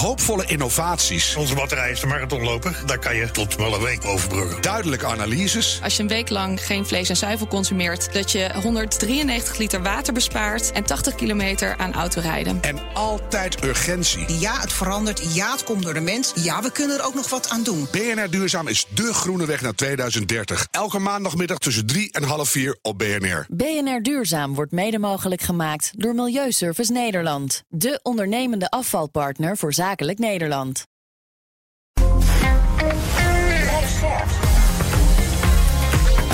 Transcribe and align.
Hoopvolle 0.00 0.44
innovaties. 0.46 1.36
Onze 1.36 1.54
batterij 1.54 1.90
is 1.90 2.00
de 2.00 2.06
marathonloper. 2.06 2.82
Daar 2.86 2.98
kan 2.98 3.16
je 3.16 3.30
tot 3.30 3.56
wel 3.56 3.74
een 3.74 3.80
week 3.80 4.04
overbruggen. 4.04 4.62
Duidelijke 4.62 5.06
analyses. 5.06 5.80
Als 5.82 5.96
je 5.96 6.02
een 6.02 6.08
week 6.08 6.28
lang 6.28 6.66
geen 6.66 6.86
vlees 6.86 7.08
en 7.08 7.16
zuivel 7.16 7.46
consumeert, 7.46 8.12
dat 8.12 8.32
je 8.32 8.50
193 8.62 9.56
liter 9.56 9.82
water 9.82 10.12
bespaart 10.12 10.72
en 10.72 10.84
80 10.84 11.14
kilometer 11.14 11.76
aan 11.76 11.92
autorijden. 11.92 12.58
En 12.62 12.78
altijd 12.94 13.64
urgentie. 13.64 14.38
Ja, 14.38 14.60
het 14.60 14.72
verandert. 14.72 15.34
Ja, 15.34 15.52
het 15.52 15.64
komt 15.64 15.82
door 15.82 15.94
de 15.94 16.00
mens. 16.00 16.32
Ja, 16.34 16.62
we 16.62 16.72
kunnen 16.72 16.98
er 16.98 17.04
ook 17.04 17.14
nog 17.14 17.30
wat 17.30 17.50
aan 17.50 17.62
doen. 17.62 17.88
BNR 17.90 18.30
Duurzaam 18.30 18.68
is 18.68 18.86
de 18.94 19.14
groene 19.14 19.46
weg 19.46 19.60
naar 19.60 19.74
2030. 19.74 20.66
Elke 20.70 20.98
maandagmiddag 20.98 21.58
tussen 21.58 21.86
3 21.86 22.12
en 22.12 22.22
half 22.22 22.48
4 22.48 22.78
op 22.82 22.98
BNR. 22.98 23.46
BNR 23.48 24.02
Duurzaam 24.02 24.54
wordt 24.54 24.72
mede 24.72 24.98
mogelijk 24.98 25.42
gemaakt 25.42 25.92
door 25.96 26.14
Milieuservice 26.14 26.92
Nederland. 26.92 27.62
De 27.68 28.00
ondernemende 28.02 28.70
afvalpartner 28.70 29.56
voor 29.56 29.72
zakelijk 29.90 30.18
Nederland. 30.18 30.86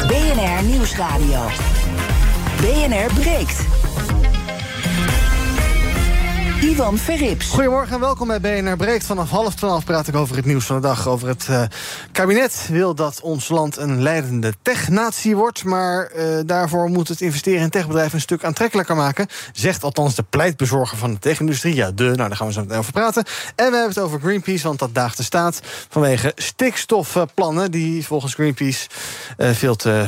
BNR 0.06 0.64
Nieuwsradio. 0.64 1.48
BNR 2.60 3.14
breekt. 3.14 3.75
Ivan 6.60 6.98
Verrips. 6.98 7.48
Goedemorgen 7.48 7.94
en 7.94 8.00
welkom 8.00 8.26
bij 8.26 8.40
BNR 8.40 8.76
Breekt. 8.76 9.04
Vanaf 9.04 9.30
half 9.30 9.54
twaalf 9.54 9.84
praat 9.84 10.08
ik 10.08 10.16
over 10.16 10.36
het 10.36 10.44
nieuws 10.44 10.64
van 10.64 10.76
de 10.76 10.82
dag. 10.82 11.08
Over 11.08 11.28
het 11.28 11.46
uh, 11.50 11.62
kabinet 12.12 12.68
wil 12.70 12.94
dat 12.94 13.20
ons 13.20 13.48
land 13.48 13.76
een 13.76 14.02
leidende 14.02 14.52
technatie 14.62 15.36
wordt. 15.36 15.64
Maar 15.64 16.12
uh, 16.16 16.40
daarvoor 16.46 16.88
moet 16.88 17.08
het 17.08 17.20
investeren 17.20 17.60
in 17.60 17.70
techbedrijven 17.70 18.14
een 18.14 18.20
stuk 18.20 18.44
aantrekkelijker 18.44 18.96
maken. 18.96 19.26
Zegt 19.52 19.82
althans 19.82 20.14
de 20.14 20.22
pleitbezorger 20.22 20.98
van 20.98 21.12
de 21.12 21.18
techindustrie. 21.18 21.74
Ja, 21.74 21.90
de, 21.90 22.04
nou 22.04 22.16
daar 22.16 22.36
gaan 22.36 22.46
we 22.46 22.52
zo 22.52 22.60
meteen 22.60 22.78
over 22.78 22.92
praten. 22.92 23.24
En 23.54 23.70
we 23.70 23.76
hebben 23.76 23.88
het 23.88 23.98
over 23.98 24.20
Greenpeace, 24.20 24.66
want 24.66 24.78
dat 24.78 24.94
daagt 24.94 25.16
de 25.16 25.22
staat. 25.22 25.60
Vanwege 25.88 26.32
stikstofplannen 26.36 27.70
die 27.70 28.06
volgens 28.06 28.34
Greenpeace 28.34 28.88
uh, 29.38 29.50
veel 29.50 29.76
te 29.76 30.06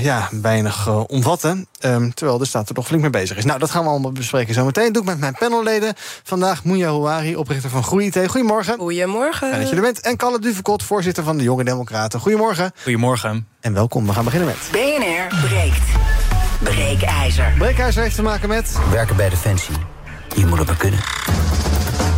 ja, 0.00 0.28
weinig 0.42 0.88
omvatten. 1.06 1.66
Um, 1.80 2.14
terwijl 2.14 2.38
de 2.38 2.44
staat 2.44 2.68
er 2.68 2.74
nog 2.74 2.86
flink 2.86 3.02
mee 3.02 3.10
bezig 3.10 3.36
is. 3.36 3.44
Nou, 3.44 3.58
dat 3.58 3.70
gaan 3.70 3.82
we 3.82 3.88
allemaal 3.88 4.12
bespreken 4.12 4.54
zo 4.54 4.64
meteen. 4.64 4.92
Doe 4.92 5.02
ik 5.02 5.08
met 5.08 5.18
mijn 5.18 5.36
panelleden. 5.38 5.75
Vandaag 6.22 6.64
Moenja 6.64 6.88
Houari, 6.88 7.36
oprichter 7.36 7.70
van 7.70 7.82
GroeiIT. 7.82 8.18
Goedemorgen. 8.26 8.78
Goedemorgen. 8.78 9.48
Fijn 9.48 9.60
dat 9.60 9.70
je 9.70 9.76
er 9.76 9.82
bent. 9.82 10.00
En 10.00 10.16
Kalle 10.16 10.38
Duvekot, 10.38 10.82
voorzitter 10.82 11.24
van 11.24 11.36
de 11.36 11.42
Jonge 11.42 11.64
Democraten. 11.64 12.20
Goedemorgen. 12.20 12.72
Goedemorgen. 12.82 13.46
En 13.60 13.72
welkom. 13.72 14.06
We 14.06 14.12
gaan 14.12 14.24
beginnen 14.24 14.48
met... 14.48 14.68
BNR 14.72 15.46
breekt. 15.48 15.84
Breekijzer. 16.62 17.54
Breekijzer 17.58 18.02
heeft 18.02 18.14
te 18.14 18.22
maken 18.22 18.48
met... 18.48 18.76
Werken 18.90 19.16
bij 19.16 19.28
Defensie. 19.28 19.74
Je 20.36 20.46
moet 20.46 20.58
het 20.58 20.66
maar 20.66 20.76
kunnen. 20.76 20.98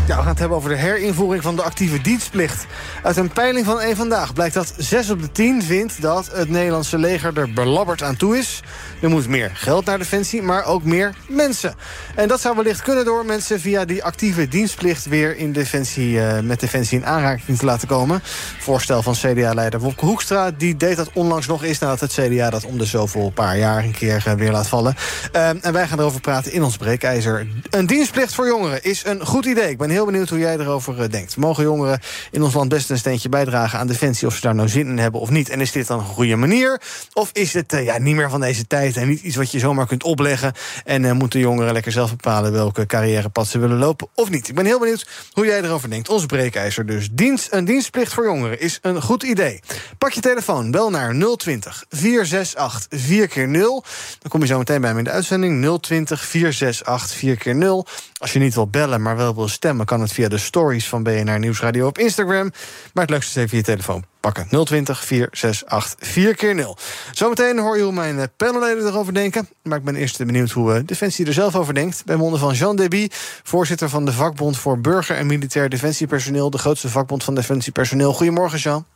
Ja, 0.09 0.17
we 0.17 0.21
gaan 0.21 0.31
het 0.31 0.39
hebben 0.39 0.57
over 0.57 0.71
de 0.71 0.77
herinvoering 0.77 1.43
van 1.43 1.57
de 1.57 1.63
actieve 1.63 2.01
dienstplicht. 2.01 2.67
Uit 3.03 3.17
een 3.17 3.33
peiling 3.33 3.67
van 3.67 3.81
één 3.81 3.97
vandaag 3.97 4.33
blijkt 4.33 4.55
dat 4.55 4.75
6 4.77 5.11
op 5.11 5.23
de 5.23 5.33
10 5.33 5.63
vindt 5.63 6.03
dat 6.03 6.31
het 6.33 6.49
Nederlandse 6.49 6.99
leger 6.99 7.39
er 7.39 7.53
belabberd 7.53 8.03
aan 8.03 8.17
toe 8.17 8.39
is. 8.39 8.63
Er 9.03 9.09
moet 9.09 9.29
meer 9.29 9.51
geld 9.55 9.85
naar 9.85 9.99
Defensie, 9.99 10.43
maar 10.43 10.65
ook 10.65 10.85
meer 10.85 11.15
mensen. 11.29 11.75
En 12.15 12.29
dat 12.29 12.41
zou 12.41 12.57
wellicht 12.57 12.83
kunnen 12.83 13.05
door 13.05 13.25
mensen 13.25 13.61
via 13.61 13.85
die 13.85 14.05
actieve 14.05 14.49
dienstplicht 14.49 15.07
weer 15.07 15.37
in 15.37 15.53
Defensie, 15.53 16.13
uh, 16.13 16.41
met 16.41 16.61
Defensie 16.61 16.99
in 16.99 17.07
aanraking 17.07 17.59
te 17.59 17.65
laten 17.65 17.89
komen. 17.89 18.21
Voorstel 18.59 19.03
van 19.03 19.15
CDA-leider 19.15 19.81
Wopke 19.81 20.05
Hoekstra, 20.05 20.51
die 20.51 20.77
deed 20.77 20.97
dat 20.97 21.11
onlangs 21.13 21.47
nog 21.47 21.65
eens 21.65 21.79
nadat 21.79 22.01
het 22.01 22.13
CDA 22.13 22.51
dat 22.51 22.65
om 22.65 22.79
de 22.79 22.85
zoveel 22.85 23.31
paar 23.31 23.59
jaar 23.59 23.85
een 23.85 23.93
keer 23.93 24.25
uh, 24.29 24.33
weer 24.35 24.53
laat 24.53 24.69
vallen. 24.69 24.95
Uh, 25.37 25.49
en 25.49 25.73
wij 25.73 25.87
gaan 25.87 25.99
erover 25.99 26.21
praten 26.21 26.53
in 26.53 26.63
ons 26.63 26.77
breekijzer. 26.77 27.47
Een 27.71 27.87
dienstplicht 27.87 28.35
voor 28.35 28.47
jongeren 28.47 28.83
is 28.83 29.05
een 29.05 29.27
goed 29.27 29.47
idee. 29.47 29.71
Ik 29.71 29.79
ben 29.79 29.91
heel 29.91 29.98
benieuwd 30.05 30.29
hoe 30.29 30.39
jij 30.39 30.59
erover 30.59 31.03
uh, 31.03 31.09
denkt. 31.09 31.37
Mogen 31.37 31.63
jongeren 31.65 32.01
in 32.31 32.43
ons 32.43 32.55
land 32.55 32.69
best 32.69 32.91
een 32.91 32.99
steentje 32.99 33.29
bijdragen 33.29 33.79
aan 33.79 33.87
Defensie... 33.87 34.27
of 34.27 34.35
ze 34.35 34.41
daar 34.41 34.55
nou 34.55 34.69
zin 34.69 34.87
in 34.87 34.99
hebben 34.99 35.21
of 35.21 35.31
niet? 35.31 35.49
En 35.49 35.61
is 35.61 35.73
dit 35.73 35.87
dan 35.87 35.99
een 35.99 36.05
goede 36.05 36.37
manier? 36.37 36.81
Of 37.13 37.31
is 37.33 37.53
het 37.53 37.73
uh, 37.73 37.85
ja, 37.85 37.99
niet 37.99 38.15
meer 38.15 38.31
van 38.31 38.41
deze 38.41 38.67
tijd 38.67 38.97
en 38.97 39.09
niet 39.09 39.21
iets 39.21 39.37
wat 39.37 39.51
je 39.51 39.59
zomaar 39.59 39.87
kunt 39.87 40.03
opleggen... 40.03 40.53
en 40.85 41.03
uh, 41.03 41.13
moeten 41.13 41.41
jongeren 41.41 41.73
lekker 41.73 41.93
zelf 41.93 42.11
bepalen 42.11 42.53
welke 42.53 42.87
carrièrepad 42.87 43.47
ze 43.47 43.59
willen 43.59 43.79
lopen 43.79 44.09
of 44.15 44.31
niet? 44.31 44.49
Ik 44.49 44.55
ben 44.55 44.65
heel 44.65 44.79
benieuwd 44.79 45.09
hoe 45.33 45.47
jij 45.47 45.63
erover 45.63 45.91
denkt. 45.91 46.09
Ons 46.09 46.27
breekijzer 46.27 46.87
dus. 46.87 47.09
Dienst, 47.13 47.53
een 47.53 47.65
dienstplicht 47.65 48.13
voor 48.13 48.25
jongeren 48.25 48.61
is 48.61 48.79
een 48.83 49.03
goed 49.03 49.23
idee. 49.23 49.61
Pak 49.99 50.13
je 50.13 50.21
telefoon, 50.21 50.71
bel 50.71 50.91
naar 50.91 51.15
020 51.37 51.85
468 51.89 53.01
4 53.01 53.29
keer 53.29 53.49
0 53.49 53.85
Dan 54.19 54.31
kom 54.31 54.41
je 54.41 54.47
zo 54.47 54.59
meteen 54.59 54.81
bij 54.81 54.93
me 54.93 54.99
in 54.99 55.05
de 55.05 55.11
uitzending. 55.11 55.81
020 55.81 56.25
468 56.25 57.19
4 57.19 57.37
keer 57.37 57.55
0 57.55 57.87
Als 58.19 58.33
je 58.33 58.39
niet 58.39 58.55
wil 58.55 58.69
bellen, 58.69 59.03
maar 59.03 59.17
wel 59.17 59.35
wil 59.35 59.49
stemmen... 59.49 59.87
kan 59.89 60.01
het 60.01 60.13
via 60.13 60.29
de 60.29 60.39
stories 60.39 60.89
van 60.89 61.03
BNR 61.03 61.39
Nieuwsradio 61.39 61.87
op 61.87 61.99
Instagram. 61.99 62.53
Maar 62.93 63.03
het 63.05 63.11
leukste 63.11 63.39
is 63.39 63.47
even 63.47 63.57
je 63.57 63.63
telefoon 63.65 64.05
pakken. 64.21 64.65
020 64.65 65.05
468 65.05 66.09
4 66.09 66.35
keer 66.35 66.55
0 66.55 66.77
Zometeen 67.13 67.59
hoor 67.59 67.77
je 67.77 67.83
hoe 67.83 67.93
mijn 67.93 68.31
panelleden 68.37 68.87
erover 68.87 69.15
denken. 69.15 69.49
Maar 69.63 69.79
ik 69.79 69.85
ben 69.85 69.97
eerst 69.97 70.19
benieuwd 70.19 70.51
hoe 70.51 70.85
Defensie 70.85 71.27
er 71.27 71.33
zelf 71.33 71.55
over 71.55 71.75
denkt. 71.75 72.05
Bij 72.05 72.17
monden 72.17 72.41
van 72.41 72.55
Jean 72.55 72.77
Deby, 72.77 73.09
voorzitter 73.43 73.89
van 73.89 74.05
de 74.05 74.13
vakbond... 74.13 74.59
voor 74.59 74.81
burger- 74.81 75.17
en 75.17 75.27
militair 75.27 75.69
defensiepersoneel... 75.69 76.51
de 76.51 76.59
grootste 76.59 76.89
vakbond 76.89 77.25
van 77.25 77.35
defensiepersoneel. 77.35 78.13
Goedemorgen, 78.13 78.59
Jean. 78.59 78.87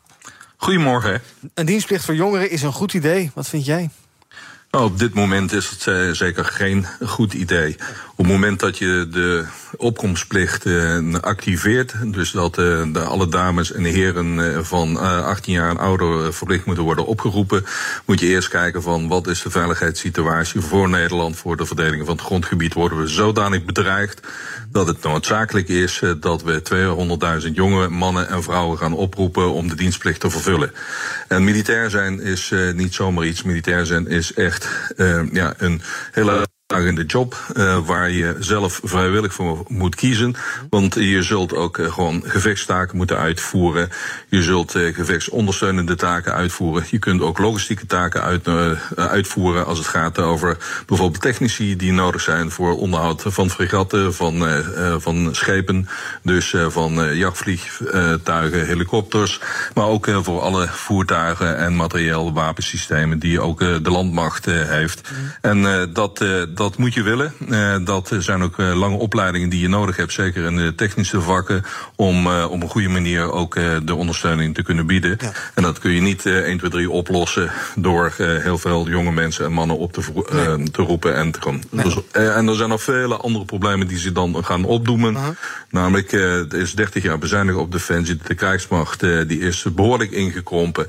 Goedemorgen. 0.57 1.23
Een 1.55 1.67
dienstplicht 1.67 2.05
voor 2.05 2.15
jongeren 2.15 2.51
is 2.51 2.63
een 2.63 2.73
goed 2.73 2.95
idee. 2.95 3.31
Wat 3.35 3.49
vind 3.49 3.65
jij? 3.65 3.91
Nou, 4.73 4.85
op 4.85 4.99
dit 4.99 5.15
moment 5.15 5.53
is 5.53 5.71
het 5.71 5.87
uh, 5.87 6.11
zeker 6.11 6.45
geen 6.45 6.87
goed 7.05 7.33
idee. 7.33 7.77
Op 8.17 8.25
het 8.25 8.35
moment 8.35 8.61
dat 8.61 8.79
je 8.79 9.09
de 9.11 9.45
opkomstplicht 9.77 10.67
uh, 10.67 11.15
activeert, 11.21 11.95
dus 12.13 12.31
dat 12.31 12.55
de, 12.55 13.05
alle 13.07 13.29
dames 13.29 13.73
en 13.73 13.85
heren 13.85 14.65
van 14.65 14.97
18 14.97 15.53
jaar 15.53 15.71
en 15.71 15.79
ouder 15.79 16.35
verplicht 16.35 16.65
moeten 16.65 16.85
worden 16.85 17.07
opgeroepen, 17.07 17.65
moet 18.05 18.21
je 18.21 18.27
eerst 18.27 18.49
kijken 18.49 18.83
van 18.83 19.09
wat 19.09 19.27
is 19.27 19.43
de 19.43 19.51
veiligheidssituatie 19.51 20.61
voor 20.61 20.89
Nederland, 20.89 21.37
voor 21.37 21.57
de 21.57 21.67
verdeling 21.67 22.07
van 22.07 22.17
het 22.17 22.25
grondgebied. 22.25 22.75
Worden 22.75 22.99
we 22.99 23.07
zodanig 23.07 23.65
bedreigd 23.65 24.21
dat 24.71 24.87
het 24.87 25.03
noodzakelijk 25.03 25.69
is 25.69 26.03
dat 26.21 26.43
we 26.43 26.63
200.000 27.47 27.53
jonge 27.53 27.89
mannen 27.89 28.29
en 28.29 28.43
vrouwen 28.43 28.79
gaan 28.79 28.95
oproepen 28.95 29.53
om 29.53 29.69
de 29.69 29.77
dienstplicht 29.77 30.21
te 30.21 30.31
vervullen. 30.31 30.73
En 31.29 31.45
militair 31.45 31.91
zijn 31.91 32.21
is 32.21 32.53
niet 32.75 32.95
zomaar 32.95 33.25
iets. 33.25 33.43
Militair 33.43 33.87
zijn 33.87 34.07
is 34.07 34.35
echt 34.35 34.69
ja, 35.33 35.55
een 35.57 35.83
hele 36.13 36.51
de 36.73 37.05
job 37.07 37.37
uh, 37.57 37.79
waar 37.87 38.11
je 38.11 38.37
zelf 38.39 38.81
vrijwillig 38.85 39.35
voor 39.35 39.65
moet 39.69 39.95
kiezen. 39.95 40.35
Want 40.71 40.95
je 40.95 41.23
zult 41.23 41.55
ook 41.55 41.79
uh, 41.79 41.93
gewoon 41.93 42.23
gevechtstaken 42.27 42.97
moeten 42.97 43.17
uitvoeren. 43.17 43.89
Je 44.29 44.43
zult 44.43 44.77
uh, 44.77 44.95
gevechtsondersteunende 44.95 45.95
taken 45.95 46.33
uitvoeren. 46.33 46.85
Je 46.91 46.99
kunt 46.99 47.21
ook 47.21 47.39
logistieke 47.39 47.87
taken 47.87 48.23
uit, 48.23 48.49
uitvoeren 48.97 49.67
als 49.67 49.79
het 49.79 49.87
gaat 49.87 50.19
over 50.19 50.57
bijvoorbeeld 50.87 51.23
technici 51.23 51.77
die 51.77 51.93
nodig 51.93 52.21
zijn 52.21 52.51
voor 52.51 52.77
onderhoud 52.77 53.23
van 53.27 53.51
fregatten, 53.51 54.15
van, 54.15 54.45
van 54.99 55.29
schepen, 55.35 55.89
dus 56.23 56.55
van 56.69 57.17
jachtvliegtuigen, 57.17 58.67
helikopters, 58.67 59.41
maar 59.75 59.87
ook 59.87 60.09
voor 60.23 60.41
alle 60.41 60.69
voertuigen 60.69 61.57
en 61.57 61.77
materieel 61.77 62.33
wapensystemen 62.33 63.19
die 63.19 63.41
ook 63.41 63.59
de 63.59 63.91
landmacht 63.91 64.45
heeft. 64.45 65.11
Mm. 65.11 65.33
En 65.41 65.91
dat, 65.93 66.25
dat 66.55 66.62
moet 66.71 66.95
je 66.95 67.03
willen. 67.03 67.35
Uh, 67.49 67.77
dat 67.85 68.17
zijn 68.19 68.43
ook 68.43 68.59
uh, 68.59 68.75
lange 68.75 68.97
opleidingen 68.97 69.49
die 69.49 69.61
je 69.61 69.69
nodig 69.69 69.97
hebt, 69.97 70.13
zeker 70.13 70.45
in 70.45 70.57
de 70.57 70.75
technische 70.75 71.21
vakken, 71.21 71.65
om 71.97 72.27
uh, 72.27 72.47
op 72.51 72.63
een 72.63 72.69
goede 72.69 72.89
manier 72.89 73.33
ook 73.33 73.55
de 73.85 73.95
ondersteuning 73.95 74.55
te 74.55 74.63
kunnen 74.63 74.87
bieden. 74.87 75.19
Ja. 75.21 75.33
En 75.55 75.63
dat 75.63 75.79
kun 75.79 75.91
je 75.91 76.01
niet 76.01 76.27
1, 76.27 76.59
2, 76.59 76.71
3 76.71 76.91
oplossen 76.91 77.51
door 77.75 78.13
heel 78.17 78.59
veel 78.59 78.89
jonge 78.89 79.13
mensen 79.13 79.45
en 79.45 79.53
mannen 79.53 79.79
op 79.79 79.93
te, 79.93 80.01
nee. 80.33 80.71
te 80.71 80.83
roepen 80.83 81.15
en 81.15 81.31
te 81.31 81.41
gaan. 81.41 81.63
Nee. 81.71 81.85
Dus, 81.85 81.97
en 82.13 82.49
er 82.49 82.55
zijn 82.55 82.69
nog 82.69 82.83
vele 82.83 83.17
andere 83.17 83.45
problemen 83.45 83.87
die 83.87 83.99
ze 83.99 84.13
dan 84.13 84.45
gaan 84.45 84.65
opdoemen. 84.65 85.15
-huh. 85.15 85.29
Namelijk, 85.71 86.13
er 86.13 86.55
is 86.55 86.75
30 86.75 87.03
jaar 87.03 87.19
bezuinigd 87.19 87.59
op 87.59 87.73
Defensie. 87.73 88.19
De 88.27 88.35
krijgsmacht 88.35 89.01
die 89.01 89.39
is 89.39 89.67
behoorlijk 89.75 90.11
ingekrompen. 90.11 90.87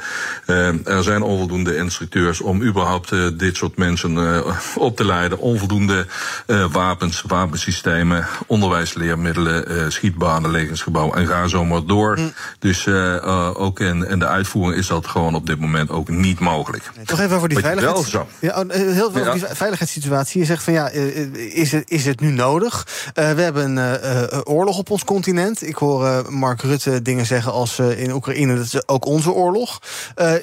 er 0.86 1.04
zijn 1.04 1.22
onvoldoende 1.22 1.76
instructeurs 1.76 2.42
om 2.42 2.64
überhaupt 2.64 3.40
dit 3.40 3.58
soort 3.58 3.78
mensen 3.78 4.44
op 4.76 4.96
te 4.96 5.06
leiden. 5.06 5.40
Onvoldoende 5.40 5.63
uh, 5.72 6.66
wapens, 6.72 7.24
wapensystemen, 7.28 8.28
onderwijsleermiddelen, 8.48 9.72
uh, 9.72 9.90
schietbanen, 9.90 10.52
legensgebouw 10.52 11.14
en 11.14 11.28
ga 11.28 11.48
zo 11.48 11.66
maar 11.66 11.86
door. 11.86 12.20
Mm. 12.20 12.34
Dus 12.60 12.86
uh, 12.86 13.60
ook 13.62 13.80
in, 13.80 14.08
in 14.08 14.20
de 14.20 14.28
uitvoering 14.28 14.80
is 14.80 14.88
dat 14.88 15.08
gewoon 15.08 15.36
op 15.36 15.46
dit 15.46 15.60
moment 15.60 15.90
ook 15.90 16.10
niet 16.10 16.40
mogelijk. 16.40 16.92
Nee, 16.96 17.06
toch 17.06 17.20
even 17.20 17.36
over 17.36 17.50
die 17.50 17.60
veiligheids... 17.60 18.12
Ja, 18.40 18.66
heel 18.68 19.12
veel 19.12 19.24
ja. 19.24 19.30
over 19.30 19.34
die 19.34 19.56
veiligheidssituatie. 19.56 20.40
Je 20.40 20.46
zegt 20.46 20.64
van 20.64 20.74
ja, 20.74 20.90
is 20.90 21.72
het, 21.72 21.90
is 21.90 22.06
het 22.06 22.20
nu 22.20 22.32
nodig? 22.32 22.88
we 23.14 23.22
hebben 23.22 23.76
een 23.76 24.46
oorlog 24.46 24.78
op 24.78 24.90
ons 24.90 25.04
continent. 25.04 25.68
Ik 25.68 25.76
hoor 25.76 26.32
Mark 26.32 26.62
Rutte 26.62 27.02
dingen 27.02 27.26
zeggen 27.26 27.52
als 27.52 27.80
in 27.80 28.12
Oekraïne, 28.12 28.56
dat 28.56 28.66
is 28.66 28.88
ook 28.88 29.06
onze 29.06 29.32
oorlog. 29.32 29.80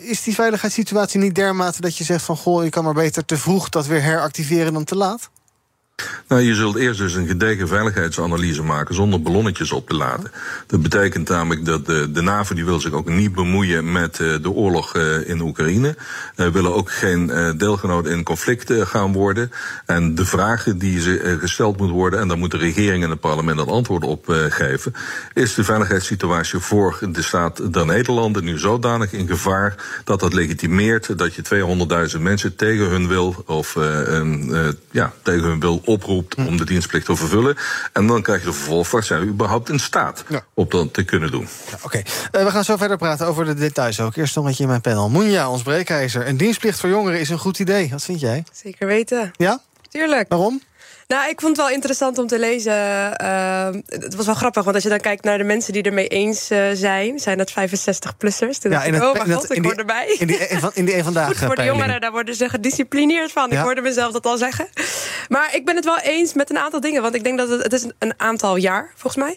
is 0.01 0.23
die 0.23 0.35
veiligheidssituatie 0.35 1.21
niet 1.21 1.35
dermate 1.35 1.81
dat 1.81 1.97
je 1.97 2.05
zegt 2.05 2.25
van 2.25 2.37
goh, 2.37 2.65
je 2.65 2.71
kan 2.71 2.85
maar 2.85 2.95
beter 2.95 3.25
te 3.25 3.37
vroeg 3.37 3.69
dat 3.69 3.87
weer 3.87 4.03
heractiveren 4.03 4.73
dan 4.73 4.85
te 4.85 4.97
laat? 4.97 5.10
love. 5.11 5.40
Nou, 6.31 6.43
je 6.43 6.55
zult 6.55 6.77
eerst 6.77 6.99
dus 6.99 7.15
een 7.15 7.27
gedegen 7.27 7.69
veiligheidsanalyse 7.69 8.63
maken 8.63 8.95
zonder 8.95 9.23
ballonnetjes 9.23 9.73
op 9.73 9.89
te 9.89 9.97
laden. 9.97 10.31
Dat 10.67 10.83
betekent 10.83 11.29
namelijk 11.29 11.65
dat 11.65 11.87
de, 11.87 12.11
de 12.11 12.21
NAVO 12.21 12.55
die 12.55 12.65
wil 12.65 12.81
zich 12.81 12.93
ook 12.93 13.09
niet 13.09 13.33
bemoeien 13.33 13.93
met 13.93 14.19
uh, 14.19 14.35
de 14.43 14.51
oorlog 14.51 14.97
uh, 14.97 15.29
in 15.29 15.41
Oekraïne. 15.41 15.97
Uh, 16.37 16.47
willen 16.47 16.75
ook 16.75 16.91
geen 16.91 17.29
uh, 17.29 17.51
deelgenoot 17.57 18.07
in 18.07 18.23
conflict 18.23 18.73
gaan 18.73 19.13
worden. 19.13 19.51
En 19.87 20.15
de 20.15 20.25
vragen 20.25 20.79
die 20.79 21.01
ze 21.01 21.37
gesteld 21.41 21.77
moeten 21.79 21.97
worden, 21.97 22.21
en 22.21 22.29
daar 22.29 22.39
moet 22.39 22.51
de 22.51 22.57
regering 22.57 23.05
en 23.05 23.11
het 23.11 23.21
parlement 23.21 23.59
een 23.59 23.67
antwoord 23.67 24.05
op 24.05 24.25
geven, 24.49 24.95
is 25.35 25.55
de 25.55 25.65
veiligheidssituatie 25.65 26.59
voor 26.59 26.99
de 27.13 27.23
staat 27.23 27.73
der 27.73 27.87
Nederlanden 27.87 28.45
nu 28.45 28.59
zodanig 28.59 29.13
in 29.13 29.27
gevaar 29.27 29.75
dat 30.05 30.21
dat 30.21 30.33
legitimeert 30.33 31.19
dat 31.19 31.35
je 31.35 31.43
200.000 32.15 32.21
mensen 32.21 32.57
tegen 32.57 32.89
hun 32.89 33.09
wil 33.09 33.43
of 33.47 33.77
ja, 34.91 35.13
tegen 35.23 35.49
hun 35.49 35.61
wil 35.61 35.81
oproept 35.91 36.35
om 36.35 36.57
de 36.57 36.65
dienstplicht 36.65 37.07
te 37.07 37.17
vervullen. 37.17 37.57
En 37.93 38.07
dan 38.07 38.23
krijg 38.23 38.41
je 38.41 38.47
de 38.47 38.53
vervolgvraag: 38.53 39.05
zijn 39.05 39.21
we 39.21 39.27
überhaupt 39.27 39.69
in 39.69 39.79
staat 39.79 40.25
ja. 40.29 40.45
om 40.55 40.67
dat 40.69 40.95
te 40.95 41.05
kunnen 41.05 41.31
doen? 41.31 41.49
Ja, 41.67 41.75
Oké, 41.75 41.85
okay. 41.85 42.05
uh, 42.33 42.45
we 42.45 42.51
gaan 42.51 42.65
zo 42.65 42.77
verder 42.77 42.97
praten 42.97 43.27
over 43.27 43.45
de 43.45 43.55
details 43.55 44.01
ook. 44.01 44.17
Eerst 44.17 44.35
nog 44.35 44.45
een 44.45 44.51
beetje 44.51 44.65
in 44.65 44.71
mijn 44.71 44.81
panel. 44.81 45.09
Moenja, 45.09 45.51
ons 45.51 45.63
breekijzer. 45.63 46.27
Een 46.27 46.37
dienstplicht 46.37 46.81
voor 46.81 46.89
jongeren 46.89 47.21
is 47.21 47.29
een 47.29 47.39
goed 47.39 47.59
idee. 47.59 47.89
Wat 47.91 48.03
vind 48.03 48.21
jij? 48.21 48.45
Zeker 48.53 48.87
weten. 48.87 49.31
Ja? 49.37 49.61
Tuurlijk. 49.89 50.29
Waarom? 50.29 50.63
Nou, 51.11 51.29
ik 51.29 51.41
vond 51.41 51.57
het 51.57 51.67
wel 51.67 51.75
interessant 51.75 52.19
om 52.19 52.27
te 52.27 52.39
lezen. 52.39 52.73
Uh, 53.23 53.69
het 53.87 54.15
was 54.15 54.27
wel 54.27 54.35
grappig, 54.35 54.63
want 54.63 54.75
als 54.75 54.85
je 54.85 54.91
dan 54.91 55.01
kijkt 55.01 55.25
naar 55.25 55.39
de 55.39 55.45
mensen 55.45 55.73
die 55.73 55.83
ermee 55.83 56.07
eens 56.07 56.51
uh, 56.51 56.65
zijn, 56.73 57.19
zijn 57.19 57.39
dat 57.39 57.51
65-plussers. 57.51 58.59
Ja, 58.61 58.83
in 58.85 58.95
het, 58.95 59.03
oh, 59.03 59.13
mijn 59.13 59.33
god, 59.33 59.57
ik 59.57 59.65
hoor 59.65 59.75
erbij. 59.75 60.17
In 60.19 60.27
die, 60.27 60.39
in 60.73 60.85
die 60.85 60.97
een 60.97 61.05
vandaag. 61.11 61.27
Goed 61.27 61.37
voor 61.37 61.57
de 61.57 61.65
jongeren, 61.65 62.01
daar 62.01 62.13
worden 62.13 62.35
ze 62.35 62.49
gedisciplineerd 62.49 63.33
van. 63.33 63.49
Ja. 63.51 63.57
Ik 63.57 63.63
hoorde 63.63 63.81
mezelf 63.81 64.13
dat 64.13 64.27
al 64.27 64.37
zeggen. 64.37 64.69
Maar 65.29 65.55
ik 65.55 65.65
ben 65.65 65.77
het 65.77 65.85
wel 65.85 65.99
eens 65.99 66.35
met 66.35 66.51
een 66.51 66.59
aantal 66.59 66.81
dingen. 66.81 67.03
Want 67.03 67.15
ik 67.15 67.25
denk 67.25 67.39
dat 67.39 67.49
het, 67.49 67.63
het 67.63 67.73
is 67.73 67.87
een 67.99 68.15
aantal 68.17 68.57
jaar, 68.57 68.93
volgens 68.97 69.25
mij. 69.25 69.37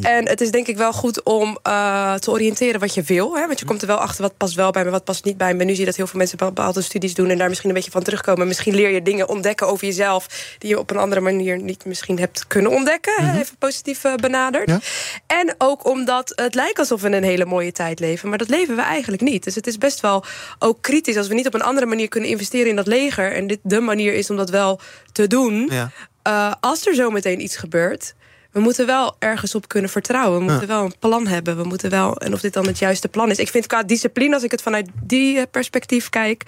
En 0.00 0.28
het 0.28 0.40
is 0.40 0.50
denk 0.50 0.66
ik 0.66 0.76
wel 0.76 0.92
goed 0.92 1.22
om 1.22 1.58
uh, 1.66 2.14
te 2.14 2.30
oriënteren 2.30 2.80
wat 2.80 2.94
je 2.94 3.02
wil. 3.02 3.36
Hè? 3.36 3.46
Want 3.46 3.58
je 3.58 3.66
komt 3.66 3.80
er 3.80 3.86
wel 3.86 3.98
achter 3.98 4.22
wat 4.22 4.36
past 4.36 4.54
wel 4.54 4.70
bij 4.70 4.84
me, 4.84 4.90
wat 4.90 5.04
past 5.04 5.24
niet 5.24 5.36
bij 5.36 5.54
me. 5.54 5.64
Nu 5.64 5.70
zie 5.70 5.80
je 5.80 5.86
dat 5.86 5.96
heel 5.96 6.06
veel 6.06 6.18
mensen 6.18 6.38
bepaalde 6.38 6.82
studies 6.82 7.14
doen 7.14 7.30
en 7.30 7.38
daar 7.38 7.48
misschien 7.48 7.68
een 7.68 7.74
beetje 7.74 7.90
van 7.90 8.02
terugkomen. 8.02 8.46
Misschien 8.46 8.74
leer 8.74 8.90
je 8.90 9.02
dingen 9.02 9.28
ontdekken 9.28 9.66
over 9.66 9.86
jezelf 9.86 10.26
die 10.58 10.68
je 10.68 10.78
op 10.78 10.90
een 10.90 10.96
andere 10.96 11.12
manier 11.20 11.62
niet 11.62 11.84
misschien 11.84 12.18
hebt 12.18 12.46
kunnen 12.46 12.70
ontdekken. 12.70 13.14
Mm 13.18 13.28
-hmm. 13.28 13.38
Even 13.38 13.56
positief 13.56 14.04
uh, 14.04 14.14
benaderd. 14.14 14.68
Ja. 14.68 14.80
En 15.26 15.54
ook 15.58 15.86
omdat 15.86 16.32
het 16.34 16.54
lijkt 16.54 16.78
alsof 16.78 17.00
we 17.00 17.08
een 17.08 17.22
hele 17.22 17.44
mooie 17.44 17.72
tijd 17.72 18.00
leven. 18.00 18.28
Maar 18.28 18.38
dat 18.38 18.48
leven 18.48 18.76
we 18.76 18.82
eigenlijk 18.82 19.22
niet. 19.22 19.44
Dus 19.44 19.54
het 19.54 19.66
is 19.66 19.78
best 19.78 20.00
wel 20.00 20.24
ook 20.58 20.82
kritisch 20.82 21.16
als 21.16 21.28
we 21.28 21.34
niet 21.34 21.46
op 21.46 21.54
een 21.54 21.62
andere 21.62 21.86
manier 21.86 22.08
kunnen 22.08 22.30
investeren 22.30 22.68
in 22.68 22.76
dat 22.76 22.86
leger. 22.86 23.32
En 23.32 23.46
dit 23.46 23.58
de 23.62 23.80
manier 23.80 24.14
is 24.14 24.30
om 24.30 24.36
dat 24.36 24.50
wel 24.50 24.80
te 25.12 25.26
doen. 25.26 25.68
Ja. 25.70 25.90
Uh, 26.28 26.52
als 26.60 26.86
er 26.86 26.94
zo 26.94 27.10
meteen 27.10 27.40
iets 27.40 27.56
gebeurt. 27.56 28.14
We 28.52 28.60
moeten 28.60 28.86
wel 28.86 29.16
ergens 29.18 29.54
op 29.54 29.68
kunnen 29.68 29.90
vertrouwen. 29.90 30.38
We 30.38 30.44
moeten 30.44 30.68
ja. 30.68 30.74
wel 30.74 30.84
een 30.84 30.98
plan 30.98 31.26
hebben. 31.26 31.56
We 31.56 31.64
moeten 31.64 31.90
wel, 31.90 32.16
en 32.16 32.32
of 32.32 32.40
dit 32.40 32.52
dan 32.52 32.66
het 32.66 32.78
juiste 32.78 33.08
plan 33.08 33.30
is. 33.30 33.38
Ik 33.38 33.48
vind 33.48 33.66
qua 33.66 33.82
discipline, 33.82 34.34
als 34.34 34.42
ik 34.42 34.50
het 34.50 34.62
vanuit 34.62 34.88
die 35.02 35.46
perspectief 35.46 36.08
kijk 36.08 36.44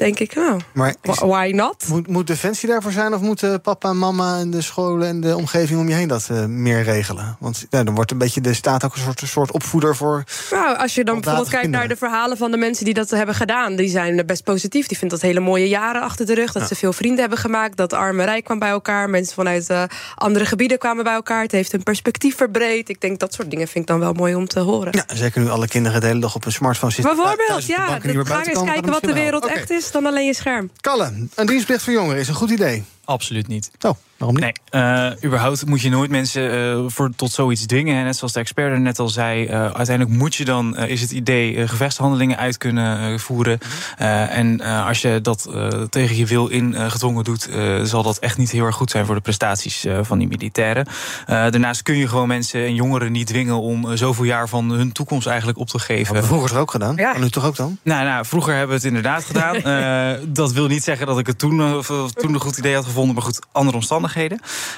denk 0.00 0.18
ik, 0.18 0.34
nou, 0.34 0.60
maar 0.72 0.94
why 1.02 1.52
not? 1.54 1.88
Moet, 1.88 2.06
moet 2.06 2.26
Defensie 2.26 2.68
daarvoor 2.68 2.92
zijn 2.92 3.14
of 3.14 3.20
moeten 3.20 3.60
papa 3.60 3.88
en 3.88 3.98
mama 3.98 4.38
en 4.38 4.50
de 4.50 4.60
scholen 4.60 5.08
en 5.08 5.20
de 5.20 5.36
omgeving 5.36 5.80
om 5.80 5.88
je 5.88 5.94
heen 5.94 6.08
dat 6.08 6.28
uh, 6.32 6.44
meer 6.44 6.82
regelen? 6.82 7.36
Want 7.40 7.66
dan 7.70 7.94
wordt 7.94 8.10
een 8.10 8.18
beetje 8.18 8.40
de 8.40 8.54
staat 8.54 8.84
ook 8.84 8.94
een 8.94 9.00
soort, 9.00 9.20
een 9.20 9.28
soort 9.28 9.52
opvoeder 9.52 9.96
voor. 9.96 10.24
Nou, 10.50 10.76
als 10.76 10.94
je 10.94 11.04
dan 11.04 11.14
bijvoorbeeld 11.14 11.48
kijkt 11.48 11.62
kinderen. 11.62 11.88
naar 11.88 11.96
de 11.96 12.04
verhalen 12.06 12.36
van 12.36 12.50
de 12.50 12.56
mensen 12.56 12.84
die 12.84 12.94
dat 12.94 13.10
hebben 13.10 13.34
gedaan, 13.34 13.76
die 13.76 13.88
zijn 13.88 14.26
best 14.26 14.44
positief. 14.44 14.86
Die 14.86 14.98
vinden 14.98 15.18
dat 15.18 15.28
hele 15.28 15.40
mooie 15.40 15.68
jaren 15.68 16.02
achter 16.02 16.26
de 16.26 16.34
rug. 16.34 16.52
Dat 16.52 16.62
ja. 16.62 16.68
ze 16.68 16.74
veel 16.74 16.92
vrienden 16.92 17.20
hebben 17.20 17.38
gemaakt. 17.38 17.76
Dat 17.76 17.92
arme 17.92 18.24
rijk 18.24 18.44
kwam 18.44 18.58
bij 18.58 18.68
elkaar. 18.68 19.10
Mensen 19.10 19.34
vanuit 19.34 19.70
uh, 19.70 19.82
andere 20.14 20.44
gebieden 20.44 20.78
kwamen 20.78 21.04
bij 21.04 21.14
elkaar. 21.14 21.42
Het 21.42 21.52
heeft 21.52 21.72
hun 21.72 21.82
perspectief 21.82 22.36
verbreed. 22.36 22.88
Ik 22.88 23.00
denk 23.00 23.18
dat 23.18 23.34
soort 23.34 23.50
dingen 23.50 23.68
vind 23.68 23.84
ik 23.84 23.90
dan 23.90 24.00
wel 24.00 24.12
mooi 24.12 24.34
om 24.34 24.46
te 24.46 24.60
horen. 24.60 24.92
Ja, 24.92 25.16
zeker 25.16 25.40
nu 25.40 25.48
alle 25.48 25.68
kinderen 25.68 26.00
de 26.00 26.06
hele 26.06 26.20
dag 26.20 26.34
op 26.34 26.44
een 26.44 26.52
smartphone 26.52 26.92
zitten. 26.92 27.16
Bijvoorbeeld, 27.16 27.66
ja. 27.66 27.86
Ga 28.24 28.44
eens 28.44 28.62
kijken 28.62 28.90
wat 28.90 29.02
de 29.02 29.12
wereld 29.12 29.44
okay. 29.44 29.56
echt 29.56 29.70
is 29.70 29.89
dan 29.90 30.06
alleen 30.06 30.26
je 30.26 30.34
scherm. 30.34 30.70
Kalle, 30.80 31.26
een 31.34 31.46
dienstplicht 31.46 31.82
voor 31.82 31.92
jongeren 31.92 32.20
is 32.20 32.28
een 32.28 32.34
goed 32.34 32.50
idee. 32.50 32.84
Absoluut 33.04 33.48
niet. 33.48 33.70
Oh, 33.80 33.96
waarom 34.20 34.40
niet? 34.40 34.60
Nee, 34.70 34.82
uh, 34.82 35.24
überhaupt 35.24 35.66
moet 35.66 35.80
je 35.80 35.90
nooit 35.90 36.10
mensen 36.10 36.54
uh, 36.54 36.84
voor, 36.86 37.10
tot 37.16 37.32
zoiets 37.32 37.66
dwingen. 37.66 37.96
En 37.96 38.04
net 38.04 38.16
zoals 38.16 38.32
de 38.32 38.40
expert 38.40 38.72
er 38.72 38.80
net 38.80 38.98
al 38.98 39.08
zei, 39.08 39.44
uh, 39.44 39.50
uiteindelijk 39.50 40.18
moet 40.18 40.34
je 40.34 40.44
dan, 40.44 40.76
is 40.76 41.00
het 41.00 41.10
idee, 41.10 41.68
gevechtshandelingen 41.68 42.36
uit 42.36 42.56
kunnen 42.56 43.20
voeren. 43.20 43.58
en 43.96 44.60
als 44.60 45.00
je 45.00 45.20
dat 45.20 45.48
tegen 45.88 46.16
je 46.16 46.26
wil 46.26 46.46
ingedwongen 46.46 47.24
doet, 47.24 47.48
zal 47.82 48.02
dat 48.02 48.18
echt 48.18 48.38
niet 48.38 48.50
heel 48.50 48.64
erg 48.64 48.76
goed 48.76 48.90
zijn 48.90 49.06
voor 49.06 49.14
de 49.14 49.20
prestaties 49.20 49.86
van 50.02 50.18
die 50.18 50.28
militairen. 50.28 50.86
daarnaast 51.26 51.82
kun 51.82 51.96
je 51.96 52.08
gewoon 52.08 52.28
mensen 52.28 52.64
en 52.64 52.74
jongeren 52.74 53.12
niet 53.12 53.26
dwingen 53.26 53.60
om 53.60 53.96
zoveel 53.96 54.24
jaar 54.24 54.48
van 54.48 54.70
hun 54.70 54.92
toekomst 54.92 55.26
eigenlijk 55.26 55.58
op 55.58 55.68
te 55.68 55.78
geven. 55.78 56.14
Dat 56.14 56.26
vroeger 56.26 56.58
ook 56.58 56.70
gedaan. 56.70 56.96
Ja. 56.96 57.14
En 57.14 57.20
nu 57.20 57.30
toch 57.30 57.44
ook 57.44 57.56
dan? 57.56 57.78
Nou, 57.82 58.04
nou, 58.04 58.24
vroeger 58.26 58.52
hebben 58.52 58.68
we 58.68 58.74
het 58.74 58.84
inderdaad 58.84 59.24
gedaan. 59.24 59.56
dat 60.42 60.52
wil 60.52 60.66
niet 60.66 60.84
zeggen 60.84 61.06
dat 61.06 61.18
ik 61.18 61.26
het 61.26 61.38
toen, 61.38 61.76
of, 61.76 61.86
toen 62.12 62.34
een 62.34 62.40
goed 62.40 62.58
idee 62.58 62.74
had 62.74 62.84
gevonden, 62.84 63.14
maar 63.14 63.24
goed, 63.24 63.38
andere 63.52 63.76
omstandigheden. 63.76 64.09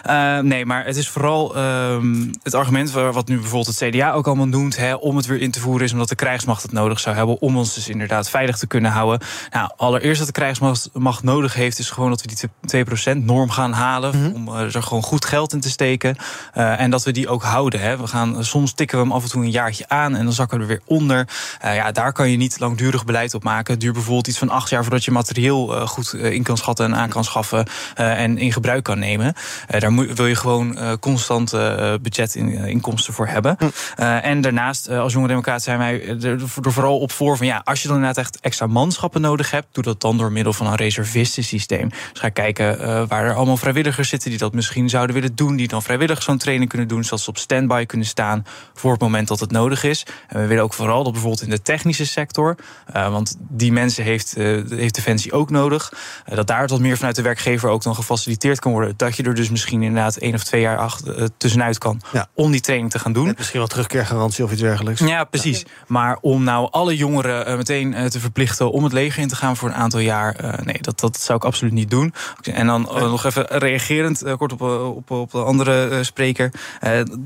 Uh, 0.07 0.39
nee, 0.39 0.67
maar 0.67 0.85
het 0.85 0.97
is 0.97 1.09
vooral 1.09 1.57
uh, 1.57 1.97
het 2.43 2.55
argument 2.55 2.91
wat 2.91 3.29
nu 3.29 3.37
bijvoorbeeld 3.37 3.79
het 3.79 3.91
CDA 3.91 4.13
ook 4.13 4.27
allemaal 4.27 4.47
noemt, 4.47 4.77
hè, 4.77 4.95
om 4.95 5.17
het 5.17 5.27
weer 5.27 5.41
in 5.41 5.51
te 5.51 5.61
voeren, 5.61 5.85
is 5.85 5.93
omdat 5.93 6.09
de 6.09 6.15
krijgsmacht 6.15 6.63
het 6.63 6.73
nodig 6.73 7.01
zou 7.01 7.17
hebben 7.17 7.41
om 7.41 7.57
ons 7.57 7.75
dus 7.75 7.89
inderdaad 7.89 8.31
veilig 8.31 8.57
te 8.57 8.67
kunnen 8.67 8.91
houden. 8.91 9.21
Nou, 9.51 9.71
allereerst 9.77 10.19
dat 10.19 10.27
de 10.27 10.33
krijgsmacht 10.33 11.23
nodig 11.23 11.55
heeft, 11.55 11.79
is 11.79 11.91
gewoon 11.91 12.11
dat 12.11 12.23
we 12.23 12.51
die 12.67 12.87
2% 13.17 13.25
norm 13.25 13.51
gaan 13.51 13.73
halen, 13.73 14.17
mm 14.17 14.25
-hmm. 14.25 14.35
om 14.35 14.49
uh, 14.49 14.75
er 14.75 14.83
gewoon 14.83 15.03
goed 15.03 15.25
geld 15.25 15.53
in 15.53 15.61
te 15.61 15.71
steken. 15.71 16.17
Uh, 16.57 16.81
en 16.81 16.91
dat 16.91 17.05
we 17.05 17.11
die 17.11 17.29
ook 17.29 17.43
houden. 17.43 17.81
Hè. 17.81 17.97
We 17.97 18.07
gaan, 18.07 18.45
soms 18.45 18.73
tikken 18.73 18.99
we 18.99 19.05
hem 19.05 19.13
af 19.13 19.23
en 19.23 19.31
toe 19.31 19.43
een 19.43 19.51
jaartje 19.51 19.89
aan 19.89 20.17
en 20.17 20.25
dan 20.25 20.33
zakken 20.33 20.57
we 20.57 20.63
er 20.63 20.69
weer 20.69 20.83
onder. 20.87 21.29
Uh, 21.65 21.75
ja, 21.75 21.93
daar 21.93 22.13
kan 22.13 22.31
je 22.31 22.37
niet 22.37 22.59
langdurig 22.59 23.05
beleid 23.05 23.35
op 23.35 23.43
maken. 23.43 23.73
Het 23.73 23.83
duurt 23.83 23.95
bijvoorbeeld 23.95 24.29
iets 24.29 24.39
van 24.39 24.49
acht 24.49 24.71
jaar 24.71 24.83
voordat 24.83 25.05
je 25.05 25.11
materieel 25.11 25.87
goed 25.87 26.15
in 26.15 26.43
kan 26.43 26.57
schatten 26.57 26.85
en 26.85 26.95
aan 26.95 27.09
kan 27.09 27.25
schaffen 27.25 27.67
en 27.95 28.39
in 28.39 28.53
gebruik 28.53 28.85
kan 28.85 28.99
nemen. 28.99 29.22
Uh, 29.25 29.81
daar 29.81 29.93
moet, 29.93 30.17
wil 30.17 30.27
je 30.27 30.35
gewoon 30.35 30.79
uh, 30.79 30.93
constante 31.01 31.77
uh, 31.79 31.95
budgetinkomsten 32.03 33.15
voor 33.15 33.27
hebben. 33.27 33.57
Hm. 33.59 34.03
en 34.03 34.41
daarnaast, 34.41 34.89
als 34.89 35.13
jonge 35.13 35.29
democraat 35.29 35.63
zijn 35.63 35.79
wij 35.79 36.09
er, 36.09 36.43
er 36.63 36.73
vooral 36.73 36.99
op 36.99 37.13
voor 37.13 37.37
van 37.37 37.47
ja, 37.47 37.61
als 37.65 37.83
je 37.83 37.89
dan 37.89 37.97
inderdaad 37.97 38.25
echt 38.25 38.41
extra 38.41 38.67
manschappen 38.67 39.21
nodig 39.21 39.51
hebt, 39.51 39.67
doe 39.73 39.85
dat 39.85 40.01
dan 40.01 40.17
door 40.19 40.33
middel 40.33 40.53
van 40.53 40.67
een 40.67 40.75
reservistensysteem. 40.75 41.89
Dus 41.89 42.21
ga 42.21 42.29
kijken 42.29 43.09
waar 43.09 43.25
er 43.25 43.35
allemaal 43.35 43.57
vrijwilligers 43.57 44.09
zitten 44.09 44.31
die 44.31 44.39
dat 44.39 44.53
misschien 44.53 44.89
zouden 44.89 45.15
willen 45.15 45.35
doen, 45.35 45.57
die 45.57 45.69
dan 45.69 45.83
vrijwillig 45.83 46.23
zo'n 46.23 46.39
training 46.39 46.71
kunnen 46.71 46.89
doen, 46.89 47.05
zodat 47.05 47.21
ze 47.21 47.31
op 47.31 47.39
standby 47.39 47.87
kunnen 47.87 48.07
staan 48.07 48.47
voor 48.75 48.93
het 48.93 49.01
moment 49.01 49.29
dat 49.29 49.41
het 49.41 49.51
nodig 49.51 49.85
is. 49.85 50.07
En 50.29 50.41
we 50.41 50.47
willen 50.47 50.65
ook 50.65 50.75
vooral 50.75 51.03
dat 51.03 51.13
bijvoorbeeld 51.13 51.43
in 51.43 51.51
de 51.51 51.63
technische 51.63 52.07
sector, 52.07 52.57
want 52.93 53.37
die 53.39 53.73
mensen 53.73 54.05
heeft, 54.05 54.35
heeft 54.69 54.95
Defensie 54.95 55.33
ook 55.33 55.51
nodig, 55.51 55.93
dat 56.25 56.47
daar 56.47 56.67
wat 56.73 56.81
meer 56.81 56.97
vanuit 56.97 57.17
de 57.17 57.23
werkgever 57.23 57.69
ook 57.69 57.83
dan 57.83 57.95
gefaciliteerd 57.95 58.59
kan 58.59 58.73
worden. 58.73 58.97
Dat 59.13 59.25
je 59.25 59.31
er 59.31 59.37
dus 59.37 59.51
misschien 59.51 59.83
inderdaad 59.83 60.17
één 60.17 60.35
of 60.35 60.45
twee 60.45 60.61
jaar 60.61 60.79
achter, 60.79 61.19
uh, 61.19 61.27
tussenuit 61.37 61.79
kan. 61.79 62.01
Ja. 62.13 62.27
Om 62.35 62.51
die 62.51 62.61
training 62.61 62.91
te 62.91 62.99
gaan 62.99 63.13
doen. 63.13 63.27
Met 63.27 63.37
misschien 63.37 63.59
wel 63.59 63.69
terugkeergarantie 63.69 64.45
of 64.45 64.53
iets 64.53 64.61
dergelijks. 64.61 65.01
Ja, 65.01 65.25
precies. 65.25 65.59
Ja. 65.59 65.67
Maar 65.87 66.19
om 66.21 66.45
nou 66.45 66.69
alle 66.71 66.97
jongeren 66.97 67.49
uh, 67.49 67.57
meteen 67.57 67.93
uh, 67.93 68.05
te 68.05 68.21
verplichten 68.21 68.71
om 68.71 68.85
het 68.85 68.93
leger 68.93 69.23
in 69.23 69.29
te 69.29 69.37
gaan 69.37 69.57
voor 69.57 69.69
een 69.69 69.75
aantal 69.75 70.01
jaar. 70.01 70.61
nee, 70.65 70.79
dat, 70.81 71.01
dat 71.01 71.21
zou 71.21 71.39
ik 71.39 71.45
absoluut 71.45 71.73
niet 71.73 71.91
doen. 71.91 72.15
En 72.43 72.67
dan 72.67 72.89
nog 72.93 73.25
even 73.25 73.47
reagerend, 73.47 74.23
kort 74.37 74.53
op, 74.53 74.61
op, 74.61 75.11
op 75.11 75.31
de 75.31 75.43
andere 75.43 76.05
spreker. 76.05 76.53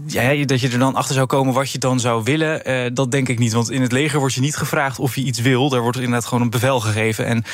ja, 0.07 0.45
dat 0.45 0.61
je 0.61 0.69
er 0.69 0.78
dan 0.78 0.95
achter 0.95 1.14
zou 1.14 1.26
komen 1.26 1.55
wat 1.55 1.71
je 1.71 1.78
dan 1.78 2.00
zou 2.00 2.23
willen. 2.25 2.95
dat 2.95 3.11
denk 3.11 3.28
ik 3.28 3.38
niet. 3.38 3.52
Want 3.52 3.71
in 3.71 3.83
het 3.83 3.93
leger 3.93 4.19
wordt 4.19 4.35
je 4.35 4.40
niet 4.40 4.57
gevraagd 4.57 4.99
of 4.99 5.14
je 5.14 5.23
iets 5.23 5.40
wil. 5.40 5.69
Daar 5.69 5.81
wordt 5.81 5.97
inderdaad 5.97 6.25
gewoon 6.25 6.43
een 6.43 6.50
bevel 6.50 6.81
gegeven. 6.81 7.26
En 7.26 7.45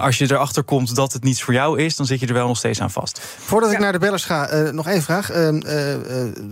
als 0.00 0.18
je 0.18 0.30
erachter 0.30 0.62
komt 0.62 0.94
dat 0.94 1.12
het 1.12 1.24
niets 1.24 1.42
voor 1.42 1.54
jou 1.54 1.78
is, 1.78 1.96
dan 1.96 2.06
zit 2.06 2.20
je 2.20 2.26
er 2.26 2.34
wel 2.34 2.46
nog 2.46 2.56
steeds 2.56 2.80
aan 2.80 2.90
vast. 2.90 3.20
Voordat 3.38 3.72
ik 3.72 3.75
naar 3.78 3.92
de 3.92 3.98
bellers 3.98 4.24
ga, 4.24 4.52
uh, 4.52 4.70
nog 4.70 4.88
één 4.88 5.02
vraag. 5.02 5.32
Uh, 5.32 5.52
uh, 5.52 5.60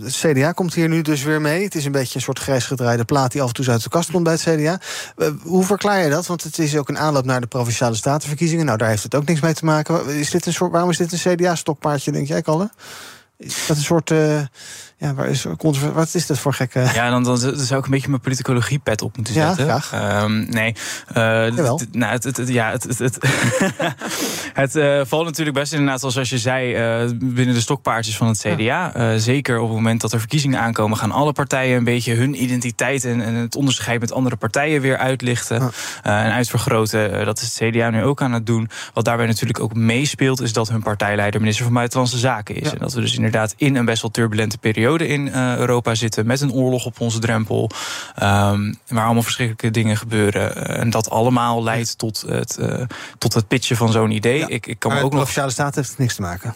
het 0.03 0.13
CDA 0.13 0.51
komt 0.51 0.73
hier 0.73 0.89
nu 0.89 1.01
dus 1.01 1.23
weer 1.23 1.41
mee. 1.41 1.63
Het 1.63 1.75
is 1.75 1.85
een 1.85 1.91
beetje 1.91 2.15
een 2.15 2.21
soort 2.21 2.39
grijs 2.39 2.65
gedraaide 2.65 3.05
plaat 3.05 3.31
die 3.31 3.41
af 3.41 3.47
en 3.47 3.53
toe 3.53 3.69
uit 3.69 3.83
de 3.83 3.89
kast 3.89 4.11
komt 4.11 4.23
bij 4.23 4.33
het 4.33 4.41
CDA. 4.41 4.79
hoe 5.41 5.63
verklaar 5.63 6.03
je 6.03 6.09
dat? 6.09 6.25
Want 6.25 6.43
het 6.43 6.59
is 6.59 6.77
ook 6.77 6.89
een 6.89 6.97
aanloop 6.97 7.25
naar 7.25 7.41
de 7.41 7.47
provinciale 7.47 7.95
statenverkiezingen. 7.95 8.65
Nou, 8.65 8.77
daar 8.77 8.89
heeft 8.89 9.03
het 9.03 9.15
ook 9.15 9.25
niks 9.25 9.39
mee 9.39 9.53
te 9.53 9.65
maken. 9.65 10.07
Is 10.07 10.29
dit 10.29 10.45
een 10.45 10.53
soort, 10.53 10.71
waarom 10.71 10.89
is 10.89 10.97
dit 10.97 11.11
een 11.11 11.35
CDA-stokpaardje, 11.35 12.11
denk 12.11 12.27
jij, 12.27 12.41
Kalle? 12.41 12.69
Is 13.37 13.65
dat 13.67 13.77
een 13.77 13.83
soort 13.83 14.11
Ja, 14.97 15.13
waar 15.13 15.27
is, 15.27 15.45
wat 15.93 16.13
is 16.13 16.25
dat 16.27 16.39
voor 16.39 16.53
gekke... 16.53 16.79
Ja, 16.93 17.09
dan, 17.09 17.23
dan 17.23 17.37
zou 17.37 17.79
ik 17.79 17.85
een 17.85 17.91
beetje 17.91 18.09
mijn 18.09 18.21
politicologie 18.21 18.79
pet 18.79 19.01
op 19.01 19.15
moeten 19.15 19.33
Ja, 19.33 19.47
zetten. 19.53 19.81
graag. 19.81 19.91
Ehm, 20.23 20.49
nee. 20.49 20.75
Jawel. 21.13 21.77
d- 21.77 21.93
nou, 21.95 22.11
het, 22.11 22.23
het, 22.23 22.37
het- 22.37 22.47
ja, 22.49 22.71
het, 22.71 22.83
het, 22.83 22.97
het, 22.99 23.17
het 24.53 24.75
eh, 24.75 25.01
valt 25.05 25.25
natuurlijk 25.25 25.57
best 25.57 25.71
inderdaad, 25.73 25.99
zoals 25.99 26.17
als 26.17 26.29
je 26.29 26.37
zei, 26.37 26.73
eh, 26.73 27.09
binnen 27.17 27.55
de 27.55 27.61
stokpaardjes 27.61 28.17
van 28.17 28.27
het 28.27 28.39
CDA. 28.47 29.17
Zeker 29.17 29.59
op 29.59 29.67
het 29.67 29.75
moment 29.75 30.01
dat 30.01 30.13
er 30.13 30.19
verkiezingen 30.19 30.59
aankomen, 30.59 30.97
gaan 30.97 31.11
alle 31.11 31.31
partijen 31.33 31.77
een 31.77 31.83
beetje 31.83 32.13
hun 32.13 32.43
identiteit 32.43 33.05
en, 33.05 33.21
en 33.21 33.33
het 33.33 33.55
onderscheid 33.55 33.99
met 33.99 34.11
andere 34.11 34.35
partijen 34.35 34.81
weer 34.81 34.97
uitlichten 34.97 35.71
en 36.03 36.31
uitvergroten. 36.31 37.25
Dat 37.25 37.41
is 37.41 37.59
het 37.59 37.69
CDA 37.71 37.89
nu 37.89 38.03
ook 38.03 38.21
aan 38.21 38.31
het 38.33 38.45
doen. 38.45 38.69
Wat 38.93 39.05
daarbij 39.05 39.25
natuurlijk 39.25 39.59
ook 39.59 39.73
meespeelt, 39.73 40.41
is 40.41 40.53
dat 40.53 40.69
hun 40.69 40.81
partijleider 40.83 41.39
minister 41.39 41.65
van 41.65 41.73
Buitenlandse 41.73 42.17
Zaken 42.17 42.55
is. 42.55 42.71
En 42.71 42.77
dat 42.79 42.93
we 42.93 43.01
dus 43.01 43.15
inderdaad 43.15 43.53
in 43.57 43.75
een 43.75 43.85
best 43.85 44.01
wel 44.01 44.11
turbulente 44.11 44.57
periode 44.57 44.83
in 45.01 45.31
eh, 45.33 45.57
Europa 45.57 45.95
zitten. 45.95 46.25
Met 46.25 46.41
een 46.41 46.51
oorlog 46.51 46.85
op 46.85 46.99
onze 46.99 47.19
drempel. 47.19 47.69
ehm, 48.15 48.73
waar 48.87 49.05
allemaal 49.05 49.23
verschrikkelijke 49.23 49.71
dingen 49.79 49.97
gebeuren. 49.97 50.65
Eh, 50.67 50.79
en 50.79 50.89
dat 50.89 51.09
allemaal 51.09 51.63
leidt 51.63 51.97
tot 51.97 52.23
het, 52.27 52.57
eh, 52.57 52.81
tot 53.17 53.33
het 53.33 53.47
pitchen 53.47 53.75
van 53.77 53.91
zo'n 53.91 54.11
idee. 54.11 54.39
Ik, 54.47 54.67
ik 54.67 54.79
kan 54.79 54.91
Maar 54.91 54.99
ook 54.99 55.03
met 55.03 55.13
nog. 55.13 55.19
Provinciale 55.21 55.51
Staten 55.51 55.75
heeft 55.75 55.89
het 55.89 55.99
niks 55.99 56.15
te 56.15 56.21
maken. 56.21 56.53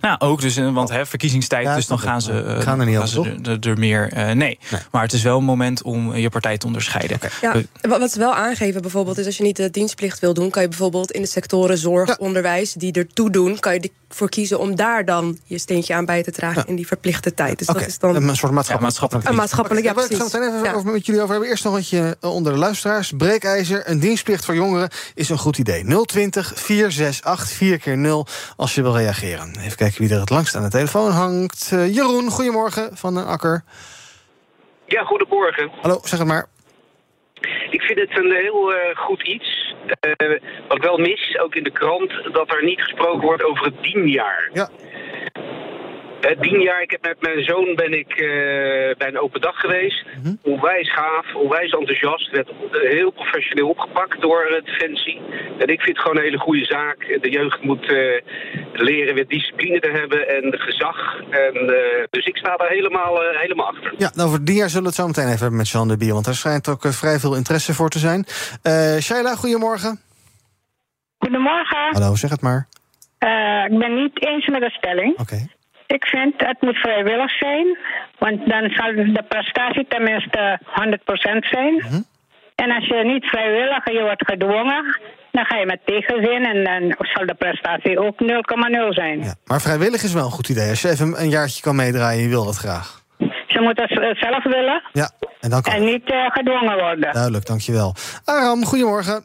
Nou, 0.00 0.18
ook 0.18 0.40
dus, 0.40 0.56
want 0.56 0.88
hè, 0.88 1.06
verkiezingstijd, 1.06 1.64
Ja, 1.66 1.74
dus 1.74 1.86
dan 1.86 1.98
gaan 1.98 2.22
ze, 2.22 2.42
eh, 2.42 2.60
gaan 2.60 2.80
er 2.80 2.86
niet 2.86 2.96
gaan 2.96 3.08
ze 3.08 3.38
er, 3.42 3.50
er- 3.50 3.68
er 3.70 3.78
meer. 3.78 4.12
eh, 4.12 4.30
nee. 4.30 4.58
maar 4.90 5.02
het 5.02 5.12
is 5.12 5.22
wel 5.22 5.38
een 5.38 5.44
moment 5.44 5.82
om 5.82 6.14
je 6.16 6.28
partij 6.28 6.58
te 6.58 6.66
onderscheiden. 6.66 7.18
Ja, 7.40 7.54
wat 7.80 8.12
ze 8.12 8.18
wel 8.18 8.34
aangeven 8.34 8.82
bijvoorbeeld 8.82 9.18
is 9.18 9.26
als 9.26 9.36
je 9.36 9.42
niet 9.42 9.56
de 9.56 9.70
dienstplicht 9.70 10.18
wil 10.18 10.34
doen, 10.34 10.50
kan 10.50 10.62
je 10.62 10.68
bijvoorbeeld 10.68 11.10
in 11.10 11.22
de 11.22 11.28
sectoren 11.28 11.78
zorg, 11.78 12.18
onderwijs 12.18 12.72
die 12.72 12.92
ertoe 12.92 13.30
doen, 13.30 13.58
kan 13.58 13.74
je 13.74 13.90
ervoor 14.10 14.28
kiezen 14.28 14.58
om 14.58 14.74
daar 14.76 15.04
dan 15.04 15.38
je 15.44 15.58
steentje 15.58 15.94
aan 15.94 16.04
bij 16.04 16.22
te 16.22 16.30
dragen 16.30 16.66
in 16.66 16.74
die 16.76 16.86
verplichte 16.86 17.34
tijd. 17.34 17.58
Dus 17.58 17.66
dat 17.66 17.86
is 17.86 17.98
dan 17.98 18.14
Een 18.16 18.36
soort 18.36 18.52
maatschappelijk. 18.52 18.80
maatschappelijk 18.80 19.28
Een 19.28 19.34
maatschappelijk, 19.34 19.84
ja, 19.86 19.94
wil 19.94 20.02
ik 20.02 20.08
precies. 20.08 20.30
zo 20.32 20.38
meteen 20.38 20.54
even 20.58 20.84
Ja. 20.84 20.90
met 20.92 21.06
jullie 21.06 21.20
over 21.20 21.32
hebben. 21.32 21.50
Eerst 21.50 21.64
nog 21.64 21.72
een 21.72 21.78
beetje 21.78 22.16
eh, 22.20 22.34
onder 22.34 22.52
de 22.52 22.58
luisteraars. 22.58 23.12
Breekijzer, 23.16 23.82
een 23.90 23.98
dienstplicht 23.98 24.44
voor 24.44 24.54
jongeren 24.54 24.88
is 25.14 25.28
een 25.28 25.38
goed 25.38 25.58
idee. 25.58 25.84
020 26.06 26.52
468 26.56 27.48
4 27.56 27.78
keer 27.78 27.96
0 27.98 28.26
als 28.56 28.74
je 28.74 28.82
wil 28.82 28.96
reageren. 28.96 29.56
Even 29.60 29.76
kijken 29.76 30.00
wie 30.02 30.10
er 30.14 30.20
het 30.20 30.30
langst 30.30 30.54
aan 30.56 30.62
de 30.62 30.68
telefoon 30.70 31.10
hangt. 31.10 31.68
Eh, 31.72 31.94
Jeroen, 31.94 32.30
goedemorgen 32.30 32.90
van 32.92 33.14
den 33.14 33.26
Akker. 33.26 33.64
Ja, 34.86 35.04
goedemorgen. 35.04 35.70
Hallo, 35.82 36.00
zeg 36.04 36.18
het 36.18 36.28
maar. 36.28 36.46
Ik 37.70 37.82
vind 37.82 37.98
het 37.98 38.18
een 38.18 38.32
heel 38.32 38.74
eh, 38.74 38.96
goed 38.96 39.22
iets. 39.22 39.74
Eh, 40.00 40.30
wat 40.68 40.78
wel 40.78 40.98
mis, 40.98 41.38
ook 41.38 41.54
in 41.54 41.64
de 41.64 41.70
krant, 41.70 42.12
dat 42.32 42.52
er 42.54 42.64
niet 42.64 42.82
gesproken 42.82 43.20
wordt 43.20 43.44
over 43.44 43.64
het 43.64 43.82
dienjaar. 43.82 44.50
Ja. 44.52 44.68
Het 46.20 46.42
dienjaar, 46.42 46.82
ik 46.82 46.90
heb 46.90 47.02
met 47.02 47.20
mijn 47.20 47.44
zoon 47.44 47.74
ben 47.74 47.92
ik 47.92 48.10
eh, 48.10 48.26
bij 48.98 49.08
een 49.08 49.18
open 49.20 49.40
dag 49.40 49.56
geweest. 49.60 50.04
Onwijs 50.42 50.92
gaaf, 50.92 51.34
onwijs 51.34 51.72
enthousiast. 51.72 52.30
Werd 52.30 52.48
eh, 52.48 52.90
heel 52.90 53.10
professioneel 53.10 53.68
opgepakt 53.68 54.20
door 54.20 54.42
eh, 54.42 54.64
Defensie. 54.64 55.20
En 55.58 55.66
ik 55.68 55.80
vind 55.80 55.96
het 55.96 55.98
gewoon 55.98 56.16
een 56.16 56.22
hele 56.22 56.38
goede 56.38 56.64
zaak. 56.64 57.18
De 57.20 57.30
jeugd 57.30 57.62
moet 57.62 57.92
eh, 57.92 58.22
leren 58.72 59.14
weer 59.14 59.26
discipline 59.28 59.80
te 59.80 59.90
hebben 59.90 60.28
en 60.28 60.58
gezag. 60.60 61.20
En, 61.30 61.54
eh, 61.54 62.04
dus 62.10 62.26
ik 62.26 62.36
sta 62.36 62.56
daar 62.56 62.68
helemaal, 62.68 63.22
eh, 63.24 63.40
helemaal 63.40 63.66
achter. 63.66 63.94
Ja, 63.98 64.10
nou, 64.14 64.28
voor 64.28 64.44
die 64.44 64.56
jaar 64.56 64.68
zullen 64.68 64.82
we 64.82 64.88
het 64.88 64.98
zo 64.98 65.06
meteen 65.06 65.26
even 65.26 65.38
hebben 65.38 65.56
met 65.58 65.68
Jean 65.68 65.88
de 65.88 65.96
Bier. 65.96 66.12
Want 66.12 66.24
daar 66.24 66.34
schijnt 66.34 66.68
ook 66.68 66.84
eh, 66.84 66.90
vrij 66.90 67.18
veel 67.18 67.36
interesse 67.36 67.74
voor 67.74 67.88
te 67.88 67.98
zijn. 67.98 68.24
Eh 68.62 68.96
Shaila, 68.98 69.34
goedemorgen. 69.34 70.00
Goedemorgen. 71.18 71.78
Hallo, 71.90 72.14
zeg 72.14 72.30
het 72.30 72.40
maar. 72.40 72.68
Eh, 73.18 73.64
ik 73.72 73.78
ben 73.78 73.94
niet 73.94 74.26
eens 74.26 74.46
met 74.46 74.60
de 74.60 74.70
stelling. 74.70 75.18
Oké. 75.18 75.46
Ik 75.96 76.04
vind 76.04 76.34
het 76.36 76.60
moet 76.60 76.76
vrijwillig 76.76 77.30
zijn, 77.30 77.78
want 78.18 78.38
dan 78.52 78.70
zal 78.70 78.94
de 78.94 79.24
prestatie 79.28 79.86
tenminste 79.88 80.60
100% 80.64 81.46
zijn. 81.54 81.74
Mhm. 81.74 82.00
En 82.54 82.70
als 82.70 82.86
je 82.86 83.04
niet 83.04 83.24
vrijwillig 83.24 83.84
en 83.84 83.94
je 83.94 84.02
wordt 84.02 84.24
gedwongen, 84.30 85.00
dan 85.32 85.44
ga 85.44 85.56
je 85.56 85.66
met 85.66 85.80
tegenzin 85.84 86.44
en 86.44 86.64
dan 86.64 87.06
zal 87.12 87.26
de 87.26 87.34
prestatie 87.34 87.98
ook 87.98 88.20
0,0 88.20 88.88
zijn. 88.88 89.36
Maar 89.44 89.60
vrijwillig 89.60 90.02
is 90.02 90.12
wel 90.12 90.24
een 90.24 90.30
goed 90.30 90.48
idee. 90.48 90.68
Als 90.70 90.82
je 90.82 90.88
even 90.88 91.20
een 91.20 91.28
jaartje 91.28 91.62
kan 91.62 91.76
meedraaien 91.76 92.18
en 92.18 92.24
je 92.24 92.28
wil 92.28 92.44
dat 92.44 92.56
graag. 92.56 93.02
Ze 93.46 93.60
moeten 93.60 93.84
het 93.88 94.18
zelf 94.18 94.44
willen 94.44 94.82
Ja, 94.92 95.10
en 95.40 95.50
dan 95.50 95.62
kan 95.62 95.72
en 95.72 95.84
niet 95.84 96.10
eh, 96.10 96.18
gedwongen 96.26 96.78
worden. 96.78 97.12
Duidelijk, 97.12 97.46
dankjewel. 97.46 97.94
Aram, 98.24 98.64
goedemorgen. 98.64 99.24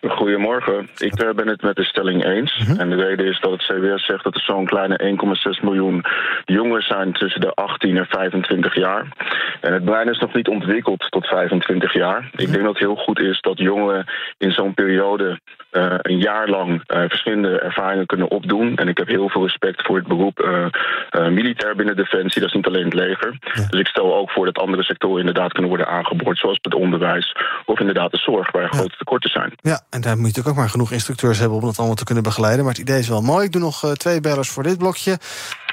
Goedemorgen. 0.00 0.88
Ik 0.98 1.22
eh, 1.22 1.34
ben 1.34 1.48
het 1.48 1.62
met 1.62 1.76
de 1.76 1.84
stelling 1.84 2.24
eens. 2.24 2.64
En 2.78 2.90
de 2.90 2.96
reden 2.96 3.26
is 3.26 3.40
dat 3.40 3.50
het 3.50 3.62
CBS 3.62 4.06
zegt 4.06 4.24
dat 4.24 4.34
er 4.34 4.40
zo'n 4.40 4.66
kleine 4.66 5.16
1,6 5.58 5.62
miljoen 5.62 6.04
jongeren 6.44 6.82
zijn 6.82 7.12
tussen 7.12 7.40
de 7.40 7.50
18 7.54 7.96
en 7.96 8.06
25 8.06 8.74
jaar. 8.74 9.06
En 9.60 9.72
het 9.72 9.84
brein 9.84 10.08
is 10.08 10.18
nog 10.18 10.34
niet 10.34 10.48
ontwikkeld 10.48 11.06
tot 11.10 11.26
25 11.26 11.92
jaar. 11.92 12.30
Ik 12.36 12.52
denk 12.52 12.64
dat 12.64 12.72
het 12.72 12.78
heel 12.78 12.96
goed 12.96 13.20
is 13.20 13.40
dat 13.40 13.58
jongeren 13.58 14.06
in 14.38 14.52
zo'n 14.52 14.74
periode 14.74 15.40
eh, 15.70 15.94
een 15.98 16.18
jaar 16.18 16.48
lang 16.48 16.82
eh, 16.86 17.00
verschillende 17.00 17.60
ervaringen 17.60 18.06
kunnen 18.06 18.30
opdoen. 18.30 18.76
En 18.76 18.88
ik 18.88 18.98
heb 18.98 19.08
heel 19.08 19.28
veel 19.28 19.42
respect 19.42 19.82
voor 19.86 19.96
het 19.96 20.06
beroep 20.06 20.34
militair 21.30 21.76
binnen 21.76 21.96
Defensie. 21.96 22.40
Dat 22.40 22.50
is 22.50 22.54
niet 22.56 22.66
alleen 22.66 22.84
het 22.84 22.94
leger. 22.94 23.38
Dus 23.70 23.80
ik 23.80 23.86
stel 23.86 24.14
ook 24.14 24.30
voor 24.30 24.44
dat 24.44 24.58
andere 24.58 24.82
sectoren 24.82 25.18
inderdaad 25.18 25.52
kunnen 25.52 25.68
worden 25.70 25.88
aangeboord. 25.88 26.38
Zoals 26.38 26.58
het 26.62 26.74
onderwijs 26.74 27.36
of 27.64 27.80
inderdaad 27.80 28.10
de 28.10 28.18
zorg, 28.18 28.50
waar 28.50 28.68
grote 28.68 28.96
tekorten 28.96 29.30
zijn. 29.30 29.52
Ja, 29.56 29.80
en 29.96 30.02
daar 30.02 30.16
moet 30.16 30.20
je 30.20 30.26
natuurlijk 30.26 30.56
ook 30.56 30.62
maar 30.62 30.74
genoeg 30.76 30.92
instructeurs 30.92 31.38
hebben 31.38 31.58
om 31.58 31.64
dat 31.64 31.78
allemaal 31.78 31.96
te 31.96 32.04
kunnen 32.04 32.22
begeleiden. 32.22 32.64
Maar 32.64 32.72
het 32.72 32.82
idee 32.82 32.98
is 32.98 33.08
wel 33.08 33.22
mooi. 33.22 33.44
Ik 33.44 33.52
doe 33.52 33.60
nog 33.60 33.84
eh, 33.84 33.90
twee 33.90 34.20
bellers 34.20 34.50
voor 34.50 34.62
dit 34.62 34.78
blokje. 34.78 35.18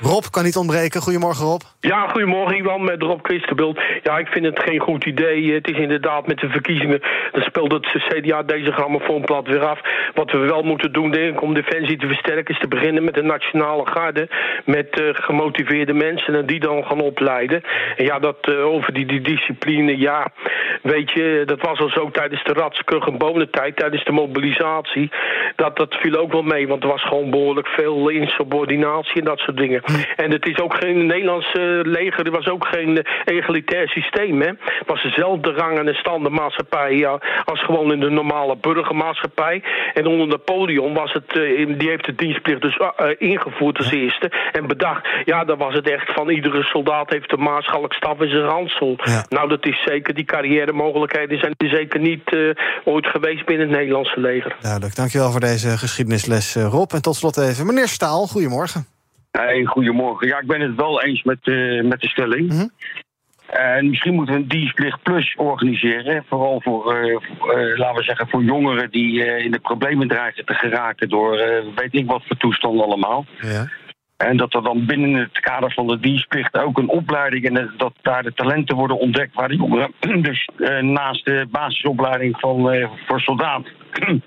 Rob 0.02 0.24
kan 0.32 0.44
niet 0.44 0.56
ontbreken. 0.56 1.02
Goedemorgen, 1.02 1.46
Rob. 1.46 1.62
Ja, 1.80 2.08
goedemorgen 2.08 2.58
Iwan, 2.58 2.84
met 2.84 3.02
Rob 3.02 3.20
Christenbult. 3.24 3.80
Ja, 4.04 4.18
ik 4.18 4.28
vind 4.28 4.46
het 4.46 4.60
geen 4.60 4.80
goed 4.80 5.06
idee. 5.06 5.54
Het 5.54 5.70
is 5.70 5.78
inderdaad 5.78 6.28
met 6.28 6.40
de 6.40 6.50
verkiezingen, 6.50 7.02
dan 7.32 7.42
speelt 7.42 7.72
het 7.72 7.86
CDA 7.86 8.44
deze 8.44 8.72
grammofoonplat 8.72 9.48
weer 9.48 9.66
af. 9.66 9.80
Wat 10.14 10.32
we 10.32 10.38
wel 10.38 10.64
moeten 10.64 10.92
doen, 10.94 11.12
denk 11.12 11.34
ik, 11.34 11.42
om 11.42 11.54
Defensie 11.54 11.98
te 11.98 12.08
versterken... 12.08 12.54
is 12.54 12.60
te 12.60 12.68
beginnen 12.68 13.04
met 13.04 13.18
een 13.18 13.26
nationale 13.26 13.86
garde, 13.86 14.30
met 14.66 15.00
eh, 15.00 15.10
gemotiveerde 15.14 15.94
mensen... 15.94 16.36
en 16.36 16.46
die 16.46 16.60
dan 16.60 16.84
gaan 16.84 17.02
opleiden. 17.02 17.62
En 17.98 18.06
ja, 18.06 18.20
dat 18.20 18.38
eh, 18.42 18.66
over 18.66 18.94
die, 18.94 19.22
discipline, 19.22 19.98
ja, 19.98 20.32
weet 20.82 21.12
je... 21.12 21.44
dat 21.46 21.62
was 21.62 21.80
al 21.80 21.90
zo 21.90 22.10
tijdens 22.12 22.44
de 22.44 22.54
Ratskug 22.54 23.08
en 23.08 23.18
bonentijd, 23.18 23.78
tijdens 24.04 24.06
de 24.06 24.12
mobilisatie... 24.12 25.12
Dat, 25.56 25.78
dat 25.78 25.96
viel 25.96 26.16
ook 26.16 26.32
wel 26.32 26.42
mee, 26.42 26.68
want 26.68 26.84
er 26.84 26.90
was 26.90 27.04
gewoon 27.04 27.30
behoorlijk 27.30 27.68
veel 27.68 28.10
insubordinatie 28.10 29.20
en 29.20 29.26
dat 29.26 29.40
soort 29.40 29.58
dingen. 29.58 29.82
En 30.16 30.32
het 30.32 30.48
is 30.48 30.60
ook 30.60 30.76
geen 30.76 31.06
Nederlandse 31.06 31.82
leger, 31.84 32.26
er 32.26 32.32
was 32.32 32.48
ook 32.48 32.68
geen 32.68 32.98
eh, 32.98 33.36
egalitair 33.36 33.88
systeem. 33.88 34.42
Hè. 34.42 34.48
Het 34.48 34.88
was 34.88 35.04
dezelfde 35.04 35.52
rang 35.52 35.80
en 35.80 35.96
standaardmaatschappij 35.96 36.96
ja, 36.96 37.20
als 37.46 37.64
gewoon 37.64 37.92
in 37.92 38.00
de 38.00 38.10
normale 38.10 38.56
burgermaatschappij. 38.56 39.64
En 39.94 40.08
onder 40.08 40.28
Napoleon 40.28 40.94
was 40.94 41.14
het, 41.14 41.38
eh, 41.38 41.78
die 41.78 41.90
heeft 41.90 42.06
de 42.06 42.16
dienstplicht 42.16 42.62
dus 42.62 42.78
eh, 42.78 43.08
ingevoerd 43.18 43.78
als 43.78 43.92
eerste. 43.92 44.32
En 44.52 44.68
bedacht, 44.68 45.08
ja, 45.26 45.44
dan 45.44 45.58
was 45.58 45.74
het 45.74 45.90
echt 45.90 46.14
van 46.14 46.30
iedere 46.30 46.64
soldaat 46.64 47.10
heeft 47.10 47.30
de 47.30 47.62
staf 47.90 48.22
in 48.22 48.30
zijn 48.30 48.44
ransel. 48.44 48.96
Nou, 49.30 49.50
dat 49.50 49.66
is 49.66 49.84
zeker, 49.86 50.14
die 50.14 50.26
carrière 50.26 50.74
mogelijkheden 50.74 51.40
zijn 51.40 51.54
er 51.58 51.70
zeker 51.70 52.00
niet 52.00 52.56
ooit 52.84 53.08
geweest 53.08 53.46
binnen 53.46 53.68
het 53.68 53.78
Nederlandse 53.94 54.20
leger. 54.20 54.56
Duidelijk. 54.62 54.96
Dankjewel 54.96 55.32
voor 55.32 55.40
deze 55.40 55.78
geschiedenisles, 55.78 56.56
eh, 56.56 56.66
Rob. 56.66 56.92
En 56.92 57.02
tot 57.02 57.16
slot 57.16 57.38
even 57.38 57.66
meneer 57.66 57.88
Staal. 57.88 58.28
Goedemorgen. 58.28 58.86
Hey, 59.32 59.64
goedemorgen. 59.66 60.28
Ja, 60.28 60.40
ik 60.40 60.48
ben 60.48 60.62
het 60.62 60.76
wel 60.76 61.04
eens 61.04 61.24
met, 61.24 61.38
eh, 61.42 61.84
met 61.84 62.02
de 62.02 62.08
stelling. 62.08 62.72
En 63.54 63.90
misschien 63.90 64.14
moeten 64.14 64.36
we 64.36 64.42
een 64.42 64.48
dienstplicht 64.48 65.04
plus 65.04 65.36
organiseren. 65.38 66.26
Vooral 66.28 66.62
voor, 66.62 66.96
eh, 66.96 67.78
laten 67.78 67.96
we 67.96 68.04
zeggen, 68.04 68.28
voor 68.30 68.44
jongeren 68.44 68.92
die 68.92 69.26
eh, 69.26 69.46
in 69.46 69.52
de 69.52 69.60
problemen 69.60 70.08
dreigen 70.08 70.46
te 70.46 70.54
geraken 70.54 71.10
door 71.10 71.38
eh, 71.38 71.66
weet 71.76 71.94
ik 71.94 72.08
wat 72.08 72.24
voor 72.28 72.38
toestanden 72.38 72.86
allemaal. 72.86 73.26
Ja. 73.42 73.68
En 74.18 74.38
dat 74.38 74.54
er 74.54 74.64
dan 74.64 74.86
binnen 74.86 75.14
het 75.14 75.40
kader 75.40 75.72
van 75.72 75.88
de 75.88 76.00
dienstplicht 76.00 76.58
ook 76.58 76.78
een 76.78 76.90
opleiding 76.90 77.46
en 77.46 77.74
dat 77.78 77.94
daar 78.02 78.24
de 78.24 78.34
talenten 78.34 78.76
worden 78.76 79.00
ontdekt 79.00 79.36
waar 79.36 79.48
de 79.48 79.56
jongeren 79.56 79.94
dus 80.22 80.50
eh, 80.58 80.80
naast 80.80 81.26
de 81.26 81.48
basisopleiding 81.52 82.40
van, 82.40 82.72
eh, 82.72 82.90
voor 83.08 83.20
soldaat 83.20 83.68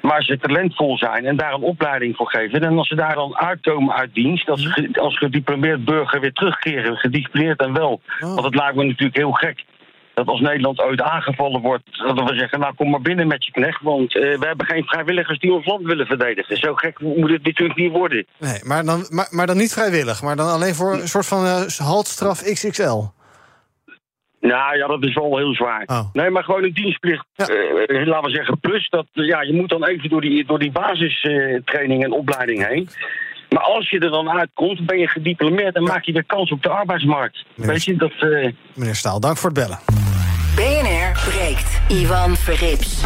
waar 0.00 0.22
ze 0.22 0.38
talentvol 0.38 0.98
zijn 0.98 1.24
en 1.26 1.36
daar 1.36 1.52
een 1.52 1.60
opleiding 1.62 2.16
voor 2.16 2.30
geven. 2.30 2.60
En 2.60 2.78
als 2.78 2.88
ze 2.88 2.94
daar 2.94 3.14
dan 3.14 3.36
uitkomen 3.36 3.94
uit 3.94 4.14
dienst, 4.14 4.46
dat 4.46 4.58
ze 4.58 4.68
ge- 4.68 5.00
als 5.00 5.18
gediplomeerd 5.18 5.84
burger 5.84 6.20
weer 6.20 6.32
terugkeren, 6.32 6.96
gedisciplineerd 6.96 7.60
en 7.60 7.72
wel. 7.72 8.00
Want 8.20 8.44
het 8.44 8.54
lijkt 8.54 8.76
me 8.76 8.84
natuurlijk 8.84 9.16
heel 9.16 9.32
gek. 9.32 9.64
Dat 10.14 10.26
als 10.28 10.40
Nederland 10.40 10.80
ooit 10.80 11.02
aangevallen 11.02 11.60
wordt, 11.60 11.82
dat 11.98 12.30
we 12.30 12.34
zeggen, 12.38 12.60
nou 12.60 12.74
kom 12.74 12.90
maar 12.90 13.00
binnen 13.00 13.26
met 13.26 13.44
je 13.44 13.52
knecht, 13.52 13.82
want 13.82 14.14
eh, 14.16 14.38
we 14.38 14.46
hebben 14.46 14.66
geen 14.66 14.84
vrijwilligers 14.84 15.38
die 15.38 15.52
ons 15.52 15.66
land 15.66 15.82
willen 15.86 16.06
verdedigen. 16.06 16.56
Zo 16.56 16.74
gek 16.74 17.00
moet 17.00 17.30
het 17.30 17.44
natuurlijk 17.44 17.78
niet 17.78 17.92
worden. 17.92 18.26
Nee, 18.38 18.60
maar 18.64 18.84
dan, 18.84 19.06
maar, 19.08 19.26
maar 19.30 19.46
dan 19.46 19.56
niet 19.56 19.72
vrijwillig. 19.72 20.22
Maar 20.22 20.36
dan 20.36 20.48
alleen 20.48 20.74
voor 20.74 20.92
een 20.92 21.08
soort 21.08 21.26
van 21.26 21.44
eh, 21.46 21.66
haltstraf 21.78 22.42
XXL. 22.42 23.02
Nou 24.40 24.76
ja, 24.76 24.86
dat 24.86 25.04
is 25.04 25.14
wel 25.14 25.36
heel 25.36 25.54
zwaar. 25.54 25.88
Nee, 26.12 26.30
maar 26.30 26.44
gewoon 26.44 26.64
een 26.64 26.72
dienstplicht, 26.72 27.26
eh, 27.36 27.46
laten 28.06 28.30
we 28.30 28.36
zeggen, 28.36 28.60
plus 28.60 28.88
dat, 28.88 29.06
ja, 29.12 29.42
je 29.42 29.52
moet 29.52 29.68
dan 29.68 29.84
even 29.84 30.08
door 30.08 30.20
die, 30.20 30.44
door 30.46 30.58
die 30.58 30.70
basistraining 30.70 32.04
en 32.04 32.12
opleiding 32.12 32.66
heen. 32.66 32.88
Maar 33.50 33.62
als 33.62 33.90
je 33.90 33.98
er 33.98 34.10
dan 34.10 34.30
uitkomt, 34.30 34.86
ben 34.86 34.98
je 34.98 35.08
gediplomeerd 35.08 35.74
en 35.74 35.82
maak 35.82 36.04
je 36.04 36.12
weer 36.12 36.24
kans 36.24 36.50
op 36.50 36.62
de 36.62 36.68
arbeidsmarkt. 36.68 37.44
Weet 37.54 37.84
je, 37.84 37.96
dat... 37.96 38.12
eh, 38.18 38.52
Meneer 38.74 38.94
Staal, 38.94 39.20
dank 39.20 39.36
voor 39.36 39.50
het 39.50 39.58
bellen. 39.58 39.78
BNR 40.56 41.30
breekt. 41.30 41.80
Ivan 41.88 42.36
Verrips. 42.36 43.04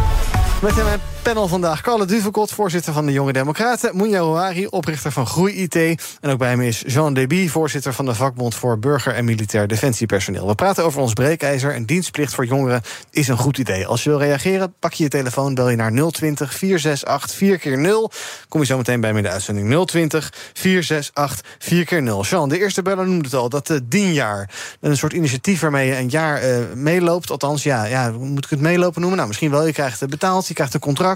Met 0.62 0.74
mijn 0.84 1.00
panel 1.24 1.48
vandaag 1.48 1.80
Carle 1.80 2.04
Duvekot, 2.04 2.50
voorzitter 2.50 2.92
van 2.92 3.06
de 3.06 3.12
Jonge 3.12 3.32
Democraten. 3.32 3.96
Moenja 3.96 4.18
Ouari, 4.18 4.66
oprichter 4.66 5.12
van 5.12 5.26
Groei 5.26 5.54
IT. 5.54 5.74
En 6.20 6.30
ook 6.30 6.38
bij 6.38 6.56
me 6.56 6.66
is 6.66 6.82
Jean 6.86 7.14
Deby, 7.14 7.48
voorzitter 7.48 7.92
van 7.92 8.04
de 8.04 8.14
vakbond 8.14 8.54
voor 8.54 8.78
burger- 8.78 9.14
en 9.14 9.24
militair 9.24 9.66
defensiepersoneel. 9.66 10.46
We 10.46 10.54
praten 10.54 10.84
over 10.84 11.00
ons 11.00 11.12
breekijzer 11.12 11.74
en 11.74 11.84
dienstplicht 11.84 12.34
voor 12.34 12.46
jongeren 12.46 12.82
is 13.10 13.28
een 13.28 13.36
goed 13.36 13.58
idee. 13.58 13.86
Als 13.86 14.04
je 14.04 14.10
wil 14.10 14.18
reageren, 14.18 14.74
pak 14.78 14.92
je 14.92 15.02
je 15.02 15.08
telefoon, 15.08 15.54
bel 15.54 15.68
je 15.68 15.76
naar 15.76 15.92
020 16.10 16.54
468 16.54 17.36
4 17.36 17.58
keer 17.58 17.78
0 17.78 18.10
Kom 18.48 18.60
je 18.60 18.66
zo 18.66 18.76
meteen 18.76 19.00
bij 19.00 19.10
me 19.12 19.16
in 19.16 19.24
de 19.24 19.30
uitzending 19.30 19.86
020 19.86 20.32
468 20.52 21.56
4 21.58 21.84
keer 21.84 22.02
0 22.02 22.22
Jean, 22.22 22.48
de 22.48 22.58
eerste 22.58 22.82
beller 22.82 23.06
noemde 23.06 23.24
het 23.24 23.34
al, 23.34 23.48
dat 23.48 23.70
uh, 23.70 23.78
dienjaar. 23.84 24.50
Een 24.80 24.96
soort 24.96 25.12
initiatief 25.12 25.60
waarmee 25.60 25.86
je 25.86 25.96
een 25.96 26.08
jaar 26.08 26.48
uh, 26.48 26.58
meeloopt. 26.74 27.30
Althans, 27.30 27.62
ja, 27.62 27.84
ja, 27.84 28.10
moet 28.10 28.44
ik 28.44 28.50
het 28.50 28.60
meelopen 28.60 29.00
noemen? 29.00 29.16
Nou, 29.16 29.28
misschien 29.28 29.50
wel. 29.50 29.66
Je 29.66 29.72
krijgt 29.72 30.08
betaald, 30.08 30.48
je 30.48 30.54
krijgt 30.54 30.74
een 30.74 30.80
contract. 30.80 31.12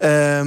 Uh, 0.00 0.40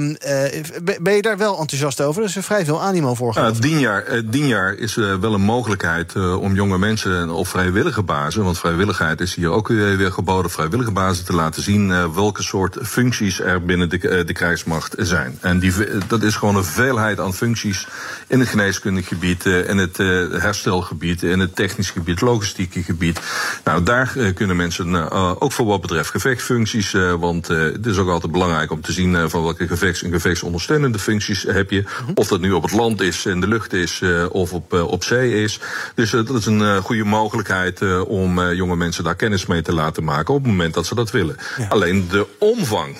ben 1.00 1.14
je 1.14 1.22
daar 1.22 1.38
wel 1.38 1.58
enthousiast 1.58 2.00
over? 2.00 2.22
Er 2.22 2.28
is 2.28 2.36
er 2.36 2.42
vrij 2.42 2.64
veel 2.64 2.82
animo 2.82 3.14
voor. 3.14 3.32
Ja, 3.34 3.50
dienjaar, 3.50 4.22
dienjaar 4.24 4.74
is 4.74 4.94
wel 4.94 5.34
een 5.34 5.40
mogelijkheid 5.40 6.16
om 6.16 6.54
jonge 6.54 6.78
mensen 6.78 7.30
op 7.30 7.46
vrijwillige 7.46 8.02
basis, 8.02 8.34
want 8.34 8.58
vrijwilligheid 8.58 9.20
is 9.20 9.34
hier 9.34 9.50
ook 9.50 9.68
weer 9.68 10.12
geboden, 10.12 10.50
vrijwillige 10.50 10.90
basis 10.90 11.24
te 11.24 11.34
laten 11.34 11.62
zien 11.62 12.12
welke 12.14 12.42
soort 12.42 12.78
functies 12.82 13.40
er 13.40 13.64
binnen 13.64 13.88
de, 13.88 14.24
de 14.26 14.32
krijgsmacht 14.32 14.94
zijn. 14.98 15.38
En 15.40 15.58
die, 15.58 15.72
dat 16.06 16.22
is 16.22 16.36
gewoon 16.36 16.56
een 16.56 16.64
veelheid 16.64 17.20
aan 17.20 17.34
functies 17.34 17.86
in 18.26 18.40
het 18.40 18.48
geneeskundig 18.48 19.08
gebied, 19.08 19.44
in 19.44 19.78
het 19.78 19.96
herstelgebied, 20.42 21.22
in 21.22 21.38
het 21.38 21.56
technisch 21.56 21.90
gebied, 21.90 22.20
logistieke 22.20 22.82
gebied. 22.82 23.20
Nou, 23.64 23.82
daar 23.82 24.12
kunnen 24.34 24.56
mensen 24.56 25.10
ook 25.40 25.52
voor 25.52 25.66
wat 25.66 25.80
betreft 25.80 26.10
gevechtfuncties, 26.10 26.92
want 27.18 27.46
het 27.46 27.86
is 27.86 27.98
ook 27.98 28.08
altijd 28.08 28.32
belangrijk 28.32 28.70
om 28.70 28.80
te 28.88 28.94
zien 28.94 29.12
uh, 29.12 29.24
van 29.28 29.42
welke 29.42 29.66
gevechts- 29.66 30.02
en 30.02 30.10
gevechtsondersteunende 30.10 30.98
functies 30.98 31.42
heb 31.42 31.70
je. 31.70 31.84
Of 32.14 32.28
dat 32.28 32.40
nu 32.40 32.52
op 32.52 32.62
het 32.62 32.72
land 32.72 33.00
is, 33.00 33.26
in 33.26 33.40
de 33.40 33.48
lucht 33.48 33.72
is 33.72 34.00
uh, 34.00 34.26
of 34.30 34.52
op, 34.52 34.74
uh, 34.74 34.86
op 34.86 35.04
zee 35.04 35.42
is. 35.42 35.60
Dus 35.94 36.10
dat 36.10 36.30
is 36.30 36.46
een 36.46 36.82
goede 36.82 37.04
mogelijkheid 37.04 38.04
om 38.04 38.52
jonge 38.52 38.76
mensen 38.76 39.04
daar 39.04 39.14
kennis 39.14 39.46
mee 39.46 39.62
te 39.62 39.74
laten 39.74 40.04
maken 40.04 40.34
op 40.34 40.42
het 40.42 40.50
moment 40.50 40.74
dat 40.74 40.86
ze 40.86 40.94
dat 40.94 41.10
willen. 41.10 41.36
Ja. 41.58 41.66
Alleen 41.68 42.08
de 42.08 42.26
omvang 42.38 42.96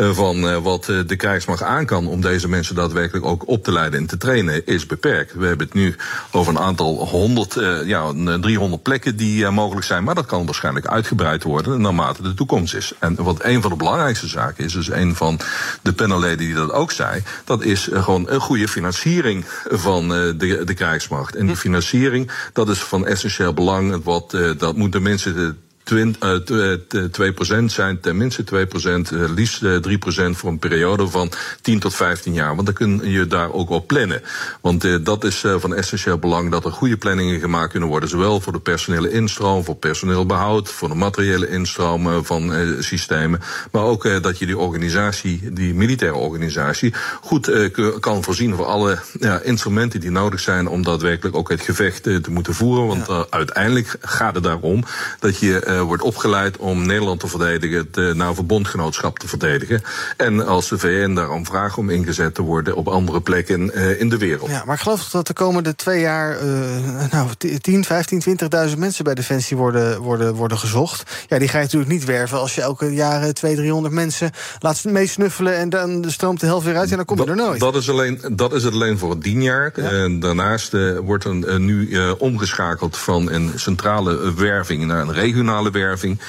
van 0.00 0.62
wat 0.62 0.84
de 0.84 1.16
krijgsmacht 1.16 1.62
aan 1.62 1.86
kan 1.86 2.06
om 2.06 2.20
deze 2.20 2.48
mensen 2.48 2.74
daadwerkelijk 2.74 3.26
ook 3.26 3.48
op 3.48 3.64
te 3.64 3.72
leiden 3.72 4.00
en 4.00 4.06
te 4.06 4.16
trainen, 4.16 4.66
is 4.66 4.86
beperkt. 4.86 5.34
We 5.34 5.46
hebben 5.46 5.66
het 5.66 5.74
nu 5.74 5.96
over 6.30 6.52
een 6.52 6.62
aantal 6.62 7.08
honderd, 7.08 7.54
ja, 7.84 8.12
300 8.40 8.82
plekken 8.82 9.16
die 9.16 9.50
mogelijk 9.50 9.86
zijn, 9.86 10.04
maar 10.04 10.14
dat 10.14 10.26
kan 10.26 10.44
waarschijnlijk 10.44 10.86
uitgebreid 10.86 11.42
worden 11.42 11.80
naarmate 11.80 12.22
de 12.22 12.34
toekomst 12.34 12.74
is. 12.74 12.92
En 12.98 13.14
wat 13.14 13.44
een 13.44 13.60
van 13.60 13.70
de 13.70 13.76
belangrijkste 13.76 14.28
zaken 14.28 14.64
is, 14.64 14.72
dus 14.72 14.90
een 14.90 15.16
van 15.16 15.40
de 15.82 15.92
panelleden 15.92 16.38
die 16.38 16.54
dat 16.54 16.72
ook 16.72 16.90
zei, 16.90 17.22
dat 17.44 17.62
is 17.62 17.88
gewoon 17.92 18.30
een 18.30 18.40
goede 18.40 18.68
financiering 18.68 19.44
van 19.68 20.08
de, 20.08 20.62
de 20.64 20.74
krijgsmacht. 20.74 21.34
En 21.34 21.46
die 21.46 21.56
financiering, 21.56 22.30
dat 22.52 22.68
is 22.68 22.78
van 22.78 23.06
essentieel 23.06 23.54
belang. 23.54 24.04
Wat, 24.04 24.38
dat 24.58 24.76
moeten 24.76 25.02
mensen 25.02 25.58
2% 25.90 27.64
zijn, 27.64 28.00
tenminste 28.00 28.44
2%, 28.44 29.14
liefst 29.34 29.62
3% 29.64 29.66
voor 30.30 30.50
een 30.50 30.58
periode 30.58 31.08
van 31.08 31.30
10 31.62 31.78
tot 31.78 31.94
15 31.94 32.32
jaar. 32.32 32.54
Want 32.54 32.66
dan 32.66 32.74
kun 32.74 33.00
je 33.10 33.26
daar 33.26 33.52
ook 33.52 33.70
op 33.70 33.86
plannen. 33.86 34.22
Want 34.60 35.04
dat 35.04 35.24
is 35.24 35.44
van 35.56 35.74
essentieel 35.74 36.18
belang 36.18 36.50
dat 36.50 36.64
er 36.64 36.72
goede 36.72 36.96
planningen 36.96 37.40
gemaakt 37.40 37.70
kunnen 37.70 37.88
worden. 37.88 38.08
Zowel 38.08 38.40
voor 38.40 38.52
de 38.52 38.60
personele 38.60 39.10
instroom, 39.10 39.64
voor 39.64 39.76
personeelbehoud, 39.76 40.68
voor 40.68 40.88
de 40.88 40.94
materiële 40.94 41.48
instroom 41.48 42.24
van 42.24 42.52
systemen. 42.78 43.40
Maar 43.72 43.82
ook 43.82 44.22
dat 44.22 44.38
je 44.38 44.46
die 44.46 44.58
organisatie, 44.58 45.52
die 45.52 45.74
militaire 45.74 46.16
organisatie, 46.16 46.94
goed 47.20 47.50
kan 48.00 48.22
voorzien 48.22 48.54
voor 48.54 48.66
alle 48.66 48.98
ja, 49.20 49.40
instrumenten 49.40 50.00
die 50.00 50.10
nodig 50.10 50.40
zijn 50.40 50.68
om 50.68 50.82
daadwerkelijk 50.82 51.36
ook 51.36 51.48
het 51.48 51.60
gevecht 51.60 52.02
te 52.02 52.30
moeten 52.30 52.54
voeren. 52.54 52.86
Want 52.86 53.06
ja. 53.06 53.26
uiteindelijk 53.30 53.96
gaat 54.00 54.34
het 54.34 54.44
daarom 54.44 54.84
dat 55.18 55.38
je 55.38 55.79
wordt 55.84 56.02
opgeleid 56.02 56.56
om 56.56 56.86
Nederland 56.86 57.20
te 57.20 57.28
verdedigen, 57.28 57.78
het 57.78 57.96
uh, 57.96 58.14
NAVO-bondgenootschap 58.14 59.18
te 59.18 59.28
verdedigen. 59.28 59.82
En 60.16 60.46
als 60.46 60.68
de 60.68 60.78
VN 60.78 61.14
daarom 61.14 61.46
vraagt 61.46 61.78
om 61.78 61.90
ingezet 61.90 62.34
te 62.34 62.42
worden 62.42 62.76
op 62.76 62.88
andere 62.88 63.20
plekken 63.20 63.70
uh, 63.74 64.00
in 64.00 64.08
de 64.08 64.18
wereld. 64.18 64.50
Ja, 64.50 64.62
maar 64.66 64.74
ik 64.74 64.82
geloof 64.82 65.08
dat 65.08 65.26
de 65.26 65.32
komende 65.32 65.74
twee 65.74 66.00
jaar 66.00 66.36
nou, 67.10 67.28
10, 67.60 67.84
15, 67.84 68.22
20.000 68.70 68.78
mensen 68.78 69.04
bij 69.04 69.14
Defensie 69.14 69.56
worden, 69.56 70.00
worden, 70.00 70.34
worden 70.34 70.58
gezocht. 70.58 71.10
Ja, 71.28 71.38
die 71.38 71.48
ga 71.48 71.56
je 71.56 71.64
natuurlijk 71.64 71.92
niet 71.92 72.04
werven 72.04 72.38
als 72.38 72.54
je 72.54 72.60
elke 72.60 72.94
jaar 72.94 73.32
200, 73.32 73.56
300 73.56 73.94
mensen 73.94 74.30
laat 74.58 74.84
meesnuffelen 74.84 75.56
en 75.56 75.68
dan 75.68 76.04
stroomt 76.06 76.40
de 76.40 76.46
helft 76.46 76.66
weer 76.66 76.76
uit 76.76 76.90
en 76.90 76.96
dan 76.96 77.04
kom 77.04 77.18
je 77.18 77.24
dat, 77.26 77.36
er 77.36 77.42
nooit. 77.44 77.60
Dat 77.60 77.76
is, 77.76 77.90
alleen, 77.90 78.20
dat 78.32 78.52
is 78.52 78.64
het 78.64 78.72
alleen 78.72 78.98
voor 78.98 79.10
het 79.10 79.22
dienjaar. 79.22 79.72
Ja. 79.74 79.82
En 79.82 80.20
daarnaast 80.20 80.76
wordt 81.04 81.24
er 81.24 81.60
nu 81.60 81.98
omgeschakeld 82.18 82.96
van 82.96 83.30
een 83.30 83.52
centrale 83.56 84.34
werving 84.34 84.86
naar 84.86 85.00
een 85.00 85.12
regionale 85.12 85.69
werving. 85.70 86.20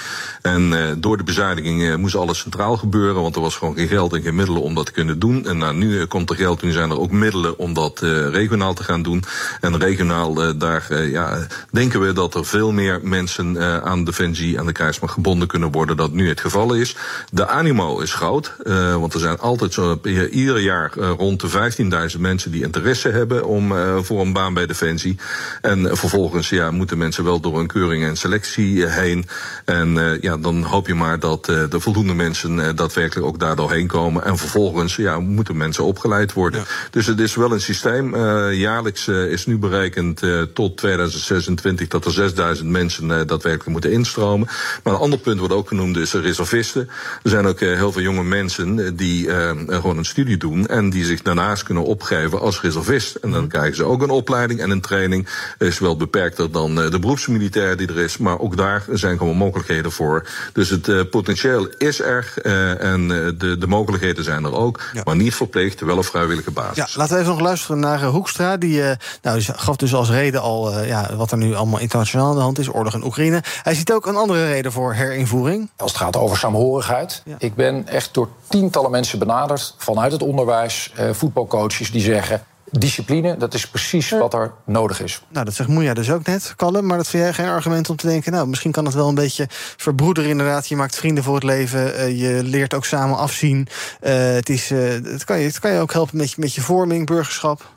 En 0.41 0.71
uh, 0.71 0.83
door 0.97 1.17
de 1.17 1.23
bezuiniging 1.23 1.81
uh, 1.81 1.95
moest 1.95 2.15
alles 2.15 2.39
centraal 2.39 2.77
gebeuren, 2.77 3.21
want 3.21 3.35
er 3.35 3.41
was 3.41 3.55
gewoon 3.55 3.75
geen 3.75 3.87
geld 3.87 4.13
en 4.13 4.21
geen 4.21 4.35
middelen 4.35 4.61
om 4.61 4.75
dat 4.75 4.85
te 4.85 4.91
kunnen 4.91 5.19
doen. 5.19 5.45
En 5.47 5.57
nou, 5.57 5.75
nu 5.75 5.91
uh, 5.91 6.07
komt 6.07 6.29
er 6.29 6.35
geld, 6.35 6.61
nu 6.61 6.71
zijn 6.71 6.89
er 6.89 6.99
ook 6.99 7.11
middelen 7.11 7.57
om 7.57 7.73
dat 7.73 7.99
regionaal 8.31 8.73
te 8.73 8.83
gaan 8.83 9.01
doen. 9.01 9.23
En 9.61 9.79
regionaal, 9.79 10.57
daar 10.57 11.03
ja, 11.09 11.47
denken 11.71 12.01
we 12.01 12.13
dat 12.13 12.35
er 12.35 12.45
veel 12.45 12.71
meer 12.71 12.99
mensen 13.03 13.81
aan 13.83 14.03
Defensie, 14.03 14.59
aan 14.59 14.65
de 14.65 14.71
krijgsmacht 14.71 15.13
gebonden 15.13 15.47
kunnen 15.47 15.71
worden 15.71 15.97
dan 15.97 16.09
nu 16.13 16.29
het 16.29 16.41
geval 16.41 16.73
is. 16.73 16.95
De 17.31 17.47
animo 17.47 17.99
is 17.99 18.13
groot, 18.13 18.53
want 18.99 19.13
er 19.13 19.19
zijn 19.19 19.39
altijd 19.39 19.73
zo 19.73 19.99
ieder 20.31 20.59
jaar 20.59 20.93
rond 20.97 21.39
de 21.39 22.11
15.000 22.13 22.19
mensen 22.19 22.51
die 22.51 22.63
interesse 22.63 23.09
hebben 23.09 23.45
om 23.45 23.73
voor 24.03 24.21
een 24.21 24.33
baan 24.33 24.53
bij 24.53 24.65
Defensie. 24.65 25.17
En 25.61 25.97
vervolgens 25.97 26.49
ja, 26.49 26.71
moeten 26.71 26.97
mensen 26.97 27.23
wel 27.23 27.39
door 27.39 27.59
een 27.59 27.67
keuring 27.67 28.03
en 28.03 28.17
selectie 28.17 28.85
heen. 28.87 29.20
En 29.65 29.95
uh, 29.95 30.21
ja, 30.21 30.37
dan 30.37 30.63
hoop 30.63 30.87
je 30.87 30.95
maar 30.95 31.19
dat 31.19 31.49
uh, 31.49 31.63
de 31.69 31.79
voldoende 31.79 32.13
mensen 32.13 32.57
uh, 32.57 32.69
daadwerkelijk 32.75 33.27
ook 33.27 33.39
daar 33.39 33.55
doorheen 33.55 33.87
komen. 33.87 34.25
En 34.25 34.37
vervolgens 34.37 34.95
ja, 34.95 35.19
moeten 35.19 35.57
mensen 35.57 35.83
opgeleid 35.83 36.33
worden. 36.33 36.59
Ja. 36.59 36.65
Dus 36.91 37.05
het 37.05 37.19
is 37.19 37.35
wel 37.35 37.51
een 37.51 37.61
systeem. 37.61 38.15
jaarlijks 38.51 39.07
is 39.07 39.45
nu 39.45 39.57
berekend 39.57 40.21
tot 40.53 40.77
2026 40.77 41.87
dat 41.87 42.05
er 42.05 42.11
6000 42.11 42.69
mensen 42.69 43.07
daadwerkelijk 43.07 43.69
moeten 43.69 43.91
instromen. 43.91 44.47
Maar 44.83 44.93
een 44.93 44.99
ander 44.99 45.19
punt 45.19 45.39
wordt 45.39 45.53
ook 45.53 45.67
genoemd 45.67 45.97
is 45.97 46.13
reservisten. 46.13 46.89
Er 47.23 47.29
zijn 47.29 47.45
ook 47.45 47.59
heel 47.59 47.91
veel 47.91 48.01
jonge 48.01 48.23
mensen 48.23 48.95
die 48.95 49.29
gewoon 49.67 49.97
een 49.97 50.05
studie 50.05 50.37
doen. 50.37 50.67
En 50.67 50.89
die 50.89 51.05
zich 51.05 51.21
daarnaast 51.21 51.63
kunnen 51.63 51.83
opgeven 51.83 52.39
als 52.39 52.61
reservist. 52.61 53.15
En 53.15 53.31
dan 53.31 53.47
krijgen 53.47 53.75
ze 53.75 53.83
ook 53.83 54.01
een 54.01 54.09
opleiding 54.09 54.59
en 54.59 54.69
een 54.69 54.81
training. 54.81 55.27
Is 55.57 55.79
wel 55.79 55.97
beperkter 55.97 56.51
dan 56.51 56.75
de 56.75 56.99
beroepsmilitair 56.99 57.77
die 57.77 57.87
er 57.87 57.99
is. 57.99 58.17
Maar 58.17 58.39
ook 58.39 58.57
daar 58.57 58.85
zijn 58.91 59.10
gewoon 59.17 59.37
mogelijkheden 59.37 59.91
voor. 59.91 60.27
Dus 60.53 60.69
het 60.69 60.87
uh, 60.87 61.01
potentieel 61.09 61.67
is 61.77 62.01
er 62.01 62.33
uh, 62.43 62.83
en 62.83 63.01
uh, 63.01 63.31
de, 63.37 63.57
de 63.57 63.67
mogelijkheden 63.67 64.23
zijn 64.23 64.43
er 64.43 64.53
ook. 64.53 64.81
Ja. 64.93 65.01
Maar 65.05 65.15
niet 65.15 65.35
verplicht, 65.35 65.81
wel 65.81 65.97
op 65.97 66.05
vrijwillige 66.05 66.51
basis. 66.51 66.75
Ja, 66.75 66.87
laten 66.93 67.13
we 67.13 67.21
even 67.21 67.33
nog 67.33 67.41
luisteren 67.41 67.79
naar 67.79 68.03
Hoekstra. 68.03 68.57
Die, 68.57 68.81
nou, 69.21 69.39
die 69.39 69.53
gaf 69.55 69.75
dus 69.75 69.93
als 69.93 70.09
reden 70.09 70.41
al 70.41 70.83
ja, 70.83 71.15
wat 71.15 71.31
er 71.31 71.37
nu 71.37 71.55
allemaal 71.55 71.79
internationaal 71.79 72.29
aan 72.29 72.35
de 72.35 72.41
hand 72.41 72.59
is. 72.59 72.73
Oorlog 72.73 72.93
in 72.93 73.03
Oekraïne. 73.03 73.43
Hij 73.63 73.75
ziet 73.75 73.91
ook 73.91 74.05
een 74.05 74.15
andere 74.15 74.45
reden 74.45 74.71
voor 74.71 74.93
herinvoering. 74.93 75.69
Als 75.77 75.91
het 75.91 76.01
gaat 76.01 76.17
over 76.17 76.37
samenhorigheid. 76.37 77.21
Ja. 77.25 77.35
Ik 77.37 77.55
ben 77.55 77.87
echt 77.87 78.13
door 78.13 78.29
tientallen 78.49 78.91
mensen 78.91 79.19
benaderd 79.19 79.75
vanuit 79.77 80.11
het 80.11 80.21
onderwijs. 80.21 80.93
voetbalcoaches 81.11 81.91
die 81.91 82.01
zeggen... 82.01 82.43
Discipline, 82.71 83.37
dat 83.37 83.53
is 83.53 83.67
precies 83.67 84.09
wat 84.09 84.33
er 84.33 84.53
nodig 84.65 85.01
is. 85.01 85.21
Nou, 85.29 85.45
dat 85.45 85.53
zegt 85.53 85.69
Moeja 85.69 85.93
dus 85.93 86.11
ook 86.11 86.25
net, 86.25 86.53
Kalle. 86.55 86.81
Maar 86.81 86.97
dat 86.97 87.07
vind 87.07 87.23
jij 87.23 87.33
geen 87.33 87.47
argument 87.47 87.89
om 87.89 87.95
te 87.95 88.07
denken... 88.07 88.31
nou, 88.31 88.47
misschien 88.47 88.71
kan 88.71 88.85
het 88.85 88.93
wel 88.93 89.07
een 89.07 89.15
beetje 89.15 89.45
verbroederen 89.77 90.29
inderdaad. 90.29 90.67
Je 90.67 90.75
maakt 90.75 90.95
vrienden 90.95 91.23
voor 91.23 91.35
het 91.35 91.43
leven. 91.43 91.99
Uh, 91.99 92.19
je 92.21 92.43
leert 92.43 92.73
ook 92.73 92.85
samen 92.85 93.17
afzien. 93.17 93.67
Uh, 94.01 94.13
het, 94.13 94.49
is, 94.49 94.71
uh, 94.71 94.89
het, 94.89 95.23
kan 95.23 95.39
je, 95.39 95.47
het 95.47 95.59
kan 95.59 95.71
je 95.71 95.79
ook 95.79 95.93
helpen 95.93 96.17
met 96.17 96.29
je, 96.29 96.35
met 96.39 96.53
je 96.53 96.61
vorming, 96.61 97.05
burgerschap. 97.05 97.71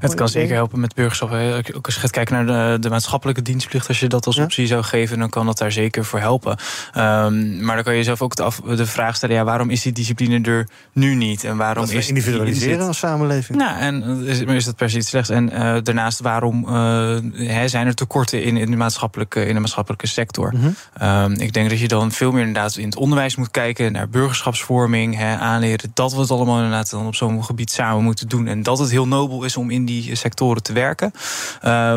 Het 0.00 0.14
kan 0.14 0.28
zeker 0.28 0.54
helpen 0.54 0.80
met 0.80 0.94
burgerschap. 0.94 1.32
Ook 1.74 1.86
als 1.86 1.94
je 1.94 2.00
gaat 2.00 2.10
kijken 2.10 2.34
naar 2.34 2.72
de, 2.72 2.78
de 2.80 2.88
maatschappelijke 2.88 3.42
dienstplicht, 3.42 3.88
als 3.88 4.00
je 4.00 4.06
dat 4.06 4.26
als 4.26 4.38
optie 4.38 4.66
zou 4.66 4.82
geven, 4.82 5.18
dan 5.18 5.30
kan 5.30 5.46
dat 5.46 5.58
daar 5.58 5.72
zeker 5.72 6.04
voor 6.04 6.18
helpen. 6.18 6.56
Um, 6.96 7.64
maar 7.64 7.74
dan 7.74 7.84
kan 7.84 7.94
je 7.94 8.02
zelf 8.02 8.22
ook 8.22 8.36
de, 8.36 8.42
af, 8.42 8.60
de, 8.60 8.86
vraag 8.86 9.16
stellen: 9.16 9.34
ja, 9.34 9.44
waarom 9.44 9.70
is 9.70 9.82
die 9.82 9.92
discipline 9.92 10.40
er 10.40 10.68
nu 10.92 11.14
niet? 11.14 11.44
En 11.44 11.56
waarom 11.56 11.86
dat 11.86 11.94
is 11.94 12.08
individualiseren 12.08 12.86
als 12.86 12.98
samenleving? 12.98 13.58
Nou, 13.58 13.78
en 13.78 14.24
is, 14.26 14.40
is 14.40 14.64
dat 14.64 14.76
per 14.76 14.90
se 14.90 14.96
iets 14.96 15.08
slechts? 15.08 15.28
En 15.28 15.52
uh, 15.52 15.76
daarnaast, 15.82 16.20
waarom 16.20 16.64
uh, 16.68 17.18
hè, 17.32 17.68
zijn 17.68 17.86
er 17.86 17.94
tekorten 17.94 18.42
in, 18.42 18.56
in, 18.56 18.70
de 18.70 18.76
maatschappelijke, 18.76 19.46
in 19.46 19.54
de 19.54 19.60
maatschappelijke 19.60 20.06
sector? 20.06 20.52
Mm 20.54 20.60
-hmm. 20.60 21.22
um, 21.22 21.32
ik 21.32 21.52
denk 21.52 21.70
dat 21.70 21.78
je 21.78 21.88
dan 21.88 22.12
veel 22.12 22.32
meer 22.32 22.46
inderdaad 22.46 22.76
in 22.76 22.86
het 22.86 22.96
onderwijs 22.96 23.36
moet 23.36 23.50
kijken 23.50 23.92
naar 23.92 24.08
burgerschapsvorming, 24.08 25.16
hè, 25.16 25.36
aanleren 25.36 25.90
dat 25.94 26.12
we 26.12 26.20
het 26.20 26.30
allemaal 26.30 26.56
inderdaad 26.56 26.90
dan 26.90 27.06
op 27.06 27.14
zo'n 27.14 27.44
gebied 27.44 27.70
samen 27.70 28.02
moeten 28.02 28.28
doen. 28.28 28.46
En 28.46 28.62
dat 28.62 28.78
het 28.78 28.90
heel 28.90 29.08
nobel 29.08 29.44
is 29.44 29.55
is 29.56 29.62
om 29.62 29.70
in 29.70 29.84
die 29.84 30.14
sectoren 30.14 30.62
te 30.62 30.72
werken. 30.72 31.12
Uh, 31.14 31.20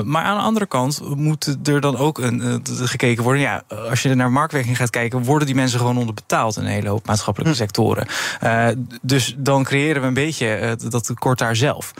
maar 0.01 0.23
aan 0.23 0.37
de 0.37 0.43
andere 0.43 0.65
kant 0.65 1.15
moet 1.15 1.57
er 1.63 1.81
dan 1.81 1.97
ook 1.97 2.17
een, 2.17 2.41
uh, 2.41 2.87
gekeken 2.87 3.23
worden. 3.23 3.41
Ja, 3.41 3.63
als 3.89 4.01
je 4.01 4.15
naar 4.15 4.31
marktwerking 4.31 4.77
gaat 4.77 4.89
kijken, 4.89 5.23
worden 5.23 5.47
die 5.47 5.55
mensen 5.55 5.79
gewoon 5.79 5.97
onderbetaald 5.97 6.57
in 6.57 6.63
een 6.63 6.69
hele 6.69 6.89
hoop 6.89 7.05
maatschappelijke 7.05 7.53
hm. 7.53 7.59
sectoren. 7.59 8.07
Uh, 8.43 8.67
dus 9.01 9.35
dan 9.37 9.63
creëren 9.63 10.01
we 10.01 10.07
een 10.07 10.13
beetje 10.13 10.77
dat 10.89 11.05
tekort 11.05 11.37
daar 11.39 11.55
zelf. 11.55 11.93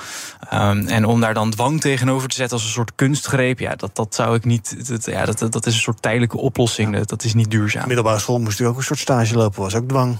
Um, 0.53 0.87
en 0.87 1.05
om 1.05 1.21
daar 1.21 1.33
dan 1.33 1.49
dwang 1.49 1.81
tegenover 1.81 2.29
te 2.29 2.35
zetten 2.35 2.57
als 2.57 2.65
een 2.65 2.71
soort 2.71 2.91
kunstgreep, 2.95 3.59
ja, 3.59 3.75
dat, 3.75 3.95
dat 3.95 4.15
zou 4.15 4.35
ik 4.35 4.45
niet. 4.45 4.87
Dat, 4.87 5.05
ja, 5.05 5.25
dat, 5.25 5.39
dat 5.39 5.65
is 5.65 5.73
een 5.73 5.81
soort 5.81 6.01
tijdelijke 6.01 6.37
oplossing. 6.37 6.97
Dat, 6.97 7.09
dat 7.09 7.23
is 7.23 7.33
niet 7.33 7.51
duurzaam. 7.51 7.87
Middelbare 7.87 8.19
school 8.19 8.39
moest 8.39 8.59
u 8.59 8.65
ook 8.65 8.77
een 8.77 8.83
soort 8.83 8.99
stage 8.99 9.35
lopen, 9.35 9.61
was 9.61 9.75
ook 9.75 9.87
dwang. 9.87 10.17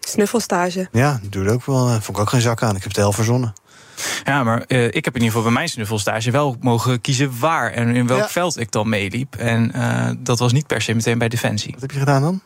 Snuffelstage. 0.00 0.88
Ja, 0.92 1.18
dat 1.22 1.32
duurde 1.32 1.50
ook 1.50 1.64
wel. 1.66 1.88
Vond 1.88 2.08
ik 2.08 2.18
ook 2.18 2.30
geen 2.30 2.40
zak 2.40 2.62
aan. 2.62 2.76
Ik 2.76 2.82
heb 2.82 2.92
het 2.92 2.96
heel 2.96 3.12
verzonnen. 3.12 3.52
Ja, 4.24 4.44
maar 4.44 4.64
uh, 4.68 4.84
ik 4.84 5.04
heb 5.04 5.14
in 5.14 5.22
ieder 5.22 5.26
geval 5.26 5.42
bij 5.42 5.52
mijn 5.52 5.68
snuffelstage 5.68 6.30
wel 6.30 6.56
mogen 6.60 7.00
kiezen 7.00 7.38
waar 7.38 7.72
en 7.72 7.88
in 7.88 8.06
welk 8.06 8.28
veld 8.28 8.60
ik 8.60 8.70
dan 8.70 8.88
meeliep. 8.88 9.36
En 9.36 9.72
uh, 9.76 10.10
dat 10.18 10.38
was 10.38 10.52
niet 10.52 10.66
per 10.66 10.82
se 10.82 10.94
meteen 10.94 11.18
bij 11.18 11.28
Defensie. 11.28 11.72
Wat 11.72 11.80
heb 11.80 11.90
je 11.90 11.98
gedaan 11.98 12.22
dan? 12.22 12.40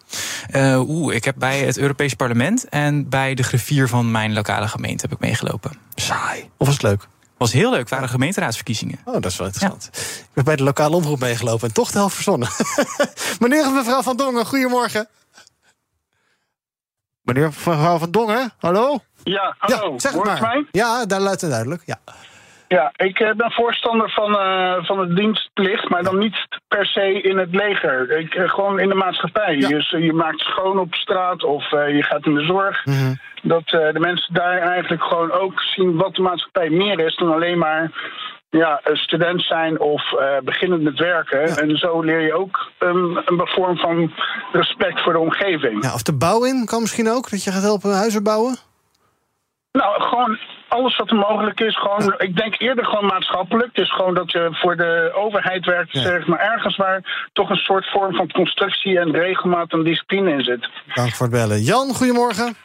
Uh, 0.50 0.88
Oeh, 0.88 1.14
ik 1.14 1.24
heb 1.24 1.34
bij 1.38 1.58
het 1.58 1.78
Europees 1.78 2.14
Parlement 2.14 2.68
en 2.68 3.08
bij 3.08 3.34
de 3.34 3.42
griffier 3.42 3.88
van 3.88 4.10
mijn 4.10 4.32
lokale 4.32 4.68
gemeente 4.68 5.02
heb 5.02 5.12
ik 5.12 5.20
meegelopen. 5.20 5.72
Saai. 5.94 6.42
Of 6.56 6.66
was 6.66 6.74
het 6.74 6.82
leuk? 6.82 7.06
was 7.36 7.52
heel 7.52 7.70
leuk. 7.70 7.80
Het 7.80 7.90
waren 7.90 8.08
gemeenteraadsverkiezingen. 8.08 8.98
Oh, 9.04 9.14
dat 9.14 9.24
is 9.24 9.36
wel 9.36 9.46
interessant. 9.46 9.90
Ik 10.18 10.28
ben 10.32 10.44
bij 10.44 10.56
de 10.56 10.62
lokale 10.62 10.96
omroep 10.96 11.20
meegelopen 11.20 11.68
en 11.68 11.74
toch 11.74 11.90
de 11.90 11.98
helft 11.98 12.14
verzonnen. 12.14 12.48
Meneer 13.40 13.64
en 13.64 13.74
mevrouw 13.74 14.02
Van 14.02 14.16
Dongen, 14.16 14.46
goedemorgen. 14.46 15.08
Meneer 17.22 17.46
mevrouw 17.46 17.98
Van 17.98 18.10
Dongen, 18.10 18.52
hallo? 18.58 19.02
Ja, 19.24 19.54
hallo. 19.58 19.92
Ja, 19.92 19.98
zeg 19.98 20.12
het 20.12 20.24
maar. 20.24 20.40
Mij? 20.40 20.66
Ja, 20.70 21.06
daar 21.06 21.20
luidt 21.20 21.42
en 21.42 21.48
duidelijk. 21.48 21.82
Ja. 21.86 21.98
Ja, 22.68 22.92
ik 22.96 23.20
eh, 23.20 23.34
ben 23.34 23.52
voorstander 23.52 24.10
van, 24.10 24.30
uh, 24.30 24.84
van 24.84 24.98
het 24.98 25.16
dienstplicht, 25.16 25.88
maar 25.88 26.02
dan 26.02 26.18
niet 26.18 26.36
per 26.68 26.86
se 26.86 27.20
in 27.20 27.38
het 27.38 27.54
leger. 27.54 28.18
Ik, 28.18 28.34
uh, 28.34 28.48
gewoon 28.48 28.78
in 28.78 28.88
de 28.88 28.94
maatschappij. 28.94 29.56
Dus 29.56 29.90
je 29.90 30.12
maakt 30.12 30.40
schoon 30.40 30.78
op 30.78 30.94
straat 30.94 31.44
of 31.44 31.70
je 31.70 32.02
gaat 32.02 32.26
in 32.26 32.34
de 32.34 32.44
zorg. 32.44 32.84
Mm 32.84 32.94
-hmm. 32.94 33.20
Dat 33.42 33.66
de 33.66 33.98
mensen 33.98 34.34
daar 34.34 34.58
eigenlijk 34.58 35.02
gewoon 35.02 35.32
ook 35.32 35.60
zien 35.60 35.96
wat 35.96 36.14
de 36.14 36.22
maatschappij 36.22 36.70
meer 36.70 37.00
is 37.00 37.16
dan 37.16 37.32
alleen 37.32 37.58
maar 37.58 37.90
ja, 38.50 38.80
student 38.92 39.42
zijn 39.42 39.80
of 39.80 40.12
uh, 40.12 40.38
beginnend 40.44 40.82
met 40.82 40.98
werken. 40.98 41.40
Ja. 41.40 41.56
En 41.56 41.76
zo 41.76 42.00
leer 42.00 42.20
je 42.20 42.34
ook 42.34 42.70
um, 42.78 43.16
een 43.16 43.40
vorm 43.44 43.76
van 43.76 44.12
respect 44.52 45.02
voor 45.02 45.12
de 45.12 45.18
omgeving. 45.18 45.84
Ja, 45.84 45.94
of 45.94 46.02
de 46.02 46.16
bouw 46.16 46.44
in 46.44 46.66
kan 46.66 46.80
misschien 46.80 47.10
ook, 47.10 47.30
dat 47.30 47.44
je 47.44 47.52
gaat 47.52 47.62
helpen 47.62 47.94
huizen 47.94 48.22
bouwen? 48.22 48.56
Nou, 49.78 50.02
gewoon 50.02 50.38
alles 50.68 50.96
wat 50.96 51.10
er 51.10 51.16
mogelijk 51.16 51.60
is. 51.60 51.78
Gewoon, 51.78 52.14
Ik 52.18 52.36
denk 52.36 52.60
eerder 52.60 52.84
gewoon 52.84 53.06
maatschappelijk. 53.06 53.74
Dus 53.74 53.92
gewoon 53.92 54.14
dat 54.14 54.32
je 54.32 54.48
voor 54.52 54.76
de 54.76 55.12
overheid 55.14 55.64
werkt, 55.64 55.92
ja. 55.92 56.00
zeg 56.00 56.26
maar 56.26 56.38
ergens 56.38 56.76
waar 56.76 57.28
toch 57.32 57.50
een 57.50 57.56
soort 57.56 57.90
vorm 57.90 58.14
van 58.14 58.32
constructie 58.32 58.98
en 58.98 59.10
regelmaat 59.12 59.72
en 59.72 59.82
discipline 59.82 60.30
in 60.30 60.44
zit. 60.44 60.68
Dank 60.94 61.12
voor 61.12 61.26
het 61.26 61.34
bellen. 61.34 61.60
Jan, 61.62 61.94
goedemorgen. 61.94 62.56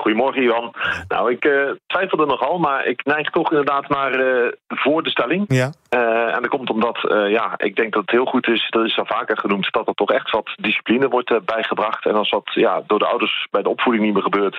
Goedemorgen, 0.00 0.42
Johan. 0.42 0.74
Nou, 1.08 1.30
ik 1.30 1.44
uh, 1.44 1.70
twijfelde 1.86 2.26
nogal, 2.26 2.58
maar 2.58 2.86
ik 2.86 3.04
neig 3.04 3.30
toch 3.30 3.50
inderdaad 3.50 3.88
naar 3.88 4.20
uh, 4.20 4.52
voor 4.68 5.02
de 5.02 5.10
stelling. 5.10 5.44
Ja. 5.48 5.72
Uh, 5.94 6.34
en 6.34 6.42
dat 6.42 6.48
komt 6.50 6.70
omdat, 6.70 6.98
ja, 7.28 7.54
ik 7.56 7.76
denk 7.76 7.92
dat 7.92 8.00
het 8.00 8.10
heel 8.10 8.24
goed 8.24 8.48
is, 8.48 8.66
dat 8.70 8.84
is 8.84 8.98
al 8.98 9.06
vaker 9.06 9.38
genoemd, 9.38 9.72
dat 9.72 9.88
er 9.88 9.94
toch 9.94 10.10
echt 10.10 10.30
wat 10.30 10.54
discipline 10.60 11.08
wordt 11.08 11.44
bijgebracht. 11.44 12.06
En 12.06 12.14
als 12.14 12.30
dat 12.30 12.50
ja, 12.54 12.82
door 12.86 12.98
de 12.98 13.06
ouders 13.06 13.46
bij 13.50 13.62
de 13.62 13.68
opvoeding 13.68 14.04
niet 14.04 14.14
meer 14.14 14.22
gebeurt, 14.22 14.58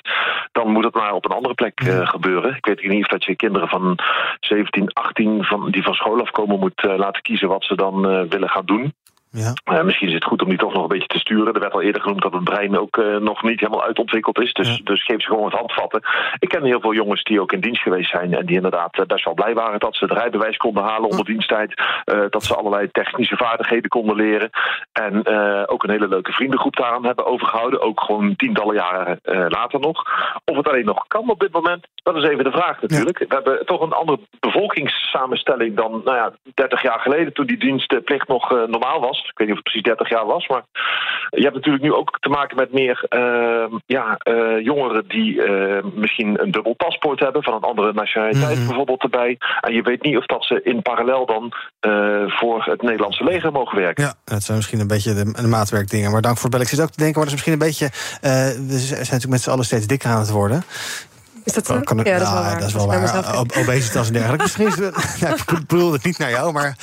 dan 0.51 0.71
moet 0.71 0.83
het 0.83 0.95
maar 0.95 1.13
op 1.13 1.25
een 1.25 1.35
andere 1.35 1.53
plek 1.53 1.81
ja. 1.83 2.05
gebeuren. 2.05 2.55
Ik 2.55 2.65
weet 2.65 2.87
niet 2.87 3.03
of 3.03 3.07
dat 3.07 3.23
je 3.23 3.35
kinderen 3.35 3.67
van 3.67 3.99
17, 4.39 4.93
18 4.93 5.43
van, 5.43 5.71
die 5.71 5.83
van 5.83 5.93
school 5.93 6.21
afkomen 6.21 6.59
moet 6.59 6.83
laten 6.83 7.21
kiezen 7.21 7.47
wat 7.47 7.63
ze 7.63 7.75
dan 7.75 8.27
willen 8.29 8.49
gaan 8.49 8.65
doen. 8.65 8.93
Ja. 9.31 9.53
Uh, 9.71 9.83
misschien 9.83 10.07
is 10.07 10.13
het 10.13 10.23
goed 10.23 10.41
om 10.41 10.49
die 10.49 10.57
toch 10.57 10.73
nog 10.73 10.81
een 10.81 10.89
beetje 10.89 11.07
te 11.07 11.19
sturen. 11.19 11.53
Er 11.53 11.59
werd 11.59 11.73
al 11.73 11.81
eerder 11.81 12.01
genoemd 12.01 12.21
dat 12.21 12.33
het 12.33 12.43
brein 12.43 12.77
ook 12.77 12.97
uh, 12.97 13.17
nog 13.17 13.43
niet 13.43 13.59
helemaal 13.59 13.83
uitontwikkeld 13.83 14.39
is. 14.39 14.53
Dus, 14.53 14.77
ja. 14.77 14.83
dus 14.83 15.03
geef 15.03 15.21
ze 15.21 15.27
gewoon 15.27 15.45
het 15.45 15.53
handvatten. 15.53 16.01
Ik 16.39 16.49
ken 16.49 16.63
heel 16.63 16.79
veel 16.79 16.93
jongens 16.93 17.23
die 17.23 17.41
ook 17.41 17.51
in 17.51 17.59
dienst 17.59 17.81
geweest 17.81 18.09
zijn. 18.09 18.33
En 18.33 18.45
die 18.45 18.55
inderdaad 18.55 18.99
uh, 18.99 19.05
best 19.05 19.25
wel 19.25 19.33
blij 19.33 19.53
waren 19.53 19.79
dat 19.79 19.95
ze 19.95 20.05
het 20.05 20.13
rijbewijs 20.13 20.57
konden 20.57 20.83
halen 20.83 21.09
onder 21.09 21.25
diensttijd. 21.25 21.81
dat 22.29 22.43
ze 22.43 22.55
allerlei 22.55 22.91
technische 22.91 23.37
vaardigheden 23.37 23.89
konden 23.89 24.15
leren. 24.15 24.49
En 24.91 25.27
ook 25.67 25.83
een 25.83 25.89
hele 25.89 26.07
leuke 26.07 26.31
vriendengroep 26.31 26.75
daaraan 26.75 27.05
hebben 27.05 27.25
overgehouden. 27.25 27.81
Ook 27.81 28.01
gewoon 28.01 28.35
tientallen 28.35 28.75
jaren 28.75 29.19
later 29.49 29.79
nog. 29.79 30.03
Of 30.45 30.55
het 30.55 30.67
alleen 30.67 30.85
nog 30.85 31.07
kan 31.07 31.29
op 31.29 31.39
dit 31.39 31.51
moment, 31.51 31.87
dat 32.03 32.15
is 32.15 32.23
even 32.23 32.43
de 32.43 32.51
vraag 32.51 32.81
natuurlijk. 32.81 33.19
Ja. 33.19 33.25
We 33.27 33.33
hebben 33.33 33.65
toch 33.65 33.81
een 33.81 33.93
andere 33.93 34.19
bevolkingssamenstelling 34.39 35.75
dan 35.75 36.01
nou 36.03 36.17
ja, 36.17 36.33
30 36.53 36.81
jaar 36.81 36.99
geleden. 36.99 37.33
Toen 37.33 37.45
die 37.45 37.59
dienstplicht 37.59 38.27
nog 38.27 38.49
normaal 38.49 38.99
was. 38.99 39.18
Ik 39.23 39.37
weet 39.37 39.47
niet 39.47 39.57
of 39.57 39.63
het 39.63 39.63
precies 39.63 39.83
30 39.83 40.09
jaar 40.09 40.25
was, 40.25 40.47
maar 40.47 40.63
je 41.29 41.41
hebt 41.41 41.55
natuurlijk 41.55 41.83
nu 41.83 41.93
ook 41.93 42.17
te 42.19 42.29
maken 42.29 42.55
met 42.57 42.73
meer 42.73 43.05
uh, 43.09 43.79
ja, 43.85 44.19
uh, 44.23 44.63
jongeren 44.63 45.07
die 45.07 45.33
uh, 45.33 45.83
misschien 45.93 46.41
een 46.41 46.51
dubbel 46.51 46.73
paspoort 46.73 47.19
hebben 47.19 47.43
van 47.43 47.53
een 47.53 47.69
andere 47.71 47.93
nationaliteit 47.93 48.49
mm 48.49 48.57
-hmm. 48.57 48.67
bijvoorbeeld 48.67 49.03
erbij. 49.03 49.37
En 49.61 49.73
je 49.73 49.81
weet 49.81 50.03
niet 50.03 50.17
of 50.17 50.25
dat 50.25 50.45
ze 50.45 50.61
in 50.63 50.81
parallel 50.81 51.25
dan 51.25 51.53
voor 52.27 52.63
het 52.65 52.81
Nederlandse 52.81 53.23
leger 53.23 53.51
mogen 53.51 53.77
werken. 53.77 54.03
Ja, 54.03 54.13
dat 54.23 54.43
zijn 54.43 54.57
misschien 54.57 54.79
een 54.79 54.87
beetje 54.87 55.13
de, 55.13 55.31
de 55.41 55.47
maatwerkdingen. 55.47 56.11
Maar 56.11 56.21
dank 56.21 56.35
voor 56.35 56.43
het 56.43 56.51
bellen. 56.51 56.65
Ik 56.65 56.73
zit 56.73 56.81
ook 56.81 56.91
te 56.91 57.03
denken, 57.03 57.19
maar 57.19 57.29
dat 57.29 57.39
is 57.39 57.45
misschien 57.45 57.53
een 57.53 57.67
beetje. 57.67 57.89
we 58.67 58.77
zijn 58.77 58.99
natuurlijk 58.99 59.29
met 59.29 59.41
z'n 59.41 59.49
allen 59.49 59.65
steeds 59.65 59.87
dikker 59.87 60.09
aan 60.09 60.19
het 60.19 60.31
worden. 60.31 60.63
Is 61.43 61.53
dat 61.53 61.65
zo? 61.65 61.79
Kan 61.79 61.99
ik, 61.99 62.07
ja, 62.07 62.17
dat 62.17 62.27
is 62.27 62.33
wel 62.33 62.43
waar. 62.43 62.59
Dat 62.59 62.67
is 62.67 62.73
wel 62.73 62.87
waar. 62.87 63.39
Ob 63.39 63.51
obesitas 63.57 64.07
en 64.07 64.13
dergelijke. 64.13 64.43
misschien 64.43 64.67
is 64.67 64.75
het, 64.75 64.95
nou, 65.21 65.35
ik 65.35 65.67
bedoel 65.67 65.91
het 65.91 66.03
niet 66.03 66.17
naar 66.17 66.29
jou, 66.29 66.53
maar 66.53 66.77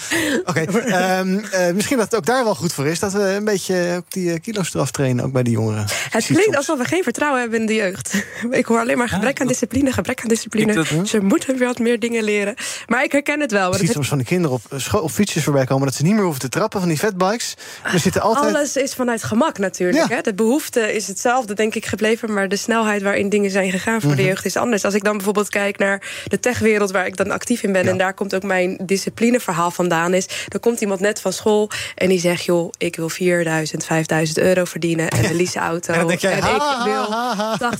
oké. 0.45 0.65
Okay. 0.69 1.19
Um, 1.19 1.45
uh, 1.55 1.71
misschien 1.75 1.97
dat 1.97 2.07
het 2.07 2.17
ook 2.17 2.27
daar 2.27 2.45
wel 2.45 2.55
goed 2.55 2.73
voor 2.73 2.87
is. 2.87 2.99
Dat 2.99 3.13
we 3.13 3.21
een 3.21 3.45
beetje 3.45 3.95
ook 3.97 4.05
die 4.09 4.41
kilo's 4.41 4.75
eraf 4.75 4.91
trainen, 4.91 5.25
ook 5.25 5.33
bij 5.33 5.43
die 5.43 5.53
jongeren. 5.53 5.87
Het 6.11 6.25
klinkt 6.27 6.57
alsof 6.57 6.79
we 6.79 6.85
geen 6.85 7.03
vertrouwen 7.03 7.41
hebben 7.41 7.61
in 7.61 7.67
de 7.67 7.75
jeugd. 7.75 8.25
Ik 8.51 8.67
hoor 8.67 8.81
alleen 8.81 8.99
maar 8.99 9.09
gebrek 9.09 9.41
aan 9.41 9.47
discipline, 9.47 9.93
gebrek 9.93 10.23
aan 10.23 10.29
discipline. 10.29 10.75
Dat, 10.75 11.09
Ze 11.09 11.21
moeten 11.21 11.59
weer 11.59 11.67
wat 11.67 11.79
meer 11.79 11.99
dingen 11.99 12.25
leren. 12.25 12.55
Maar 12.87 13.05
ik 13.05 13.13
herken 13.13 13.41
het 13.41 13.53
wel. 13.53 13.73
Je 13.73 13.79
ziet 13.79 13.93
soms 13.93 14.09
van 14.09 14.19
de 14.19 14.25
kinderen 14.25 14.57
op, 14.57 14.95
op 15.03 15.11
fietsjes 15.11 15.45
voorbij 15.45 15.65
komen... 15.65 15.87
dat 15.87 15.95
ze 15.95 16.03
niet 16.03 16.15
meer 16.15 16.23
hoeven 16.23 16.41
te 16.41 16.49
trappen 16.49 16.81
van 16.81 16.89
die 16.89 16.99
fatbikes. 16.99 17.55
Er 17.93 17.99
zitten 17.99 18.23
altijd... 18.23 18.55
Alles 18.55 18.77
is 18.77 18.95
vanuit 18.95 19.23
gemak 19.23 19.59
natuurlijk. 19.59 20.09
Ja. 20.09 20.15
Hè? 20.15 20.21
De 20.21 20.35
behoefte 20.35 20.95
is 20.95 21.07
hetzelfde, 21.07 21.55
denk 21.55 21.75
ik, 21.75 21.87
gebleven... 21.87 22.33
maar 22.33 22.49
de 22.49 22.57
snelheid 22.57 23.03
waarin 23.03 23.29
dingen 23.29 23.51
zijn 23.51 23.71
gegaan 23.71 24.01
voor 24.01 24.11
mm 24.11 24.17
-hmm. 24.17 24.25
de 24.25 24.29
jeugd 24.29 24.45
is 24.47 24.57
anders. 24.57 24.85
Als 24.85 24.95
ik 24.95 25.05
dan 25.05 25.17
bijvoorbeeld 25.17 25.49
kijk 25.49 25.79
naar 25.79 26.03
de 26.27 26.41
techwereld 26.41 26.91
waar 26.91 27.07
ik 27.07 27.17
dan 27.17 27.31
actief 27.31 27.63
in 27.63 27.73
ben... 27.73 27.85
Ja. 27.85 27.91
en 27.91 27.99
daar 27.99 28.15
komt 28.15 28.35
ook 28.35 28.43
mijn 28.43 28.79
disciplineverhaal 28.83 29.71
vandaan 29.71 30.15
is... 30.15 30.27
dan 30.49 30.61
komt 30.61 30.81
iemand 30.81 31.01
net 31.01 31.21
van 31.21 31.33
school 31.33 31.71
en 31.95 32.09
die 32.09 32.21
zegt... 32.21 32.45
joh, 32.45 32.71
ik 32.79 32.97
wil 32.97 33.09
4000, 33.09 33.85
5000 33.85 34.39
euro 34.39 34.65
verdienen 34.65 35.09
en 35.09 35.25
een 35.31 35.37
lease 35.37 35.59
auto. 35.59 35.93
En, 35.93 36.17
jij, 36.17 36.33
en 36.33 36.43
ha, 36.43 36.79
ik 36.79 36.85
wil 36.85 37.11
ha, 37.11 37.35
ha, 37.37 37.73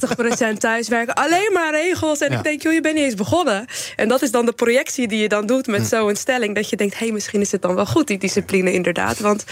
80% 0.53 0.57
thuiswerken. 0.59 1.15
Alleen 1.15 1.51
maar 1.53 1.73
regels. 1.73 2.21
En 2.21 2.31
ja. 2.31 2.37
ik 2.37 2.45
denk, 2.45 2.63
joh, 2.63 2.73
je 2.73 2.81
bent 2.81 2.95
niet 2.95 3.05
eens 3.05 3.15
begonnen. 3.15 3.67
En 3.97 4.09
dat 4.09 4.23
is 4.23 4.31
dan 4.31 4.47
de 4.47 4.53
projectie 4.53 5.09
die 5.09 5.21
je 5.21 5.29
dan 5.29 5.47
doet 5.47 5.67
met 5.67 5.81
hm. 5.81 5.87
zo'n 5.87 6.17
stelling... 6.17 6.55
dat 6.55 6.71
je 6.71 6.77
denkt, 6.77 6.99
hé, 6.99 7.05
hey, 7.05 7.15
misschien 7.15 7.41
is 7.41 7.53
het 7.53 7.63
dan 7.63 7.75
wel 7.75 7.87
goed, 7.87 8.07
die 8.07 8.19
discipline 8.19 8.73
inderdaad. 8.73 9.19
Want 9.19 9.45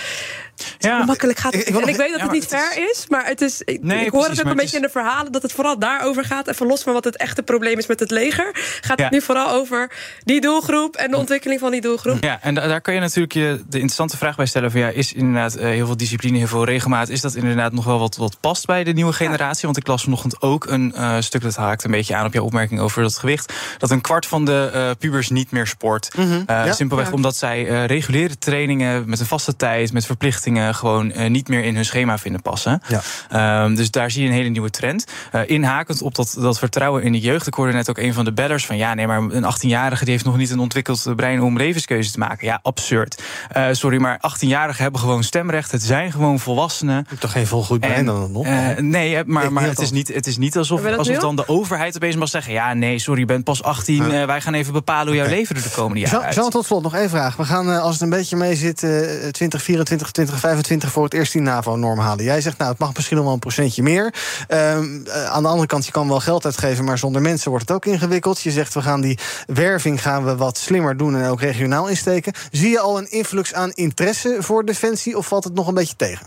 ja. 0.79 1.05
makkelijk 1.05 1.39
gaat 1.39 1.53
het 1.53 1.69
ik, 1.69 1.75
ik 1.75 1.83
en 1.83 1.89
ik 1.89 1.97
weet 1.97 2.11
dat 2.11 2.19
ja, 2.19 2.23
het 2.23 2.33
niet 2.33 2.47
fair 2.47 2.77
is... 2.77 2.83
is, 2.91 3.09
maar 3.09 3.27
het 3.27 3.41
is, 3.41 3.63
ik, 3.65 3.83
nee, 3.83 4.05
ik 4.05 4.11
hoor 4.11 4.21
precies, 4.21 4.39
het 4.39 4.47
ook 4.47 4.53
een 4.53 4.57
beetje 4.57 4.77
is... 4.77 4.83
in 4.83 4.83
de 4.83 4.89
verhalen... 4.89 5.33
dat 5.33 5.43
het 5.43 5.53
vooral 5.53 5.79
daarover 5.79 6.25
gaat. 6.25 6.49
Even 6.49 6.67
los 6.67 6.83
van 6.83 6.93
wat 6.93 7.05
het 7.05 7.17
echte 7.17 7.43
probleem 7.43 7.79
is 7.79 7.87
met 7.87 8.01
het 8.01 8.11
leger... 8.11 8.51
gaat 8.81 8.99
ja. 8.99 9.05
het 9.05 9.13
nu 9.13 9.21
vooral 9.21 9.51
over 9.51 9.91
die 10.25 10.41
doelgroep... 10.41 10.97
en 10.97 11.11
de 11.11 11.17
ontwikkeling 11.17 11.61
van 11.61 11.71
die 11.71 11.81
doelgroep. 11.81 12.23
Ja, 12.23 12.39
en 12.43 12.55
daar 12.55 12.81
kan 12.81 12.95
je 12.95 13.01
natuurlijk 13.01 13.33
je 13.33 13.63
de 13.69 13.77
interessante 13.77 14.17
vraag 14.17 14.37
bij 14.37 14.47
stellen... 14.47 14.71
van 14.71 14.81
ja, 14.81 14.89
is 14.89 15.13
inderdaad 15.13 15.57
uh, 15.57 15.63
heel 15.63 15.87
veel 15.87 15.97
discipline, 15.97 16.39
heel 16.39 16.47
veel 16.47 16.65
regelmaat... 16.65 17.09
is 17.09 17.21
dat 17.21 17.35
inderdaad 17.35 17.73
nog 17.73 17.85
wel 17.85 17.99
wat, 17.99 18.17
wat 18.17 18.41
past 18.41 18.67
bij 18.67 18.85
de 18.85 18.93
nieuwe 18.93 19.13
generatie? 19.13 19.63
Want 19.65 19.77
ik 19.77 19.87
las 19.87 20.03
vanochtend 20.03 20.43
ook 20.43 20.67
een 20.67 20.93
uh, 20.97 21.17
stuk... 21.21 21.43
dat 21.43 21.57
haakt 21.57 21.85
een 21.85 21.91
beetje 21.91 22.15
aan 22.15 22.27
op 22.27 22.33
jouw 22.33 22.45
opmerking 22.45 22.81
over 22.81 23.03
dat 23.03 23.19
gewicht... 23.19 23.53
dat 23.79 23.91
een 23.91 24.01
kwart 24.01 24.27
van 24.27 24.45
de 24.45 24.71
uh, 24.75 24.91
pubers 24.99 25.29
niet 25.29 25.51
meer 25.51 25.67
sport. 25.67 26.17
Mm 26.17 26.47
-hmm. 26.47 26.73
simpelweg 26.73 27.13
omdat 27.13 27.37
zij 27.37 27.87
reguliere 27.87 28.39
trainingen... 28.39 29.09
met 29.09 29.21
een 29.21 29.27
vaste 29.27 29.57
tijd, 29.57 29.93
met 29.93 30.07
verplichtingen 30.07 30.44
gewoon 30.53 31.13
uh, 31.17 31.31
niet 31.31 31.49
meer 31.49 31.65
in 31.65 31.75
hun 31.75 31.85
schema 31.85 32.19
vinden 32.19 32.43
passen. 32.43 32.83
Ja. 33.31 33.65
Um, 33.65 33.75
dus 33.75 33.91
daar 33.91 34.11
zie 34.11 34.23
je 34.23 34.29
een 34.29 34.35
hele 34.35 34.49
nieuwe 34.49 34.71
trend. 34.71 35.05
Uh, 35.35 35.41
inhakend 35.47 36.03
op 36.03 36.15
dat, 36.15 36.37
dat 36.39 36.59
vertrouwen 36.59 37.03
in 37.03 37.13
de 37.13 37.21
jeugd. 37.21 37.47
Ik 37.47 37.55
hoorde 37.55 37.73
net 37.73 37.91
ook 37.91 37.99
een 37.99 38.15
van 38.15 38.25
de 38.25 38.33
bellers 38.33 38.67
van... 38.67 38.77
ja, 38.77 38.95
nee, 38.95 39.07
maar 39.07 39.19
een 39.19 39.45
18-jarige 39.45 40.05
die 40.05 40.13
heeft 40.13 40.25
nog 40.25 40.37
niet 40.37 40.51
een 40.51 40.59
ontwikkeld 40.59 41.13
brein... 41.17 41.43
om 41.43 41.57
levenskeuzes 41.57 42.13
te 42.13 42.19
maken. 42.19 42.47
Ja, 42.47 42.59
absurd. 42.63 43.23
Uh, 43.57 43.67
sorry, 43.73 44.01
maar 44.01 44.17
18-jarigen 44.17 44.83
hebben 44.83 45.01
gewoon 45.01 45.23
stemrecht. 45.23 45.71
Het 45.73 45.83
zijn 45.83 46.13
gewoon 46.13 46.39
volwassenen. 46.39 47.01
Ik 47.01 47.09
heb 47.09 47.21
toch 47.21 47.33
geen 47.33 47.47
volgoed 47.47 47.81
brein 47.81 48.05
dan 48.05 48.33
nog? 48.33 48.47
nee, 48.81 49.25
maar, 49.25 49.53
maar 49.53 49.65
het, 49.65 49.79
is 49.79 49.91
niet, 49.91 50.15
het 50.15 50.27
is 50.27 50.37
niet 50.37 50.57
alsof, 50.57 50.87
alsof 50.87 51.17
dan 51.17 51.37
de 51.37 51.49
overheid 51.49 51.97
opeens 51.97 52.17
mag 52.17 52.29
zeggen... 52.29 52.53
ja, 52.53 52.75
nee, 52.75 52.99
sorry, 52.99 53.21
je 53.21 53.27
bent 53.27 53.45
pas 53.45 53.63
18. 53.63 54.11
Ja. 54.11 54.27
wij 54.27 54.41
gaan 54.41 54.55
even 54.55 54.73
bepalen 54.73 55.07
hoe 55.07 55.17
jouw 55.17 55.25
okay. 55.25 55.39
leven 55.39 55.57
er 55.57 55.63
de 55.63 55.71
komende 55.71 56.01
jaren 56.01 56.21
Jean, 56.21 56.35
Jean, 56.35 56.51
tot 56.51 56.65
slot 56.65 56.83
nog 56.83 56.95
één 56.95 57.11
vraag. 57.11 57.37
We 57.37 57.45
gaan, 57.45 57.81
als 57.81 57.93
het 57.93 58.03
een 58.03 58.11
beetje 58.11 58.37
mee 58.37 58.57
zit, 58.57 58.77
2024, 58.77 60.11
20 60.11 60.34
2025 60.39 60.93
voor 60.93 61.05
het 61.05 61.15
eerst 61.15 61.33
die 61.33 61.43
NAVO-norm 61.43 61.99
halen. 61.99 62.25
Jij 62.25 62.41
zegt, 62.41 62.59
nou, 62.59 62.71
het 62.71 62.79
mag 62.79 62.95
misschien 62.95 63.17
nog 63.17 63.25
wel 63.25 63.35
een 63.35 63.41
procentje 63.41 63.83
meer. 63.83 64.15
Ehm, 64.49 65.07
eh, 65.07 65.25
aan 65.31 65.43
de 65.43 65.49
andere 65.49 65.67
kant, 65.67 65.87
je 65.87 65.93
kan 65.93 66.09
wel 66.09 66.21
geld 66.21 66.45
uitgeven, 66.45 66.85
maar 66.85 66.99
zonder 66.99 67.23
mensen 67.23 67.51
wordt 67.51 67.69
het 67.69 67.77
ook 67.77 67.87
ingewikkeld. 67.87 68.41
Je 68.41 68.51
zegt, 68.51 68.75
we 68.75 68.83
gaan 68.83 69.01
die 69.01 69.19
werving 69.47 70.03
gaan 70.03 70.25
we 70.25 70.37
wat 70.37 70.59
slimmer 70.59 70.97
doen 70.97 71.17
en 71.17 71.31
ook 71.31 71.41
regionaal 71.41 71.89
insteken. 71.89 72.33
Zie 72.51 72.71
je 72.71 72.81
al 72.81 72.99
een 72.99 73.11
influx 73.11 73.55
aan 73.55 73.71
interesse 73.71 74.37
voor 74.41 74.65
Defensie 74.65 75.17
of 75.17 75.27
valt 75.27 75.45
het 75.45 75.55
nog 75.55 75.69
een 75.69 75.75
beetje 75.75 75.97
tegen? 75.97 76.27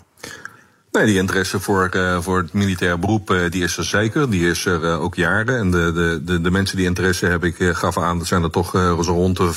Nee, 0.98 1.06
die 1.06 1.18
interesse 1.18 1.60
voor, 1.60 1.90
uh, 1.96 2.22
voor 2.22 2.38
het 2.38 2.54
militair 2.54 3.00
beroep 3.00 3.32
uh, 3.32 3.40
die 3.50 3.64
is 3.64 3.78
er 3.78 3.84
zeker. 3.84 4.30
Die 4.30 4.50
is 4.50 4.66
er 4.66 4.84
uh, 4.84 5.02
ook 5.02 5.16
jaren. 5.16 5.58
En 5.58 5.72
de, 5.72 5.92
de, 5.94 6.22
de, 6.24 6.42
de, 6.42 6.52
mensen 6.52 6.78
die 6.78 6.86
interesse 6.86 7.26
hebben, 7.26 7.50
ik 7.50 7.76
gaf 7.76 7.98
aan, 7.98 8.18
dat 8.18 8.28
zijn 8.28 8.44
er 8.44 8.50
toch 8.50 8.72
zo 9.04 9.12
rond 9.12 9.38
de 9.38 9.54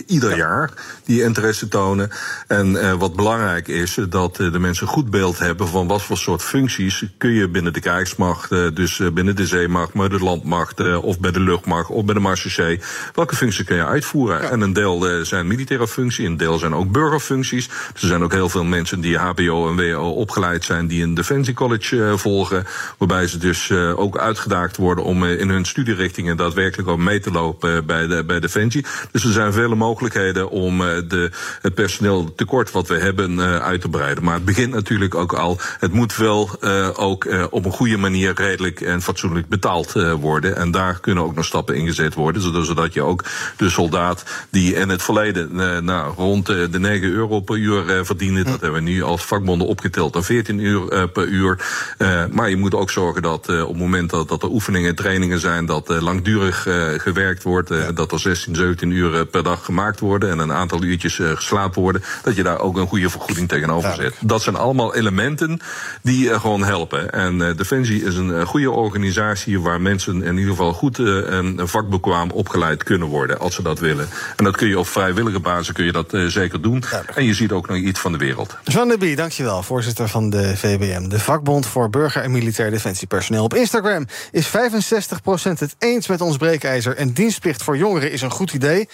15.000 0.00 0.06
ieder 0.06 0.36
jaar 0.36 0.70
die 1.04 1.22
interesse 1.22 1.68
tonen. 1.68 2.10
En 2.46 2.98
wat 2.98 3.16
belangrijk 3.16 3.68
is, 3.68 3.98
dat 4.08 4.36
de 4.36 4.58
mensen 4.58 4.86
goed 4.86 5.10
beeld 5.10 5.38
hebben 5.38 5.68
van 5.68 5.86
wat 5.86 6.02
voor 6.02 6.18
soort 6.18 6.42
functies 6.42 7.04
kun 7.18 7.30
je 7.30 7.48
binnen 7.48 7.72
de 7.72 7.80
krijgsmacht, 7.80 8.50
dus 8.50 9.02
binnen 9.12 9.36
de 9.36 9.46
zeemacht, 9.46 9.92
maar 9.92 10.08
de 10.08 10.18
landmacht, 10.18 11.00
of 11.00 11.20
bij 11.20 11.30
de 11.30 11.40
luchtmacht, 11.40 11.90
of 11.90 12.04
bij 12.04 12.14
de 12.14 12.20
marechaussee, 12.20 12.80
welke 13.14 13.36
functies 13.36 13.64
kun 13.64 13.76
je 13.76 13.86
uitvoeren? 13.86 14.42
Ja. 14.42 14.50
En 14.50 14.60
een 14.60 14.72
deel 14.72 15.24
zijn 15.24 15.46
militaire 15.46 15.88
functies, 15.88 16.26
een 16.26 16.36
deel 16.36 16.58
zijn 16.58 16.74
ook 16.74 16.92
burgerfuncties. 16.92 17.68
Dus 17.92 18.02
er 18.02 18.08
zijn 18.08 18.22
ook 18.22 18.32
heel 18.32 18.48
veel 18.48 18.64
mensen 18.64 19.00
die 19.00 19.18
HBO 19.18 19.68
en 19.68 19.76
WO 19.76 20.10
op 20.10 20.29
opgeleid 20.30 20.64
zijn 20.64 20.86
die 20.86 21.02
een 21.02 21.14
Defensie 21.14 21.54
College 21.54 21.96
uh, 21.96 22.16
volgen. 22.16 22.66
Waarbij 22.98 23.26
ze 23.26 23.38
dus 23.38 23.68
uh, 23.68 23.98
ook 23.98 24.18
uitgedaagd 24.18 24.76
worden 24.76 25.04
om 25.04 25.22
uh, 25.22 25.40
in 25.40 25.48
hun 25.48 25.64
studierichtingen 25.64 26.36
daadwerkelijk 26.36 26.88
ook 26.88 26.98
mee 26.98 27.20
te 27.20 27.30
lopen 27.30 27.86
bij, 27.86 28.06
de, 28.06 28.24
bij 28.24 28.40
Defensie. 28.40 28.84
Dus 29.12 29.24
er 29.24 29.32
zijn 29.32 29.52
vele 29.52 29.74
mogelijkheden 29.74 30.50
om 30.50 30.78
de, 30.78 31.30
het 31.62 31.74
personeel 31.74 32.34
tekort 32.34 32.70
wat 32.70 32.88
we 32.88 32.98
hebben 32.98 33.40
uit 33.40 33.80
te 33.80 33.88
breiden. 33.88 34.24
Maar 34.24 34.34
het 34.34 34.44
begint 34.44 34.72
natuurlijk 34.72 35.14
ook 35.14 35.32
al. 35.32 35.58
Het 35.78 35.92
moet 35.92 36.16
wel 36.16 36.62
ook 36.96 37.48
op 37.50 37.64
een 37.64 37.72
goede 37.72 37.96
manier 37.96 38.32
redelijk 38.34 38.80
en 38.80 39.02
fatsoenlijk 39.02 39.48
betaald 39.48 39.92
worden. 40.20 40.56
En 40.56 40.70
daar 40.70 41.00
kunnen 41.00 41.24
ook 41.24 41.34
nog 41.34 41.44
stappen 41.44 41.74
ingezet 41.74 42.14
worden. 42.14 42.64
Zodat 42.64 42.94
je 42.94 43.02
ook 43.02 43.24
de 43.56 43.70
soldaat 43.70 44.24
die 44.50 44.74
in 44.74 44.88
het 44.88 45.02
verleden 45.02 45.54
nou, 45.84 46.14
rond 46.16 46.46
de 46.46 46.78
9 46.78 47.08
euro 47.08 47.40
per 47.40 47.56
uur 47.56 48.04
verdiende. 48.04 48.42
Dat 48.42 48.60
hebben 48.60 48.84
we 48.84 48.90
nu 48.90 49.02
als 49.02 49.24
vakbonden 49.24 49.66
opgeteld 49.66 50.16
dan 50.20 50.36
14 50.36 50.58
uur 50.58 50.92
uh, 50.92 51.02
per 51.12 51.26
uur. 51.26 51.58
Uh, 51.98 52.22
maar 52.30 52.50
je 52.50 52.56
moet 52.56 52.74
ook 52.74 52.90
zorgen 52.90 53.22
dat 53.22 53.48
uh, 53.50 53.62
op 53.62 53.68
het 53.68 53.78
moment 53.78 54.10
dat, 54.10 54.28
dat 54.28 54.42
er 54.42 54.48
oefeningen 54.48 54.88
en 54.88 54.94
trainingen 54.94 55.40
zijn, 55.40 55.66
dat 55.66 55.88
langdurig 55.88 56.66
gewerkt 56.96 57.42
wordt, 57.42 57.68
ja. 57.68 57.92
dat 57.92 58.12
er 58.12 58.18
16, 58.18 58.54
17 58.54 58.90
uur 58.90 59.26
per 59.26 59.42
dag 59.42 59.64
gemaakt 59.64 60.00
worden 60.00 60.30
en 60.30 60.38
een 60.38 60.52
aantal 60.52 60.82
uurtjes 60.82 61.20
geslapen 61.34 61.82
worden, 61.82 62.02
dat 62.22 62.36
je 62.36 62.42
daar 62.42 62.58
ook 62.58 62.76
een 62.76 62.86
goede 62.86 63.10
vergoeding 63.10 63.48
tegenover 63.48 63.94
zet. 63.94 64.14
Dat 64.20 64.42
zijn 64.42 64.56
allemaal 64.56 64.94
elementen 64.94 65.60
die 66.02 66.40
gewoon 66.40 66.64
helpen. 66.64 67.12
En 67.12 67.38
Defensie 67.56 68.04
is 68.04 68.16
een 68.16 68.46
goede 68.46 68.70
organisatie 68.70 69.60
waar 69.60 69.80
mensen 69.80 70.22
in 70.22 70.36
ieder 70.36 70.50
geval 70.50 70.72
goed 70.72 70.98
en 71.28 71.68
vakbekwaam 71.68 72.30
opgeleid 72.30 72.82
kunnen 72.82 73.08
worden 73.08 73.38
als 73.38 73.54
ze 73.54 73.62
dat 73.62 73.78
willen. 73.78 74.08
En 74.36 74.44
dat 74.44 74.56
kun 74.56 74.68
je 74.68 74.78
op 74.78 74.86
vrijwillige 74.86 75.40
basis 75.40 75.72
kun 75.72 75.84
je 75.84 75.92
dat 75.92 76.14
zeker 76.26 76.60
doen. 76.62 76.82
En 77.14 77.24
je 77.24 77.34
ziet 77.34 77.52
ook 77.52 77.68
nog 77.68 77.76
iets 77.76 78.00
van 78.00 78.12
de 78.12 78.18
wereld. 78.18 78.56
Jean 78.64 78.88
de 78.88 78.98
Bie, 78.98 79.16
dankjewel, 79.16 79.62
voorzitter 79.62 79.99
van 80.08 80.30
de 80.30 80.56
VBM, 80.56 81.08
de 81.08 81.18
vakbond 81.18 81.66
voor 81.66 81.90
burger- 81.90 82.22
en 82.22 82.30
militair 82.30 82.70
defensiepersoneel. 82.70 83.44
Op 83.44 83.54
Instagram 83.54 84.06
is 84.30 84.46
65% 84.46 85.58
het 85.58 85.74
eens 85.78 86.06
met 86.06 86.20
ons 86.20 86.36
breekijzer 86.36 86.96
en 86.96 87.12
dienstplicht 87.12 87.62
voor 87.62 87.76
jongeren 87.76 88.12
is 88.12 88.22
een 88.22 88.30
goed 88.30 88.52
idee. 88.52 88.88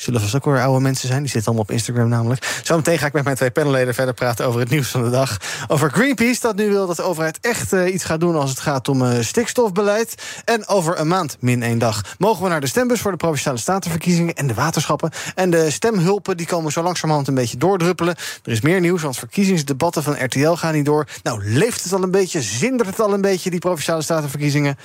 Zullen 0.00 0.20
vast 0.20 0.34
ook 0.34 0.44
weer 0.44 0.62
oude 0.62 0.80
mensen 0.80 1.08
zijn. 1.08 1.20
Die 1.20 1.30
zitten 1.30 1.46
allemaal 1.46 1.68
op 1.68 1.74
Instagram 1.74 2.08
namelijk. 2.08 2.60
Zometeen 2.62 2.98
ga 2.98 3.06
ik 3.06 3.12
met 3.12 3.24
mijn 3.24 3.36
twee 3.36 3.50
panelleden 3.50 3.94
verder 3.94 4.14
praten 4.14 4.46
over 4.46 4.60
het 4.60 4.70
nieuws 4.70 4.88
van 4.88 5.02
de 5.04 5.10
dag. 5.10 5.36
Over 5.68 5.90
Greenpeace, 5.90 6.40
dat 6.40 6.56
nu 6.56 6.68
wil 6.68 6.86
dat 6.86 6.96
de 6.96 7.02
overheid 7.02 7.38
echt 7.40 7.72
uh, 7.72 7.94
iets 7.94 8.04
gaat 8.04 8.20
doen... 8.20 8.36
als 8.36 8.50
het 8.50 8.60
gaat 8.60 8.88
om 8.88 9.02
uh, 9.02 9.20
stikstofbeleid. 9.20 10.14
En 10.44 10.68
over 10.68 11.00
een 11.00 11.08
maand, 11.08 11.36
min 11.40 11.62
één 11.62 11.78
dag, 11.78 12.02
mogen 12.18 12.42
we 12.42 12.48
naar 12.48 12.60
de 12.60 12.66
stembus... 12.66 13.00
voor 13.00 13.10
de 13.10 13.16
Provinciale 13.16 13.58
Statenverkiezingen 13.58 14.34
en 14.34 14.46
de 14.46 14.54
waterschappen. 14.54 15.10
En 15.34 15.50
de 15.50 15.70
stemhulpen 15.70 16.36
die 16.36 16.46
komen 16.46 16.72
zo 16.72 16.82
langzamerhand 16.82 17.28
een 17.28 17.34
beetje 17.34 17.56
doordruppelen. 17.56 18.16
Er 18.44 18.52
is 18.52 18.60
meer 18.60 18.80
nieuws, 18.80 19.02
want 19.02 19.16
verkiezingsdebatten 19.16 20.02
van 20.02 20.24
RTL 20.24 20.52
gaan 20.52 20.74
niet 20.74 20.84
door. 20.84 21.06
Nou, 21.22 21.44
leeft 21.44 21.84
het 21.84 21.92
al 21.92 22.02
een 22.02 22.10
beetje? 22.10 22.42
Zindert 22.42 22.88
het 22.88 23.00
al 23.00 23.12
een 23.12 23.20
beetje, 23.20 23.50
die 23.50 23.60
Provinciale 23.60 24.02
Statenverkiezingen? 24.02 24.76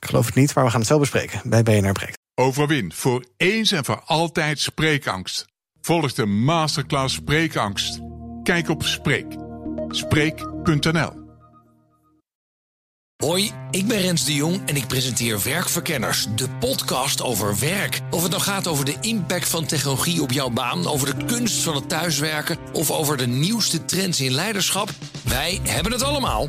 Ik 0.00 0.08
geloof 0.08 0.26
het 0.26 0.34
niet, 0.34 0.54
maar 0.54 0.64
we 0.64 0.70
gaan 0.70 0.80
het 0.80 0.88
zo 0.88 0.98
bespreken 0.98 1.40
bij 1.44 1.62
BNR 1.62 1.92
Breekt. 1.92 2.19
Overwin 2.40 2.92
voor 2.92 3.24
eens 3.36 3.72
en 3.72 3.84
voor 3.84 4.02
altijd 4.04 4.60
spreekangst. 4.60 5.46
Volg 5.80 6.12
de 6.12 6.26
masterclass 6.26 7.14
Spreekangst. 7.14 8.00
Kijk 8.42 8.68
op 8.68 8.82
Spreek. 8.82 9.26
Spreek.nl 9.88 11.28
Hoi, 13.16 13.50
ik 13.70 13.86
ben 13.86 14.00
Rens 14.00 14.24
de 14.24 14.34
Jong 14.34 14.60
en 14.66 14.76
ik 14.76 14.86
presenteer 14.86 15.42
Werkverkenners, 15.42 16.26
de 16.36 16.48
podcast 16.48 17.22
over 17.22 17.58
werk. 17.58 18.00
Of 18.10 18.22
het 18.22 18.30
nou 18.30 18.42
gaat 18.42 18.66
over 18.66 18.84
de 18.84 18.96
impact 19.00 19.48
van 19.48 19.66
technologie 19.66 20.22
op 20.22 20.32
jouw 20.32 20.50
baan, 20.50 20.86
over 20.86 21.18
de 21.18 21.24
kunst 21.24 21.62
van 21.62 21.74
het 21.74 21.88
thuiswerken 21.88 22.58
of 22.72 22.90
over 22.90 23.16
de 23.16 23.26
nieuwste 23.26 23.84
trends 23.84 24.20
in 24.20 24.32
leiderschap, 24.32 24.90
wij 25.24 25.60
hebben 25.62 25.92
het 25.92 26.02
allemaal. 26.02 26.48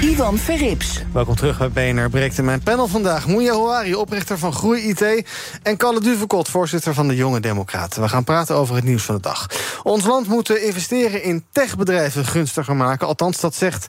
Ivan 0.00 0.38
Verrips. 0.38 1.02
Welkom 1.12 1.36
terug 1.36 1.72
bij 1.72 1.92
BNR 1.92 2.10
Breekt 2.10 2.42
mijn 2.42 2.62
panel 2.62 2.86
vandaag. 2.86 3.26
Moeja 3.26 3.52
Houari, 3.52 3.94
oprichter 3.94 4.38
van 4.38 4.52
Groei 4.52 4.88
IT... 4.88 5.26
en 5.62 5.76
Kalle 5.76 6.00
Duvekot, 6.00 6.48
voorzitter 6.48 6.94
van 6.94 7.08
de 7.08 7.14
Jonge 7.16 7.40
Democraten. 7.40 8.02
We 8.02 8.08
gaan 8.08 8.24
praten 8.24 8.54
over 8.54 8.74
het 8.74 8.84
nieuws 8.84 9.02
van 9.02 9.14
de 9.14 9.20
dag. 9.20 9.46
Ons 9.82 10.04
land 10.04 10.28
moet 10.28 10.50
investeren 10.50 11.22
in 11.22 11.44
techbedrijven 11.52 12.24
gunstiger 12.24 12.76
maken. 12.76 13.06
Althans, 13.06 13.40
dat 13.40 13.54
zegt 13.54 13.86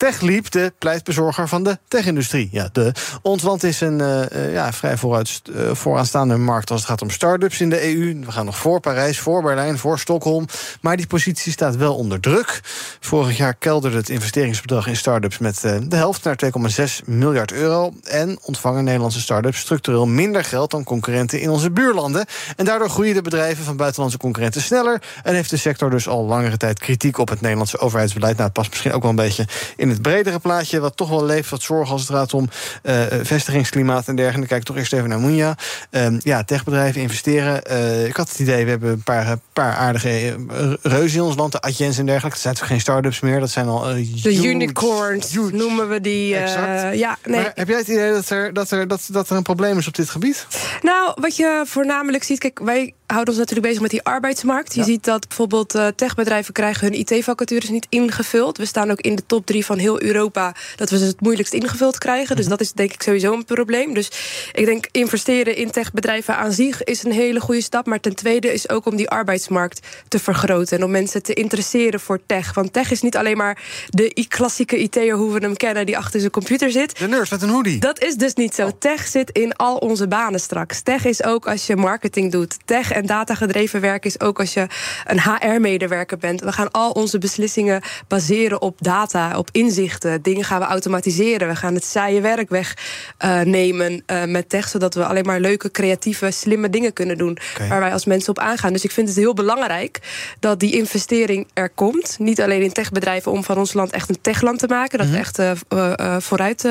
TechLeap, 0.00 0.50
de 0.50 0.72
pleitbezorger 0.78 1.48
van 1.48 1.62
de 1.62 1.78
techindustrie. 1.88 2.48
Ja, 2.52 2.68
de. 2.72 2.92
Ons 3.22 3.44
is 3.62 3.80
een 3.80 3.98
uh, 3.98 4.52
ja, 4.52 4.72
vrij 4.72 4.96
vooruit, 4.96 5.42
uh, 5.50 5.74
vooraanstaande 5.74 6.36
markt 6.36 6.70
als 6.70 6.80
het 6.80 6.88
gaat 6.88 7.02
om 7.02 7.10
start-ups 7.10 7.60
in 7.60 7.70
de 7.70 7.94
EU. 7.94 8.20
We 8.24 8.32
gaan 8.32 8.44
nog 8.44 8.56
voor 8.56 8.80
Parijs, 8.80 9.18
voor 9.18 9.42
Berlijn, 9.42 9.78
voor 9.78 9.98
Stockholm. 9.98 10.46
Maar 10.80 10.96
die 10.96 11.06
positie 11.06 11.52
staat 11.52 11.76
wel 11.76 11.94
onder 11.96 12.20
druk. 12.20 12.60
Vorig 13.00 13.36
jaar 13.36 13.54
kelderde 13.54 13.96
het 13.96 14.08
investeringsbedrag 14.08 14.86
in 14.86 14.96
start-ups 14.96 15.38
met 15.38 15.60
de 15.60 15.96
helft 15.96 16.24
naar 16.24 16.38
2,6 16.44 17.04
miljard 17.04 17.52
euro. 17.52 17.92
En 18.04 18.38
ontvangen 18.42 18.84
Nederlandse 18.84 19.20
start-ups 19.20 19.58
structureel 19.58 20.06
minder 20.06 20.44
geld 20.44 20.70
dan 20.70 20.84
concurrenten 20.84 21.40
in 21.40 21.50
onze 21.50 21.70
buurlanden. 21.70 22.26
En 22.56 22.64
daardoor 22.64 22.90
groeien 22.90 23.14
de 23.14 23.22
bedrijven 23.22 23.64
van 23.64 23.76
buitenlandse 23.76 24.18
concurrenten 24.18 24.62
sneller. 24.62 25.02
En 25.22 25.34
heeft 25.34 25.50
de 25.50 25.56
sector 25.56 25.90
dus 25.90 26.08
al 26.08 26.24
langere 26.24 26.56
tijd 26.56 26.78
kritiek 26.78 27.18
op 27.18 27.28
het 27.28 27.40
Nederlandse 27.40 27.78
overheidsbeleid. 27.78 28.32
Nou, 28.32 28.44
het 28.44 28.52
past 28.52 28.70
misschien 28.70 28.92
ook 28.92 29.02
wel 29.02 29.10
een 29.10 29.16
beetje 29.16 29.46
in 29.76 29.89
het 29.90 30.02
bredere 30.02 30.38
plaatje, 30.38 30.80
wat 30.80 30.96
toch 30.96 31.08
wel 31.08 31.24
leeft, 31.24 31.50
wat 31.50 31.62
zorgen 31.62 31.92
als 31.92 32.00
het 32.00 32.10
gaat 32.10 32.34
om 32.34 32.48
uh, 32.82 33.02
vestigingsklimaat 33.22 34.08
en 34.08 34.16
dergelijke. 34.16 34.48
Kijk 34.48 34.62
toch 34.62 34.76
eerst 34.76 34.92
even 34.92 35.08
naar 35.08 35.18
Moenja. 35.18 35.56
Uh, 35.90 36.06
ja, 36.18 36.44
techbedrijven 36.44 37.00
investeren. 37.00 37.62
Uh, 37.70 38.06
ik 38.06 38.16
had 38.16 38.28
het 38.28 38.38
idee, 38.38 38.64
we 38.64 38.70
hebben 38.70 38.90
een 38.90 39.02
paar, 39.02 39.38
paar 39.52 39.74
aardige 39.74 40.36
reuzen 40.82 41.18
in 41.18 41.24
ons 41.24 41.36
land, 41.36 41.52
de 41.52 41.60
Adjens 41.60 41.98
en 41.98 42.06
dergelijke. 42.06 42.36
Dat 42.36 42.44
zijn 42.44 42.54
toch 42.54 42.66
geen 42.66 42.80
start-ups 42.80 43.20
meer, 43.20 43.40
dat 43.40 43.50
zijn 43.50 43.66
al. 43.66 43.82
de 43.82 44.00
huge, 44.00 44.46
unicorns 44.46 45.32
huge. 45.32 45.54
noemen 45.54 45.88
we 45.88 46.00
die. 46.00 46.28
ja, 46.28 47.18
nee. 47.24 47.40
Maar 47.40 47.52
heb 47.54 47.68
jij 47.68 47.78
het 47.78 47.88
idee 47.88 48.12
dat 48.12 48.30
er, 48.30 48.52
dat, 48.52 48.70
er, 48.70 48.88
dat, 48.88 49.08
dat 49.10 49.30
er 49.30 49.36
een 49.36 49.42
probleem 49.42 49.78
is 49.78 49.86
op 49.86 49.94
dit 49.94 50.10
gebied? 50.10 50.46
Nou, 50.82 51.12
wat 51.14 51.36
je 51.36 51.62
voornamelijk 51.66 52.24
ziet, 52.24 52.38
kijk, 52.38 52.58
wij 52.58 52.94
houden 53.06 53.28
ons 53.28 53.38
natuurlijk 53.38 53.66
bezig 53.66 53.82
met 53.82 53.90
die 53.90 54.02
arbeidsmarkt. 54.02 54.74
Je 54.74 54.80
ja. 54.80 54.86
ziet 54.86 55.04
dat 55.04 55.28
bijvoorbeeld 55.28 55.78
techbedrijven 55.96 56.52
krijgen 56.52 56.86
hun 56.86 56.98
IT-vacatures 56.98 57.68
niet 57.68 57.86
ingevuld. 57.88 58.58
We 58.58 58.66
staan 58.66 58.90
ook 58.90 59.00
in 59.00 59.16
de 59.16 59.26
top 59.26 59.46
drie 59.46 59.64
van 59.64 59.78
heel 59.80 60.02
Europa 60.02 60.54
dat 60.76 60.90
we 60.90 60.98
ze 60.98 61.04
het 61.04 61.20
moeilijkst 61.20 61.52
ingevuld 61.52 61.98
krijgen. 61.98 62.36
Dus 62.36 62.46
dat 62.46 62.60
is 62.60 62.72
denk 62.72 62.92
ik 62.92 63.02
sowieso 63.02 63.32
een 63.32 63.44
probleem. 63.44 63.94
Dus 63.94 64.10
ik 64.52 64.64
denk 64.64 64.86
investeren 64.90 65.56
in 65.56 65.70
techbedrijven 65.70 66.36
aan 66.36 66.52
zich 66.52 66.84
is 66.84 67.04
een 67.04 67.12
hele 67.12 67.40
goede 67.40 67.62
stap. 67.62 67.86
Maar 67.86 68.00
ten 68.00 68.14
tweede 68.14 68.52
is 68.52 68.68
ook 68.68 68.86
om 68.86 68.96
die 68.96 69.08
arbeidsmarkt 69.08 69.86
te 70.08 70.18
vergroten. 70.18 70.78
En 70.78 70.84
om 70.84 70.90
mensen 70.90 71.22
te 71.22 71.34
interesseren 71.34 72.00
voor 72.00 72.20
tech. 72.26 72.54
Want 72.54 72.72
tech 72.72 72.90
is 72.90 73.02
niet 73.02 73.16
alleen 73.16 73.36
maar 73.36 73.62
de 73.88 74.26
klassieke 74.28 74.78
IT'er 74.78 75.14
hoe 75.14 75.32
we 75.32 75.38
hem 75.38 75.56
kennen 75.56 75.86
die 75.86 75.96
achter 75.98 76.20
zijn 76.20 76.32
computer 76.32 76.70
zit. 76.70 76.98
De 76.98 77.08
nurse 77.08 77.34
met 77.34 77.42
een 77.42 77.48
hoodie. 77.48 77.78
Dat 77.78 78.02
is 78.02 78.14
dus 78.14 78.34
niet 78.34 78.54
zo. 78.54 78.70
Tech 78.78 79.06
zit 79.06 79.30
in 79.30 79.56
al 79.56 79.76
onze 79.76 80.08
banen 80.08 80.40
straks. 80.40 80.80
Tech 80.80 81.04
is 81.04 81.22
ook 81.22 81.48
als 81.48 81.66
je 81.66 81.76
marketing 81.76 82.32
doet. 82.32 82.56
Tech 82.64 82.92
en 82.92 83.06
datagedreven 83.06 83.80
werk 83.80 84.04
is 84.04 84.20
ook 84.20 84.38
als 84.40 84.54
je 84.54 84.66
een 85.06 85.20
HR-medewerker 85.20 86.18
bent. 86.18 86.40
We 86.40 86.52
gaan 86.52 86.70
al 86.70 86.90
onze 86.90 87.18
beslissingen 87.18 87.82
baseren 88.08 88.62
op 88.62 88.76
data, 88.80 89.38
op 89.38 89.48
inzichten. 89.70 90.22
Dingen 90.22 90.44
gaan 90.44 90.60
we 90.60 90.66
automatiseren. 90.66 91.48
We 91.48 91.56
gaan 91.56 91.74
het 91.74 91.84
saaie 91.84 92.20
werk 92.20 92.48
wegnemen 92.48 94.02
uh, 94.06 94.24
met 94.24 94.48
tech, 94.48 94.68
zodat 94.68 94.94
we 94.94 95.04
alleen 95.04 95.24
maar 95.24 95.40
leuke, 95.40 95.70
creatieve, 95.70 96.30
slimme 96.30 96.70
dingen 96.70 96.92
kunnen 96.92 97.18
doen. 97.18 97.38
Okay. 97.54 97.68
Waar 97.68 97.80
wij 97.80 97.92
als 97.92 98.04
mensen 98.04 98.30
op 98.30 98.38
aangaan. 98.38 98.72
Dus 98.72 98.84
ik 98.84 98.90
vind 98.90 99.08
het 99.08 99.16
heel 99.16 99.34
belangrijk 99.34 100.00
dat 100.40 100.60
die 100.60 100.72
investering 100.72 101.48
er 101.54 101.70
komt. 101.70 102.16
Niet 102.18 102.40
alleen 102.40 102.62
in 102.62 102.72
techbedrijven 102.72 103.32
om 103.32 103.44
van 103.44 103.58
ons 103.58 103.72
land 103.72 103.90
echt 103.90 104.08
een 104.08 104.20
techland 104.20 104.58
te 104.58 104.66
maken. 104.66 104.98
Dat 104.98 105.06
mm 105.06 105.12
-hmm. 105.12 105.22
we 105.22 105.26
echt 105.26 105.68
uh, 105.98 106.16
vooruit 106.18 106.68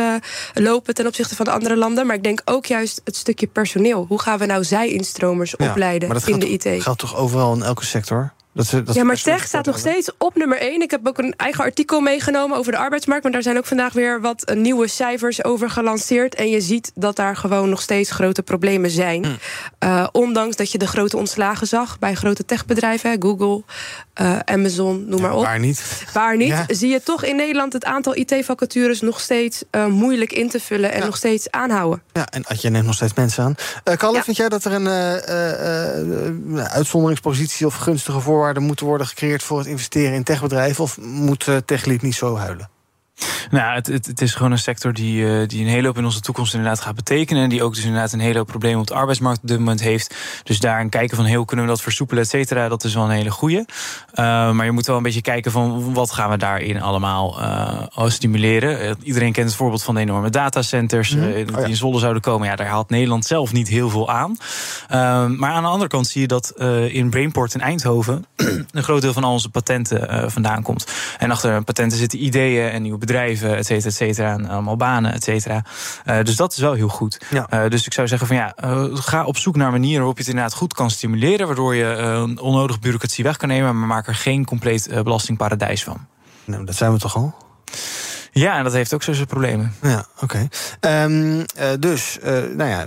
lopen 0.53 0.93
ten 0.93 1.07
opzichte 1.07 1.35
van 1.35 1.45
de 1.45 1.51
andere 1.51 1.75
landen. 1.75 2.05
Maar 2.05 2.15
ik 2.15 2.23
denk 2.23 2.41
ook 2.45 2.65
juist 2.65 3.01
het 3.03 3.15
stukje 3.15 3.47
personeel. 3.47 4.05
Hoe 4.07 4.21
gaan 4.21 4.37
we 4.37 4.45
nou 4.45 4.63
zij-instromers 4.63 5.53
ja, 5.57 5.69
opleiden 5.69 6.09
in 6.25 6.39
de 6.39 6.49
IT? 6.49 6.63
Dat 6.63 6.81
geldt 6.81 6.99
toch 6.99 7.15
overal 7.15 7.53
in 7.53 7.63
elke 7.63 7.85
sector? 7.85 8.33
Dat, 8.59 8.85
dat 8.85 8.95
ja, 8.95 9.03
maar 9.03 9.21
tech 9.21 9.47
staat 9.47 9.65
nog 9.65 9.79
steeds 9.79 10.11
op 10.17 10.35
nummer 10.35 10.57
1. 10.57 10.81
Ik 10.81 10.91
heb 10.91 11.07
ook 11.07 11.17
een 11.17 11.33
eigen 11.37 11.63
artikel 11.63 11.99
meegenomen 11.99 12.57
over 12.57 12.71
de 12.71 12.77
arbeidsmarkt. 12.77 13.23
Maar 13.23 13.31
daar 13.31 13.41
zijn 13.41 13.57
ook 13.57 13.65
vandaag 13.65 13.93
weer 13.93 14.21
wat 14.21 14.51
nieuwe 14.55 14.87
cijfers 14.87 15.43
over 15.43 15.69
gelanceerd. 15.69 16.35
En 16.35 16.49
je 16.49 16.61
ziet 16.61 16.91
dat 16.95 17.15
daar 17.15 17.35
gewoon 17.35 17.69
nog 17.69 17.81
steeds 17.81 18.11
grote 18.11 18.43
problemen 18.43 18.89
zijn. 18.89 19.25
Hm. 19.25 19.31
Uh, 19.83 20.07
ondanks 20.11 20.55
dat 20.55 20.71
je 20.71 20.77
de 20.77 20.87
grote 20.87 21.17
ontslagen 21.17 21.67
zag 21.67 21.99
bij 21.99 22.15
grote 22.15 22.45
techbedrijven. 22.45 23.21
Google, 23.21 23.63
uh, 24.21 24.39
Amazon, 24.45 25.05
noem 25.07 25.19
ja, 25.19 25.27
maar 25.27 25.35
op. 25.35 25.43
Waar 25.43 25.59
niet? 25.59 26.03
Waar 26.13 26.37
niet. 26.37 26.47
Ja. 26.47 26.65
Zie 26.67 26.89
je 26.89 27.03
toch 27.03 27.23
in 27.23 27.35
Nederland 27.35 27.73
het 27.73 27.85
aantal 27.85 28.15
IT-vacatures 28.15 29.01
nog 29.01 29.19
steeds 29.19 29.63
uh, 29.71 29.85
moeilijk 29.85 30.33
in 30.33 30.49
te 30.49 30.59
vullen. 30.59 30.91
En 30.91 30.99
ja. 30.99 31.05
nog 31.05 31.17
steeds 31.17 31.51
aanhouden. 31.51 32.01
Ja, 32.13 32.27
en 32.27 32.43
je 32.59 32.69
neemt 32.69 32.85
nog 32.85 32.95
steeds 32.95 33.13
mensen 33.13 33.43
aan. 33.43 33.55
Kalle, 33.97 34.23
vind 34.23 34.37
jij 34.37 34.49
dat 34.49 34.65
er 34.65 34.71
een 34.71 34.87
uitzonderingspositie 36.59 37.65
of 37.65 37.75
gunstige 37.75 38.19
voorwaarden 38.19 38.47
moeten 38.57 38.85
worden 38.85 39.07
gecreëerd 39.07 39.43
voor 39.43 39.57
het 39.57 39.67
investeren 39.67 40.13
in 40.13 40.23
techbedrijven? 40.23 40.83
Of 40.83 40.97
moet 41.01 41.47
uh, 41.47 41.57
TechLead 41.57 42.01
niet 42.01 42.15
zo 42.15 42.35
huilen? 42.35 42.69
Nou, 43.51 43.75
het, 43.75 43.87
het, 43.87 44.05
het, 44.05 44.21
is 44.21 44.33
gewoon 44.33 44.51
een 44.51 44.57
sector 44.57 44.93
die, 44.93 45.23
uh, 45.23 45.47
die 45.47 45.61
een 45.61 45.67
hele 45.67 45.87
hoop 45.87 45.97
in 45.97 46.05
onze 46.05 46.19
toekomst 46.19 46.53
inderdaad 46.53 46.81
gaat 46.81 46.95
betekenen. 46.95 47.43
En 47.43 47.49
die 47.49 47.63
ook 47.63 47.75
dus 47.75 47.83
inderdaad 47.83 48.13
een 48.13 48.19
hele 48.19 48.37
hoop 48.37 48.47
problemen 48.47 48.79
op 48.79 48.87
de 48.87 48.93
arbeidsmarkt 48.93 49.41
op 49.41 49.47
dit 49.47 49.57
moment 49.57 49.81
heeft. 49.81 50.15
Dus 50.43 50.59
daar 50.59 50.79
een 50.79 50.89
kijken 50.89 51.15
van 51.15 51.25
heel 51.25 51.45
kunnen 51.45 51.65
we 51.65 51.71
dat 51.71 51.81
versoepelen, 51.81 52.23
et 52.23 52.29
cetera, 52.29 52.69
dat 52.69 52.83
is 52.83 52.93
wel 52.93 53.03
een 53.03 53.09
hele 53.09 53.31
goede. 53.31 53.65
Uh, 54.13 54.51
maar 54.51 54.65
je 54.65 54.71
moet 54.71 54.85
wel 54.85 54.97
een 54.97 55.03
beetje 55.03 55.21
kijken 55.21 55.51
van 55.51 55.93
wat 55.93 56.11
gaan 56.11 56.29
we 56.29 56.37
daarin 56.37 56.81
allemaal 56.81 57.41
uh, 57.41 58.07
stimuleren. 58.07 58.97
iedereen 59.03 59.31
kent 59.31 59.47
het 59.47 59.55
voorbeeld 59.55 59.83
van 59.83 59.95
de 59.95 60.01
enorme 60.01 60.29
datacenters 60.29 61.15
mm 61.15 61.21
-hmm. 61.21 61.33
die 61.33 61.55
oh 61.55 61.61
ja. 61.61 61.67
in 61.67 61.75
Zwolle 61.75 61.99
zouden 61.99 62.21
komen. 62.21 62.47
Ja, 62.47 62.55
daar 62.55 62.67
haalt 62.67 62.89
Nederland 62.89 63.25
zelf 63.25 63.53
niet 63.53 63.67
heel 63.67 63.89
veel 63.89 64.09
aan. 64.09 64.37
maar 65.37 65.51
aan 65.51 65.63
de 65.63 65.69
andere 65.69 65.89
kant 65.89 66.07
zie 66.07 66.21
je 66.21 66.27
dat 66.27 66.53
in 66.89 67.09
Brainport 67.09 67.53
in 67.53 67.61
Eindhoven 67.61 68.25
een 68.71 68.83
groot 68.83 69.01
deel 69.01 69.13
van 69.13 69.23
al 69.23 69.31
onze 69.31 69.49
patenten 69.49 70.31
vandaan 70.31 70.63
komt. 70.63 70.85
En 71.17 71.31
achter 71.31 71.63
patenten 71.63 71.97
zitten 71.97 72.23
ideeën 72.23 72.69
en 72.69 72.81
nieuwe 72.81 72.97
bedrijven, 72.97 73.08
et 73.15 73.65
cetera, 73.65 73.89
et 73.89 73.95
cetera. 73.95 74.33
En 74.33 74.49
allemaal 74.49 74.75
banen, 74.75 75.13
et 75.13 75.23
cetera. 75.23 75.63
Uh, 76.05 76.23
dus 76.23 76.35
dat 76.35 76.51
is 76.51 76.57
wel 76.57 76.73
heel 76.73 76.87
goed. 76.87 77.21
Ja. 77.29 77.47
Uh, 77.53 77.69
dus 77.69 77.85
ik 77.85 77.93
zou 77.93 78.07
zeggen 78.07 78.27
van 78.27 78.35
ja, 78.35 78.55
uh, 78.63 78.83
ga 78.93 79.25
op 79.25 79.37
zoek 79.37 79.55
naar 79.55 79.71
manieren 79.71 79.97
waarop 79.97 80.17
je 80.17 80.23
het 80.23 80.31
inderdaad 80.31 80.57
goed 80.57 80.73
kan 80.73 80.89
stimuleren. 80.89 81.47
Waardoor 81.47 81.75
je 81.75 82.37
onnodig 82.41 82.79
bureaucratie 82.79 83.23
weg 83.23 83.37
kan 83.37 83.49
nemen. 83.49 83.79
Maar 83.79 83.87
maak 83.87 84.07
er 84.07 84.15
geen 84.15 84.45
compleet 84.45 84.89
belastingparadijs 85.03 85.83
van. 85.83 85.97
Nou, 86.45 86.65
dat 86.65 86.75
zijn 86.75 86.91
we 86.91 86.99
toch 86.99 87.15
al? 87.15 87.35
Ja, 88.39 88.57
en 88.57 88.63
dat 88.63 88.73
heeft 88.73 88.93
ook 88.93 89.03
zo 89.03 89.13
zijn 89.13 89.27
problemen. 89.27 89.73
Ja, 89.81 90.05
oké. 90.21 90.47
Okay. 90.79 91.03
Um, 91.03 91.37
uh, 91.37 91.45
dus, 91.79 92.17
uh, 92.23 92.31
nou 92.55 92.69
ja, 92.69 92.85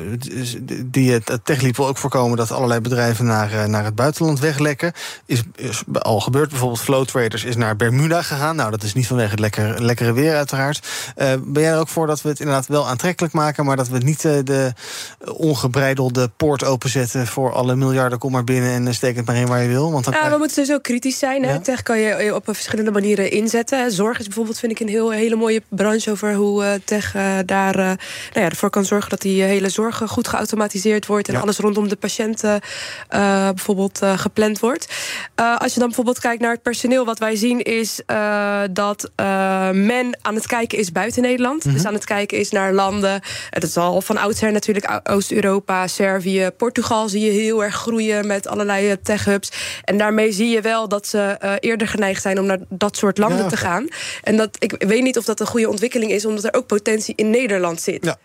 die, 0.84 1.12
het 1.12 1.40
TechLeap 1.44 1.76
wil 1.76 1.86
ook 1.86 1.98
voorkomen 1.98 2.36
dat 2.36 2.50
allerlei 2.50 2.80
bedrijven 2.80 3.24
naar, 3.24 3.52
uh, 3.52 3.64
naar 3.64 3.84
het 3.84 3.94
buitenland 3.94 4.40
weglekken. 4.40 4.92
Is, 5.26 5.42
is, 5.56 5.82
al 5.92 6.20
gebeurd. 6.20 6.48
Bijvoorbeeld 6.48 6.80
Flow 6.80 7.04
Traders 7.04 7.44
is 7.44 7.56
naar 7.56 7.76
Bermuda 7.76 8.22
gegaan. 8.22 8.56
Nou, 8.56 8.70
dat 8.70 8.82
is 8.82 8.94
niet 8.94 9.06
vanwege 9.06 9.30
het 9.30 9.40
lekker, 9.40 9.82
lekkere 9.82 10.12
weer, 10.12 10.36
uiteraard. 10.36 10.86
ben 11.16 11.62
jij 11.62 11.72
er 11.72 11.78
ook 11.78 11.88
voor 11.88 12.06
dat 12.06 12.22
we 12.22 12.28
het 12.28 12.40
inderdaad 12.40 12.66
wel 12.66 12.88
aantrekkelijk 12.88 13.34
maken, 13.34 13.64
maar 13.64 13.76
dat 13.76 13.88
we 13.88 13.98
niet 13.98 14.22
de 14.22 14.72
ongebreidelde 15.34 16.30
poort 16.36 16.64
openzetten 16.64 17.26
voor 17.26 17.52
alle 17.52 17.76
miljarden? 17.76 18.18
Kom 18.18 18.32
maar 18.32 18.44
binnen 18.44 18.86
en 18.86 18.94
steek 18.94 19.16
het 19.16 19.26
maar 19.26 19.36
in 19.36 19.46
waar 19.46 19.62
je 19.62 19.68
wil. 19.68 19.92
Want 19.92 20.04
dan 20.04 20.14
ja, 20.14 20.30
we 20.30 20.38
moeten 20.38 20.56
dus 20.56 20.72
ook 20.72 20.82
kritisch 20.82 21.18
zijn. 21.18 21.42
Hè? 21.42 21.52
Ja? 21.52 21.58
Tech 21.58 21.82
kan 21.82 21.98
je 21.98 22.34
op 22.34 22.44
verschillende 22.44 22.90
manieren 22.90 23.30
inzetten. 23.30 23.92
Zorg 23.92 24.18
is 24.18 24.26
bijvoorbeeld, 24.26 24.58
vind 24.58 24.72
ik, 24.72 24.80
een 24.80 24.88
heel, 24.88 25.10
hele 25.10 25.36
mooie 25.42 25.62
branche 25.68 26.10
over 26.10 26.34
hoe 26.34 26.62
uh, 26.62 26.72
tech 26.84 27.14
uh, 27.14 27.38
daar 27.46 27.78
uh, 27.78 27.84
nou 27.84 27.96
ja, 28.32 28.48
ervoor 28.48 28.70
kan 28.70 28.84
zorgen 28.84 29.10
dat 29.10 29.20
die 29.20 29.42
hele 29.42 29.68
zorg 29.68 30.02
goed 30.06 30.28
geautomatiseerd 30.28 31.06
wordt 31.06 31.28
en 31.28 31.34
ja. 31.34 31.40
alles 31.40 31.58
rondom 31.58 31.88
de 31.88 31.96
patiënten 31.96 32.60
bijvoorbeeld 33.54 34.00
gepland 34.16 34.58
wordt. 34.58 34.86
als 35.34 35.72
je 35.72 35.78
dan 35.78 35.88
bijvoorbeeld 35.88 36.18
kijkt 36.18 36.40
naar 36.40 36.50
het 36.50 36.62
personeel, 36.62 37.04
wat 37.04 37.18
wij 37.18 37.36
zien 37.36 37.62
is 37.62 38.00
dat 38.70 39.10
men 39.72 40.18
aan 40.22 40.34
het 40.34 40.46
kijken 40.46 40.78
is 40.78 40.92
buiten 40.92 41.22
Nederland. 41.22 41.64
Mm 41.64 41.70
-hmm. 41.70 41.72
Dus 41.72 41.86
aan 41.86 41.94
het 41.94 42.04
kijken 42.04 42.38
is 42.38 42.50
naar 42.50 42.72
landen. 42.72 43.20
Het 43.50 43.62
is 43.62 43.76
al 43.76 44.00
van 44.00 44.16
oudsher 44.16 44.52
natuurlijk 44.52 45.00
Oost-Europa, 45.10 45.86
Servië, 45.86 46.50
Portugal 46.56 47.08
zie 47.08 47.24
je 47.24 47.30
heel 47.30 47.64
erg 47.64 47.74
groeien 47.74 48.26
met 48.26 48.46
allerlei 48.46 49.00
tech-hubs. 49.02 49.50
En 49.84 49.98
daarmee 49.98 50.32
zie 50.32 50.48
je 50.48 50.60
wel 50.60 50.88
dat 50.88 51.06
ze 51.06 51.36
eerder 51.60 51.88
geneigd 51.88 52.22
zijn 52.22 52.38
om 52.38 52.46
naar 52.46 52.58
dat 52.68 52.96
soort 52.96 53.18
landen 53.18 53.42
ja, 53.42 53.48
te 53.48 53.56
gaan. 53.56 53.88
En 54.22 54.36
dat 54.36 54.56
ik 54.58 54.74
weet 54.78 55.02
niet 55.02 55.18
of 55.18 55.24
dat 55.24 55.31
een 55.40 55.46
goede 55.46 55.68
ontwikkeling 55.68 56.12
is, 56.12 56.24
omdat 56.24 56.44
er 56.44 56.54
ook 56.54 56.66
potentie 56.66 57.14
in 57.16 57.30
Nederland 57.30 57.80
zit. 57.80 58.04
Ja. 58.04 58.18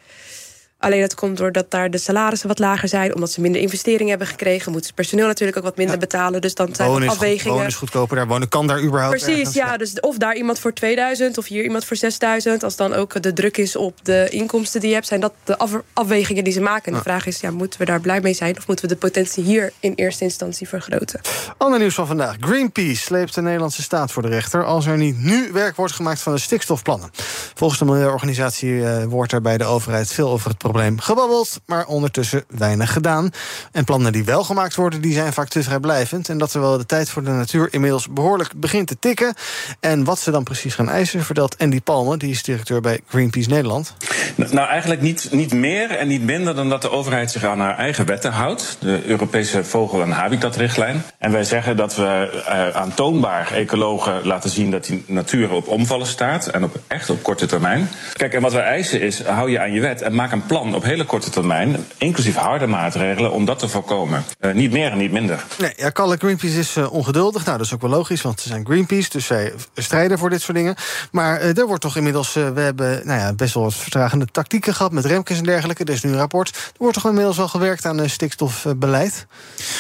Alleen 0.88 1.02
dat 1.02 1.16
komt 1.16 1.38
doordat 1.38 1.72
daar 1.72 1.90
de 1.90 1.98
salarissen 1.98 2.48
wat 2.48 2.60
lager 2.60 2.88
zijn. 2.88 3.16
Omdat 3.16 3.32
ze 3.32 3.42
minder 3.42 3.62
investeringen 3.62 4.10
hebben 4.10 4.28
gekregen. 4.28 4.72
Moeten 4.72 4.90
ze 4.90 4.96
personeel 4.96 5.28
natuurlijk 5.28 5.58
ook 5.58 5.64
wat 5.64 5.78
minder 5.78 5.96
ja. 5.96 6.02
betalen. 6.02 6.42
Dus 6.42 6.56
dan 6.56 6.76
zijn 6.76 6.90
wonen 6.90 7.10
afwegingen. 7.10 7.54
Wonen 7.54 7.68
is 7.68 7.76
goedkoper 7.76 8.16
daar 8.16 8.28
wonen. 8.28 8.50
Kan 8.50 8.68
daar 8.68 8.82
überhaupt 8.82 9.16
Precies, 9.16 9.38
ergens, 9.38 9.56
ja, 9.56 9.78
Dus 9.78 10.00
of 10.00 10.18
daar 10.18 10.36
iemand 10.36 10.60
voor 10.60 10.74
2000 10.74 11.38
of 11.38 11.48
hier 11.48 11.64
iemand 11.64 11.86
voor 11.86 11.98
6000. 11.98 12.64
Als 12.64 12.76
dan 12.76 12.94
ook 12.94 13.22
de 13.22 13.34
druk 13.34 13.58
is 13.58 13.76
op 13.76 14.00
de 14.04 14.28
inkomsten 14.30 14.80
die 14.80 14.90
je 14.90 14.96
hebt. 14.96 15.08
Zijn 15.08 15.20
dat 15.20 15.34
de 15.44 15.58
af, 15.58 15.72
afwegingen 15.94 16.44
die 16.44 16.54
ze 16.54 16.62
maken. 16.62 16.92
En 16.92 16.98
de 16.98 17.04
vraag 17.04 17.26
is, 17.26 17.40
ja, 17.40 17.52
moeten 17.52 17.80
we 17.80 17.86
daar 17.86 18.02
blij 18.02 18.22
mee 18.22 18.34
zijn? 18.34 18.58
Of 18.58 18.68
moeten 18.68 18.88
we 18.88 18.94
de 18.94 19.00
potentie 19.00 19.44
hier 19.44 19.74
in 19.80 19.94
eerste 19.96 20.24
instantie 20.24 20.68
vergroten? 20.68 21.22
Ander 21.58 21.80
nieuws 21.80 21.96
van 21.96 22.08
vandaag. 22.08 22.36
Greenpeace 22.40 23.02
sleept 23.02 23.36
de 23.36 23.42
Nederlandse 23.42 23.82
staat 23.82 24.12
voor 24.12 24.22
de 24.22 24.30
rechter. 24.30 24.66
Als 24.66 24.86
er 24.86 24.98
niet 24.98 25.20
nu 25.20 25.50
werk 25.52 25.76
wordt 25.76 25.94
gemaakt 25.94 26.22
van 26.22 26.34
de 26.34 26.40
stikstofplannen. 26.40 27.10
Volgens 27.54 27.80
de 27.80 27.86
milieuorganisatie 27.86 28.70
uh, 28.70 29.04
wordt 29.04 29.32
er 29.32 29.42
bij 29.42 29.58
de 29.58 29.64
overheid 29.64 30.12
veel 30.12 30.30
over 30.30 30.50
het 30.50 30.58
probleem 30.58 30.77
gebabbeld 30.96 31.62
maar 31.66 31.86
ondertussen 31.86 32.44
weinig 32.48 32.94
gedaan. 32.94 33.30
En 33.72 33.84
plannen 33.84 34.12
die 34.12 34.24
wel 34.24 34.44
gemaakt 34.44 34.76
worden, 34.76 35.02
die 35.02 35.14
zijn 35.14 35.34
vaak 35.34 35.48
te 35.48 35.64
vrijblijvend. 35.64 36.30
En 36.30 36.38
dat 36.38 36.52
terwijl 36.52 36.78
de 36.78 36.86
tijd 36.86 37.10
voor 37.10 37.24
de 37.24 37.30
natuur 37.30 37.68
inmiddels 37.72 38.08
behoorlijk 38.10 38.52
begint 38.56 38.88
te 38.88 39.00
tikken. 39.00 39.34
En 39.80 40.04
wat 40.04 40.20
ze 40.20 40.32
dan 40.32 40.44
precies 40.44 40.76
gaan 40.76 40.90
eisen, 40.90 41.24
vertelt 41.24 41.58
Andy 41.58 41.82
Palme, 41.82 42.18
die 42.18 42.32
is 42.32 42.44
directeur 42.44 42.82
bij 42.82 43.00
Greenpeace 43.08 43.50
Nederland. 43.50 43.94
Nou, 44.36 44.68
eigenlijk 44.68 45.02
niet, 45.02 45.28
niet 45.32 45.54
meer 45.54 45.92
en 45.92 46.08
niet 46.08 46.24
minder 46.24 46.56
dan 46.56 46.70
dat 46.70 46.82
de 46.82 46.92
overheid 46.92 47.32
zich 47.32 47.44
aan 47.44 47.60
haar 47.60 47.78
eigen 47.78 48.06
wetten 48.06 48.32
houdt. 48.32 48.78
De 48.80 49.06
Europese 49.06 49.64
Vogel- 49.64 50.02
en 50.02 50.12
Habitatrichtlijn. 50.12 51.04
En 51.18 51.32
wij 51.32 51.44
zeggen 51.44 51.78
dat 51.78 51.96
we 51.96 52.44
uh, 52.50 52.70
aantoonbaar 52.70 53.52
ecologen 53.52 54.26
laten 54.28 54.50
zien 54.50 54.72
dat 54.72 54.86
die 54.86 55.04
natuur 55.08 55.52
op 55.52 55.68
omvallen 55.68 56.08
staat. 56.08 56.48
En 56.48 56.64
op, 56.64 56.80
echt 56.88 57.10
op 57.10 57.24
korte 57.24 57.46
termijn. 57.46 57.90
Kijk, 58.14 58.34
en 58.34 58.42
wat 58.42 58.54
wij 58.54 58.64
eisen 58.64 59.02
is, 59.02 59.24
hou 59.24 59.52
je 59.52 59.60
aan 59.60 59.72
je 59.72 59.82
wet 59.82 60.02
en 60.02 60.16
maak 60.16 60.32
een 60.32 60.46
plan 60.46 60.57
op 60.58 60.84
hele 60.84 61.06
korte 61.06 61.30
termijn. 61.30 61.86
Inclusief 61.98 62.36
harde 62.36 62.68
maatregelen 62.68 63.32
om 63.32 63.46
dat 63.46 63.60
te 63.60 63.68
voorkomen. 63.68 64.26
Uh, 64.40 64.54
niet 64.54 64.72
meer 64.72 64.92
en 64.92 64.98
niet 64.98 65.12
minder. 65.12 65.46
Nee, 65.58 65.74
ja, 65.76 65.90
Kalle 65.90 66.18
Greenpeace 66.18 66.60
is 66.60 66.78
uh, 66.78 66.94
ongeduldig. 66.94 67.46
Nou, 67.46 67.58
dat 67.58 67.66
is 67.66 67.74
ook 67.74 67.82
wel 67.82 67.90
logisch, 67.90 68.22
want 68.22 68.42
ze 68.42 68.48
zijn 68.48 68.66
Greenpeace. 68.66 69.10
Dus 69.10 69.26
zij 69.26 69.54
strijden 69.76 70.18
voor 70.18 70.30
dit 70.30 70.42
soort 70.42 70.58
dingen. 70.58 70.76
Maar 71.12 71.42
uh, 71.42 71.58
er 71.58 71.68
wordt 71.68 71.82
toch 71.82 71.96
inmiddels, 71.96 72.34
we 72.34 72.60
hebben 72.60 73.02
nou 73.04 73.20
ja, 73.20 73.34
best 73.34 73.54
wel 73.54 73.64
wat 73.64 73.74
vertragende 73.74 74.26
tactieken 74.26 74.74
gehad 74.74 74.92
met 74.92 75.06
remkes 75.06 75.38
en 75.38 75.44
dergelijke. 75.44 75.84
Er 75.84 75.94
is 75.94 76.04
nu 76.04 76.12
een 76.12 76.18
rapport. 76.18 76.50
Er 76.56 76.72
wordt 76.78 76.94
toch 76.96 77.06
inmiddels 77.06 77.38
wel 77.38 77.48
gewerkt 77.48 77.86
aan 77.86 78.00
uh, 78.02 78.08
stikstofbeleid? 78.08 79.28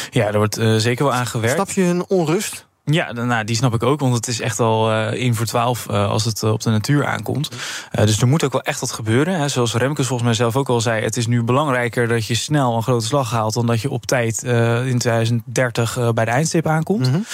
Ja, 0.10 0.28
er 0.28 0.38
wordt 0.38 0.60
uh, 0.60 0.76
zeker 0.76 1.06
wel 1.06 1.14
aan 1.14 1.28
gewerkt. 1.28 1.56
Snap 1.56 1.72
je 1.72 1.84
een 1.84 2.06
onrust? 2.08 2.67
Ja, 2.92 3.12
nou, 3.12 3.44
die 3.44 3.56
snap 3.56 3.74
ik 3.74 3.84
ook, 3.84 4.00
want 4.00 4.16
het 4.16 4.28
is 4.28 4.40
echt 4.42 4.60
al 4.60 4.92
uh, 4.92 5.06
1 5.06 5.36
voor 5.36 5.46
12 5.46 5.88
uh, 5.90 6.10
als 6.10 6.26
het 6.26 6.42
uh, 6.42 6.52
op 6.52 6.62
de 6.62 6.70
natuur 6.70 7.06
aankomt. 7.06 7.50
Dus 7.92 8.22
er 8.22 8.28
moet 8.28 8.44
ook 8.44 8.52
wel 8.52 8.62
echt 8.62 8.80
wat 8.80 8.92
gebeuren. 8.92 9.40
Hè. 9.40 9.48
Zoals 9.48 9.74
Remkes 9.74 10.08
volgens 10.08 10.28
mij 10.28 10.38
zelf 10.38 10.56
ook 10.56 10.70
al 10.70 10.82
zei, 10.82 11.04
het 11.04 11.18
is 11.18 11.28
nu 11.28 11.44
belangrijker 11.44 12.08
dat 12.08 12.26
je 12.26 12.36
snel 12.36 12.76
een 12.76 12.84
grote 12.84 13.06
slag 13.06 13.32
haalt 13.32 13.54
dan 13.54 13.66
dat 13.66 13.82
je 13.82 13.90
op 13.90 14.06
tijd 14.06 14.44
in 14.44 14.98
2030 14.98 16.14
bij 16.14 16.26
de 16.26 16.32
eindstip 16.32 16.68
aankomt. 16.68 17.08
Mm 17.08 17.26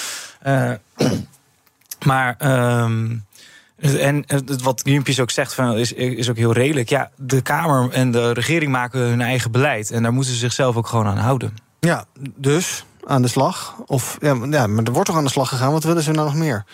-hmm. 0.42 0.78
maar. 2.10 2.36
Um, 2.84 3.26
en 3.78 4.26
wat 4.64 4.82
Greenpeace 4.82 5.22
ook 5.22 5.32
zegt 5.32 5.54
van, 5.54 5.78
is, 5.78 5.94
is 5.94 6.30
ook 6.30 6.38
heel 6.38 6.54
redelijk. 6.54 6.90
Ja, 6.90 7.12
de 7.16 7.42
Kamer 7.42 7.92
en 7.92 8.12
de 8.12 8.34
regering 8.34 8.72
maken 8.72 9.00
hun 9.00 9.22
eigen 9.22 9.52
beleid. 9.52 9.92
En 9.92 10.04
daar 10.04 10.14
moeten 10.14 10.34
ze 10.34 10.38
zichzelf 10.40 10.76
ook 10.76 10.88
gewoon 10.88 11.08
aan 11.08 11.18
houden. 11.18 11.54
Ja, 11.80 12.06
dus 12.36 12.86
aan 13.06 13.22
de 13.22 13.28
slag? 13.28 13.76
Of, 13.86 14.18
ja, 14.22 14.34
maar- 14.34 14.50
ja, 14.50 14.68
maar 14.68 14.84
er 14.84 14.92
wordt 14.92 15.08
toch 15.08 15.18
aan 15.18 15.24
de 15.24 15.30
slag 15.30 15.50
gegaan? 15.50 15.72
Wat 15.72 15.84
willen 15.84 16.04
ze 16.04 16.12
nou 16.12 16.26
nog 16.26 16.36
meer? 16.36 16.66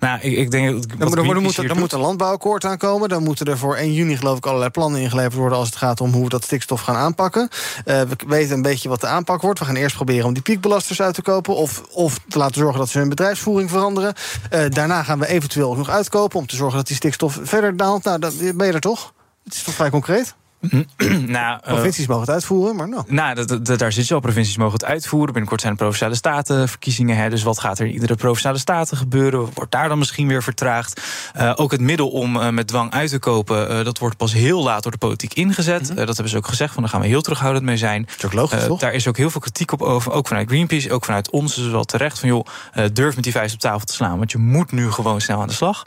Nou, 0.00 0.20
ik, 0.20 0.36
ik 0.36 0.50
denk... 0.50 0.66
dat- 0.72 0.98
Dan, 0.98 1.24
moet, 1.42 1.56
dan 1.68 1.78
moet 1.78 1.92
een 1.92 2.00
landbouwakkoord 2.00 2.64
aankomen. 2.64 3.08
Dan 3.08 3.22
moeten 3.22 3.46
er 3.46 3.58
voor 3.58 3.76
1 3.76 3.92
juni 3.92 4.16
geloof 4.16 4.36
ik 4.36 4.46
allerlei 4.46 4.70
plannen 4.70 5.00
ingeleverd 5.00 5.34
worden... 5.34 5.58
als 5.58 5.66
het 5.66 5.76
gaat 5.76 6.00
om 6.00 6.12
hoe 6.12 6.22
we 6.22 6.28
dat 6.28 6.44
stikstof 6.44 6.80
gaan 6.80 6.96
aanpakken. 6.96 7.48
Eh, 7.84 8.00
we 8.00 8.16
weten 8.26 8.54
een 8.54 8.62
beetje 8.62 8.88
wat 8.88 9.00
de 9.00 9.06
aanpak 9.06 9.42
wordt. 9.42 9.58
We 9.58 9.64
gaan 9.64 9.76
eerst 9.76 9.96
proberen 9.96 10.26
om 10.26 10.32
die 10.32 10.42
piekbelasters 10.42 11.02
uit 11.02 11.14
te 11.14 11.22
kopen... 11.22 11.54
of, 11.56 11.82
of 11.90 12.18
te 12.28 12.38
laten 12.38 12.54
zorgen 12.60 12.78
dat 12.78 12.88
ze 12.88 12.98
hun 12.98 13.08
bedrijfsvoering 13.08 13.70
veranderen. 13.70 14.14
Eh, 14.50 14.64
daarna 14.68 15.02
gaan 15.02 15.18
we 15.18 15.26
eventueel 15.28 15.70
ook 15.70 15.76
nog 15.76 15.88
uitkopen... 15.90 16.38
om 16.38 16.46
te 16.46 16.56
zorgen 16.56 16.76
dat 16.76 16.86
die 16.86 16.96
stikstof 16.96 17.38
verder 17.42 17.76
daalt. 17.76 18.04
Nou, 18.04 18.18
dan 18.18 18.32
ben 18.54 18.66
je 18.66 18.72
er 18.72 18.80
toch? 18.80 19.12
Het 19.44 19.54
is 19.54 19.62
toch 19.62 19.74
vrij 19.74 19.90
concreet? 19.90 20.34
nou, 21.26 21.58
eh, 21.62 21.72
Provincies 21.72 22.06
mogen 22.06 22.24
het 22.24 22.34
uitvoeren, 22.34 22.76
maar 22.76 22.88
nou. 22.88 23.02
Nou, 23.06 23.34
dat, 23.34 23.66
dat- 23.66 23.78
daar 23.78 23.92
zit 23.92 24.08
je 24.08 24.14
al. 24.14 24.20
Provincies 24.20 24.56
mogen 24.56 24.72
het 24.72 24.84
uitvoeren. 24.84 25.26
Binnenkort 25.32 25.60
zijn 25.60 25.72
de 25.72 25.78
provinciale 25.78 26.14
statenverkiezingen. 26.14 27.16
Hè, 27.16 27.30
dus 27.30 27.42
wat 27.42 27.58
gaat 27.60 27.78
er 27.78 27.86
in 27.86 27.92
iedere 27.92 28.14
provinciale 28.14 28.58
staten 28.58 28.96
gebeuren? 28.96 29.48
Wordt 29.54 29.70
daar 29.70 29.88
dan 29.88 29.98
misschien 29.98 30.28
weer 30.28 30.42
vertraagd? 30.42 31.00
Eh, 31.34 31.52
ook 31.56 31.70
het 31.70 31.80
middel 31.80 32.08
om 32.08 32.36
eh, 32.36 32.48
met 32.48 32.66
dwang 32.66 32.92
uit 32.92 33.10
te 33.10 33.18
kopen... 33.18 33.84
dat 33.84 33.98
wordt 33.98 34.16
pas 34.16 34.32
heel 34.32 34.62
laat 34.62 34.82
door 34.82 34.92
de 34.92 34.98
politiek 34.98 35.34
ingezet. 35.34 35.88
Eh, 35.90 35.96
dat 35.96 36.06
hebben 36.06 36.28
ze 36.28 36.36
ook 36.36 36.46
gezegd, 36.46 36.72
van 36.72 36.82
daar 36.82 36.92
gaan 36.92 37.00
we 37.00 37.06
heel 37.06 37.22
terughoudend 37.22 37.64
mee 37.64 37.76
zijn. 37.76 38.00
Mhm. 38.00 38.10
is 38.18 38.24
ook 38.24 38.32
logisch, 38.32 38.66
toch? 38.66 38.80
Daar 38.80 38.92
is 38.92 39.08
ook 39.08 39.16
heel 39.16 39.30
veel 39.30 39.40
kritiek 39.40 39.72
op 39.72 39.82
over. 39.82 40.12
Ook 40.12 40.28
vanuit 40.28 40.48
Greenpeace, 40.48 40.92
ook 40.92 41.04
vanuit 41.04 41.30
ons. 41.30 41.54
Dus 41.54 41.70
wel 41.70 41.84
terecht 41.84 42.18
van, 42.18 42.28
joh, 42.28 42.46
durf 42.92 43.14
met 43.14 43.24
die 43.24 43.32
vuist 43.32 43.54
op 43.54 43.60
tafel 43.60 43.86
te 43.86 43.92
slaan. 43.92 44.18
Want 44.18 44.32
je 44.32 44.38
moet 44.38 44.72
nu 44.72 44.90
gewoon 44.90 45.20
snel 45.20 45.40
aan 45.40 45.48
de 45.48 45.54
slag. 45.54 45.84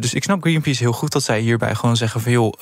Dus 0.00 0.14
ik 0.14 0.22
snap 0.22 0.42
Greenpeace 0.42 0.82
heel 0.82 0.92
goed 0.92 1.12
dat 1.12 1.22
zij 1.22 1.40
hierbij 1.40 1.74
gewoon 1.74 1.96
zeggen 1.96 2.20
van... 2.20 2.32
joh, 2.32 2.52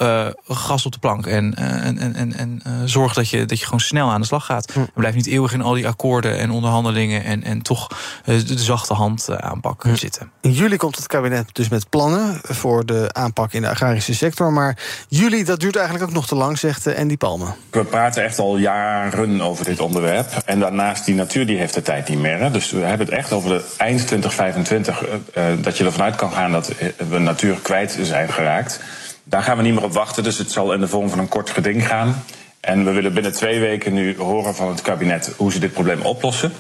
gas 0.49 0.87
op 0.87 0.93
de 0.93 0.99
plank 0.99 1.27
en, 1.27 1.44
en, 1.53 1.99
en, 1.99 2.15
en, 2.15 2.37
en 2.37 2.61
eh, 2.65 2.73
zorg 2.85 3.15
dat 3.15 3.29
je, 3.29 3.45
dat 3.45 3.59
je 3.59 3.65
gewoon 3.65 3.81
snel 3.81 4.11
aan 4.11 4.21
de 4.21 4.27
slag 4.27 4.45
gaat. 4.47 4.73
En 4.75 4.89
blijf 4.95 5.15
niet 5.15 5.27
eeuwig 5.27 5.53
in 5.53 5.63
al 5.63 5.73
die 5.73 5.87
akkoorden 5.87 6.39
en 6.39 6.51
onderhandelingen... 6.51 7.25
en, 7.25 7.43
en 7.43 7.63
toch 7.63 7.89
eh, 8.25 8.37
de, 8.37 8.45
de 8.45 8.59
zachte 8.59 8.95
hand 8.95 9.29
eh, 9.29 9.37
aanpak 9.37 9.85
zitten. 9.95 10.31
In 10.41 10.53
juli 10.53 10.77
komt 10.77 10.97
het 10.97 11.07
kabinet 11.07 11.49
dus 11.53 11.69
met 11.69 11.89
plannen 11.89 12.41
voor 12.43 12.87
de 12.87 13.09
aanpak 13.13 13.53
in 13.53 13.63
de 13.63 13.69
agrarische 13.69 14.15
sector. 14.15 14.53
Maar 14.53 14.79
juli, 15.09 15.45
dat 15.45 15.61
duurt 15.61 15.77
eigenlijk 15.77 16.09
ook 16.09 16.15
nog 16.15 16.27
te 16.27 16.35
lang, 16.35 16.59
zegt 16.59 16.87
eh, 16.87 16.99
Andy 16.99 17.17
Palme. 17.17 17.47
We 17.71 17.85
praten 17.85 18.25
echt 18.25 18.39
al 18.39 18.57
jaren 18.57 19.41
over 19.41 19.65
dit 19.65 19.81
onderwerp. 19.81 20.43
En 20.45 20.61
daarnaast, 20.61 21.05
die 21.05 21.15
natuur 21.15 21.47
die 21.47 21.59
heeft 21.59 21.75
de 21.75 21.83
tijd 21.83 22.09
niet 22.09 22.19
meer. 22.19 22.39
Hè. 22.39 22.51
Dus 22.51 22.71
we 22.71 22.81
hebben 22.81 23.07
het 23.07 23.17
echt 23.17 23.33
over 23.33 23.49
de 23.49 23.65
eind 23.77 24.07
2025... 24.07 25.03
eh, 25.05 25.53
eh, 25.53 25.59
dat 25.63 25.79
je 25.79 25.85
ervan 25.85 26.03
uit 26.03 26.17
kan 26.17 26.33
gaan 26.33 26.53
dat 26.53 26.69
eh, 26.69 26.89
we 27.09 27.19
natuur 27.19 27.57
kwijt 27.63 27.99
zijn 28.03 28.33
geraakt. 28.33 28.81
Daar 29.25 29.43
gaan 29.43 29.57
we 29.57 29.63
niet 29.63 29.75
meer 29.75 29.85
op 29.85 29.93
wachten, 29.93 30.23
dus 30.23 30.39
het 30.39 30.51
zal 30.51 30.73
in 30.73 30.81
de 30.81 30.89
vorm 30.89 31.09
van 31.09 31.19
een 31.19 31.29
kort 31.29 31.51
geding 31.51 31.87
gaan. 31.87 32.25
En 32.61 32.85
we 32.85 32.91
willen 32.91 33.15
binnen 33.15 33.33
twee 33.33 33.61
weken 33.61 33.93
nu 33.93 34.17
horen 34.17 34.55
van 34.55 34.69
het 34.69 34.83
kabinet... 34.83 35.35
hoe 35.37 35.53
ze 35.53 35.59
dit 35.59 35.73
probleem 35.73 36.01
oplossen 36.01 36.53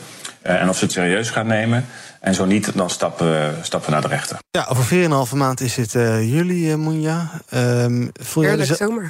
en 0.45 0.69
of 0.69 0.77
ze 0.77 0.85
het 0.85 0.93
serieus 0.93 1.31
gaan 1.31 1.47
nemen. 1.47 1.87
En 2.25 2.35
zo 2.35 2.45
niet, 2.45 2.77
dan 2.77 2.91
stappen 2.91 3.27
we, 3.27 3.53
stappen 3.63 3.89
we 3.89 3.95
naar 3.95 4.03
de 4.03 4.15
rechter. 4.15 4.39
Ja, 4.51 4.67
over 4.69 5.29
4,5 5.31 5.37
maand 5.37 5.61
is 5.61 5.77
het 5.77 5.95
eh, 5.95 6.33
juli, 6.33 6.71
eh 6.71 6.77
Moenja. 6.77 7.31
Ehm, 7.49 8.09
voel, 8.13 8.43
jij 8.43 8.67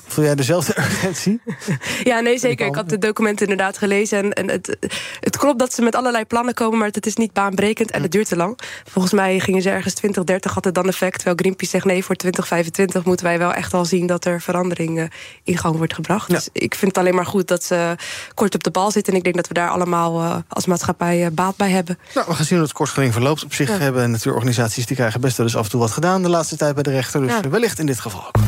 voel 0.07 0.25
jij 0.25 0.35
dezelfde 0.35 0.75
urgentie? 0.79 1.41
Ja, 2.05 2.21
nee, 2.21 2.39
zeker. 2.39 2.67
Ik 2.67 2.75
had 2.75 2.89
de 2.89 2.99
documenten 2.99 3.49
inderdaad 3.49 3.79
gelezen. 3.79 4.19
En, 4.19 4.33
en 4.33 4.51
het, 4.51 4.77
het 5.21 5.37
klopt 5.37 5.59
dat 5.59 5.73
ze 5.73 5.83
met 5.83 5.95
allerlei 5.95 6.25
plannen 6.25 6.55
komen, 6.55 6.79
maar 6.79 6.89
het 6.89 7.07
is 7.07 7.17
niet 7.17 7.33
baanbrekend 7.33 7.91
en 7.91 8.03
het 8.03 8.13
duurt 8.13 8.29
te 8.29 8.37
lang. 8.37 8.59
Volgens 8.85 9.15
mij 9.15 9.41
gingen 9.41 9.63
ze 9.63 9.71
ergens 9.71 9.95
2030 9.95 10.55
had 10.55 10.65
het 10.65 10.75
dan 10.75 10.89
effect. 10.89 11.15
Terwijl 11.15 11.37
Greenpeace 11.37 11.71
zegt 11.71 11.85
nee, 11.85 12.05
voor 12.05 12.15
2025 12.15 13.05
moeten 13.05 13.27
wij 13.27 13.39
wel 13.39 13.53
echt 13.53 13.75
al 13.75 13.85
zien 13.85 14.07
dat 14.07 14.25
er 14.25 14.41
verandering 14.41 14.99
eh, 14.99 15.05
in 15.45 15.59
gang 15.59 15.77
wordt 15.77 15.95
gebracht. 15.95 16.31
Dus 16.31 16.49
ik 16.53 16.75
vind 16.75 16.91
het 16.91 16.99
alleen 17.01 17.15
maar 17.15 17.27
goed 17.27 17.49
dat 17.49 17.65
ze 17.65 17.97
kort 18.35 18.55
op 18.55 18.63
de 18.63 18.71
bal 18.71 18.91
zitten. 18.91 19.13
En 19.13 19.19
ik 19.19 19.25
denk 19.25 19.37
dat 19.37 19.49
we 19.49 19.55
daar 19.55 19.71
allemaal 19.71 20.21
eh, 20.21 20.37
als 20.49 20.67
maatschappij 20.67 21.24
eh, 21.25 21.31
baat 21.33 21.57
bij 21.57 21.71
hebben. 21.71 21.99
Nou, 22.15 22.27
we 22.29 22.35
gaan 22.35 22.45
zien 22.45 22.57
hoe 22.59 22.67
het 22.67 22.77
kort 22.77 22.91
geding 22.91 23.13
verloopt. 23.13 23.45
Op 23.45 23.55
zich 23.55 23.69
Ja. 23.69 23.79
hebben 23.79 24.11
natuurorganisaties 24.11 24.87
die 24.87 24.97
krijgen 24.97 25.21
best 25.21 25.37
wel 25.37 25.47
eens 25.47 25.57
af 25.57 25.65
en 25.65 25.71
toe 25.71 25.81
wat 25.81 25.91
gedaan 25.91 26.23
de 26.23 26.29
laatste 26.29 26.57
tijd 26.57 26.75
bij 26.75 26.83
de 26.83 26.91
rechter. 26.91 27.21
Dus 27.21 27.31
Ja. 27.31 27.51
wellicht 27.51 27.79
in 27.79 27.87
dit 27.87 28.01
geval 28.01 28.27
ook. 28.27 28.37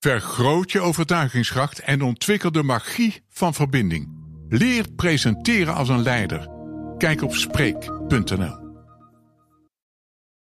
Vergroot 0.00 0.72
je 0.72 0.80
overtuigingskracht 0.80 1.78
en 1.80 2.02
ontwikkel 2.02 2.52
de 2.52 2.62
magie 2.62 3.22
van 3.30 3.54
verbinding. 3.54 4.08
Leer 4.48 4.84
presenteren 4.96 5.74
als 5.74 5.88
een 5.88 6.02
leider. 6.02 6.48
Kijk 6.98 7.22
op 7.22 7.34
Spreek.nl. 7.34 8.65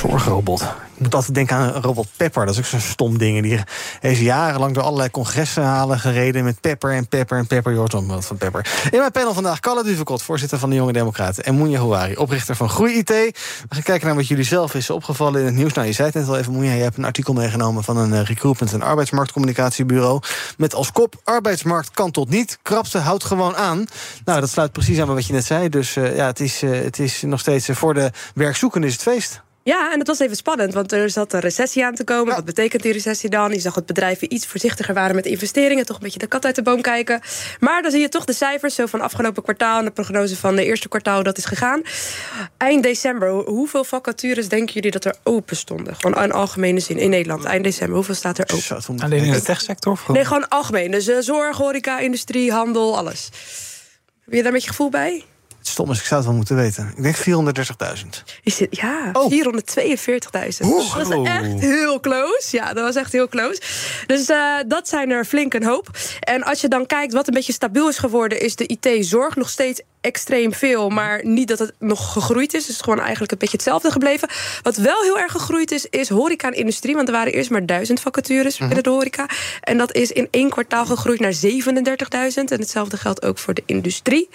Zorgrobot. 0.00 0.60
Ik 1.00 1.06
moet 1.06 1.14
altijd 1.14 1.34
denken 1.34 1.56
aan 1.56 1.72
robot 1.72 2.08
Pepper. 2.16 2.46
Dat 2.46 2.54
is 2.54 2.60
ook 2.60 2.66
zo'n 2.66 2.80
stom 2.80 3.18
ding. 3.18 3.42
Die 3.42 3.60
heeft 4.00 4.20
jarenlang 4.20 4.74
door 4.74 4.82
allerlei 4.82 5.10
congressen 5.10 5.98
gereden... 6.00 6.44
met 6.44 6.60
Pepper 6.60 6.92
en 6.92 7.08
Pepper 7.08 7.38
en 7.38 7.46
Pepper. 7.46 7.72
Je 7.72 7.78
wat 7.78 8.24
van 8.24 8.36
Pepper. 8.36 8.88
In 8.90 8.98
mijn 8.98 9.10
panel 9.10 9.34
vandaag 9.34 9.60
Kalle 9.60 9.84
Duvekot, 9.84 10.22
voorzitter 10.22 10.58
van 10.58 10.70
de 10.70 10.76
Jonge 10.76 10.92
Democraten... 10.92 11.44
en 11.44 11.54
Moenja 11.54 11.78
Houari, 11.78 12.16
oprichter 12.16 12.56
van 12.56 12.68
Groei 12.68 12.98
IT. 12.98 13.08
We 13.08 13.34
gaan 13.68 13.82
kijken 13.82 14.06
naar 14.06 14.16
wat 14.16 14.28
jullie 14.28 14.44
zelf 14.44 14.74
is 14.74 14.90
opgevallen 14.90 15.40
in 15.40 15.46
het 15.46 15.54
nieuws. 15.54 15.72
Nou, 15.72 15.86
je 15.86 15.92
zei 15.92 16.06
het 16.06 16.16
net 16.16 16.28
al 16.28 16.38
even, 16.38 16.52
Moenja. 16.52 16.72
Je 16.72 16.82
hebt 16.82 16.96
een 16.96 17.04
artikel 17.04 17.32
meegenomen 17.32 17.84
van 17.84 17.96
een 17.96 18.12
eh, 18.12 18.22
recruitment- 18.22 18.72
en 18.72 18.82
arbeidsmarktcommunicatiebureau... 18.82 20.20
met 20.56 20.74
als 20.74 20.92
kop, 20.92 21.20
arbeidsmarkt 21.24 21.90
kan 21.90 22.10
tot 22.10 22.28
niet, 22.28 22.58
krapte 22.62 22.98
houdt 22.98 23.24
gewoon 23.24 23.56
aan. 23.56 23.86
Nou, 24.24 24.40
dat 24.40 24.50
sluit 24.50 24.72
precies 24.72 25.00
aan 25.00 25.06
wat 25.06 25.26
je 25.26 25.32
net 25.32 25.44
zei. 25.44 25.68
Dus 25.68 25.96
eh, 25.96 26.16
ja, 26.16 26.26
het 26.26 26.40
is, 26.40 26.62
eh, 26.62 26.70
het 26.70 26.98
is 26.98 27.22
nog 27.22 27.40
steeds 27.40 27.68
voor 27.70 27.94
de 27.94 28.10
werkzoekenden 28.34 28.88
is 28.88 28.94
het 28.94 29.04
feest. 29.04 29.42
Ja, 29.62 29.92
en 29.92 29.98
het 29.98 30.06
was 30.06 30.18
even 30.18 30.36
spannend, 30.36 30.74
want 30.74 30.92
er 30.92 31.10
zat 31.10 31.32
een 31.32 31.40
recessie 31.40 31.84
aan 31.84 31.94
te 31.94 32.04
komen. 32.04 32.34
Wat 32.34 32.44
betekent 32.44 32.82
die 32.82 32.92
recessie 32.92 33.30
dan? 33.30 33.52
Je 33.52 33.60
zag 33.60 33.74
dat 33.74 33.86
bedrijven 33.86 34.34
iets 34.34 34.46
voorzichtiger 34.46 34.94
waren 34.94 35.14
met 35.14 35.26
investeringen, 35.26 35.86
toch 35.86 35.96
een 35.96 36.02
beetje 36.02 36.18
de 36.18 36.26
kat 36.26 36.44
uit 36.44 36.54
de 36.54 36.62
boom 36.62 36.80
kijken. 36.80 37.20
Maar 37.58 37.82
dan 37.82 37.90
zie 37.90 38.00
je 38.00 38.08
toch 38.08 38.24
de 38.24 38.32
cijfers 38.32 38.74
zo 38.74 38.86
van 38.86 39.00
afgelopen 39.00 39.42
kwartaal 39.42 39.78
en 39.78 39.84
de 39.84 39.90
prognose 39.90 40.36
van 40.36 40.56
de 40.56 40.64
eerste 40.64 40.88
kwartaal 40.88 41.22
dat 41.22 41.38
is 41.38 41.44
gegaan. 41.44 41.82
Eind 42.56 42.82
december, 42.82 43.30
hoeveel 43.30 43.84
vacatures 43.84 44.48
denken 44.48 44.74
jullie 44.74 44.90
dat 44.90 45.04
er 45.04 45.14
open 45.22 45.56
stonden? 45.56 45.96
Gewoon 45.96 46.22
in 46.22 46.32
algemene 46.32 46.80
zin 46.80 46.98
in 46.98 47.10
Nederland. 47.10 47.44
Eind 47.44 47.64
december, 47.64 47.96
hoeveel 47.96 48.14
staat 48.14 48.38
er 48.38 48.50
open? 48.54 49.00
Alleen 49.00 49.24
in 49.24 49.32
de 49.32 49.42
techsector? 49.42 49.92
Of 49.92 50.08
Nee, 50.08 50.24
gewoon 50.24 50.48
algemeen. 50.48 50.90
Dus 50.90 51.08
eh, 51.08 51.16
zorg, 51.20 51.56
horeca, 51.56 51.98
industrie, 51.98 52.52
handel, 52.52 52.96
alles. 52.96 53.28
Heb 54.24 54.34
je 54.34 54.36
daar 54.36 54.46
een 54.46 54.52
beetje 54.52 54.68
gevoel 54.68 54.90
bij? 54.90 55.24
Het 55.60 55.68
stom 55.68 55.90
is, 55.90 55.98
ik 55.98 56.04
zou 56.04 56.14
het 56.20 56.28
wel 56.28 56.36
moeten 56.38 56.56
weten. 56.56 56.92
Ik 56.96 57.02
denk 57.02 57.16
430.000. 58.02 58.08
Is 58.42 58.56
dit, 58.56 58.76
ja, 58.76 59.10
Oh. 59.12 59.32
442.000. 59.32 59.36
Oeh. 60.64 60.96
Dat 60.96 61.06
was 61.06 61.26
echt 61.26 61.60
heel 61.60 62.00
close. 62.00 62.48
Ja, 62.50 62.72
dat 62.72 62.84
was 62.84 62.94
echt 62.96 63.12
heel 63.12 63.28
close. 63.28 63.60
Dus 64.06 64.28
eh, 64.28 64.54
dat 64.66 64.88
zijn 64.88 65.10
er 65.10 65.24
flink 65.24 65.54
een 65.54 65.64
hoop. 65.64 65.88
En 66.20 66.42
als 66.42 66.60
je 66.60 66.68
dan 66.68 66.86
kijkt 66.86 67.12
wat 67.12 67.28
een 67.28 67.34
beetje 67.34 67.52
stabiel 67.52 67.88
is 67.88 67.98
geworden... 67.98 68.40
is 68.40 68.56
de 68.56 68.66
IT-zorg 68.66 69.36
nog 69.36 69.48
steeds 69.48 69.80
extreem 70.00 70.52
veel. 70.54 70.88
Maar 70.88 71.20
niet 71.24 71.48
dat 71.48 71.58
het 71.58 71.72
nog 71.78 72.12
gegroeid 72.12 72.54
is. 72.54 72.66
Het 72.66 72.74
is 72.76 72.80
gewoon 72.80 73.00
eigenlijk 73.00 73.32
een 73.32 73.38
beetje 73.38 73.56
hetzelfde 73.56 73.90
gebleven. 73.90 74.28
Wat 74.62 74.76
wel 74.76 75.02
heel 75.02 75.18
erg 75.18 75.32
gegroeid 75.32 75.70
is, 75.70 75.86
is 75.90 76.08
horeca 76.08 76.46
en 76.48 76.54
industrie. 76.56 76.94
Want 76.94 77.08
er 77.08 77.14
waren 77.14 77.32
eerst 77.32 77.50
maar 77.50 77.66
duizend 77.66 78.00
vacatures 78.00 78.58
binnen 78.58 78.82
de 78.82 78.90
horeca. 78.90 79.26
En 79.60 79.78
dat 79.78 79.94
is 79.94 80.12
in 80.12 80.28
één 80.30 80.50
kwartaal 80.50 80.86
gegroeid 80.86 81.20
naar 81.20 81.34
37.000. 81.34 81.38
En 82.34 82.60
hetzelfde 82.60 82.96
geldt 82.96 83.22
ook 83.24 83.38
voor 83.38 83.54
de 83.54 83.62
industrie. 83.66 84.28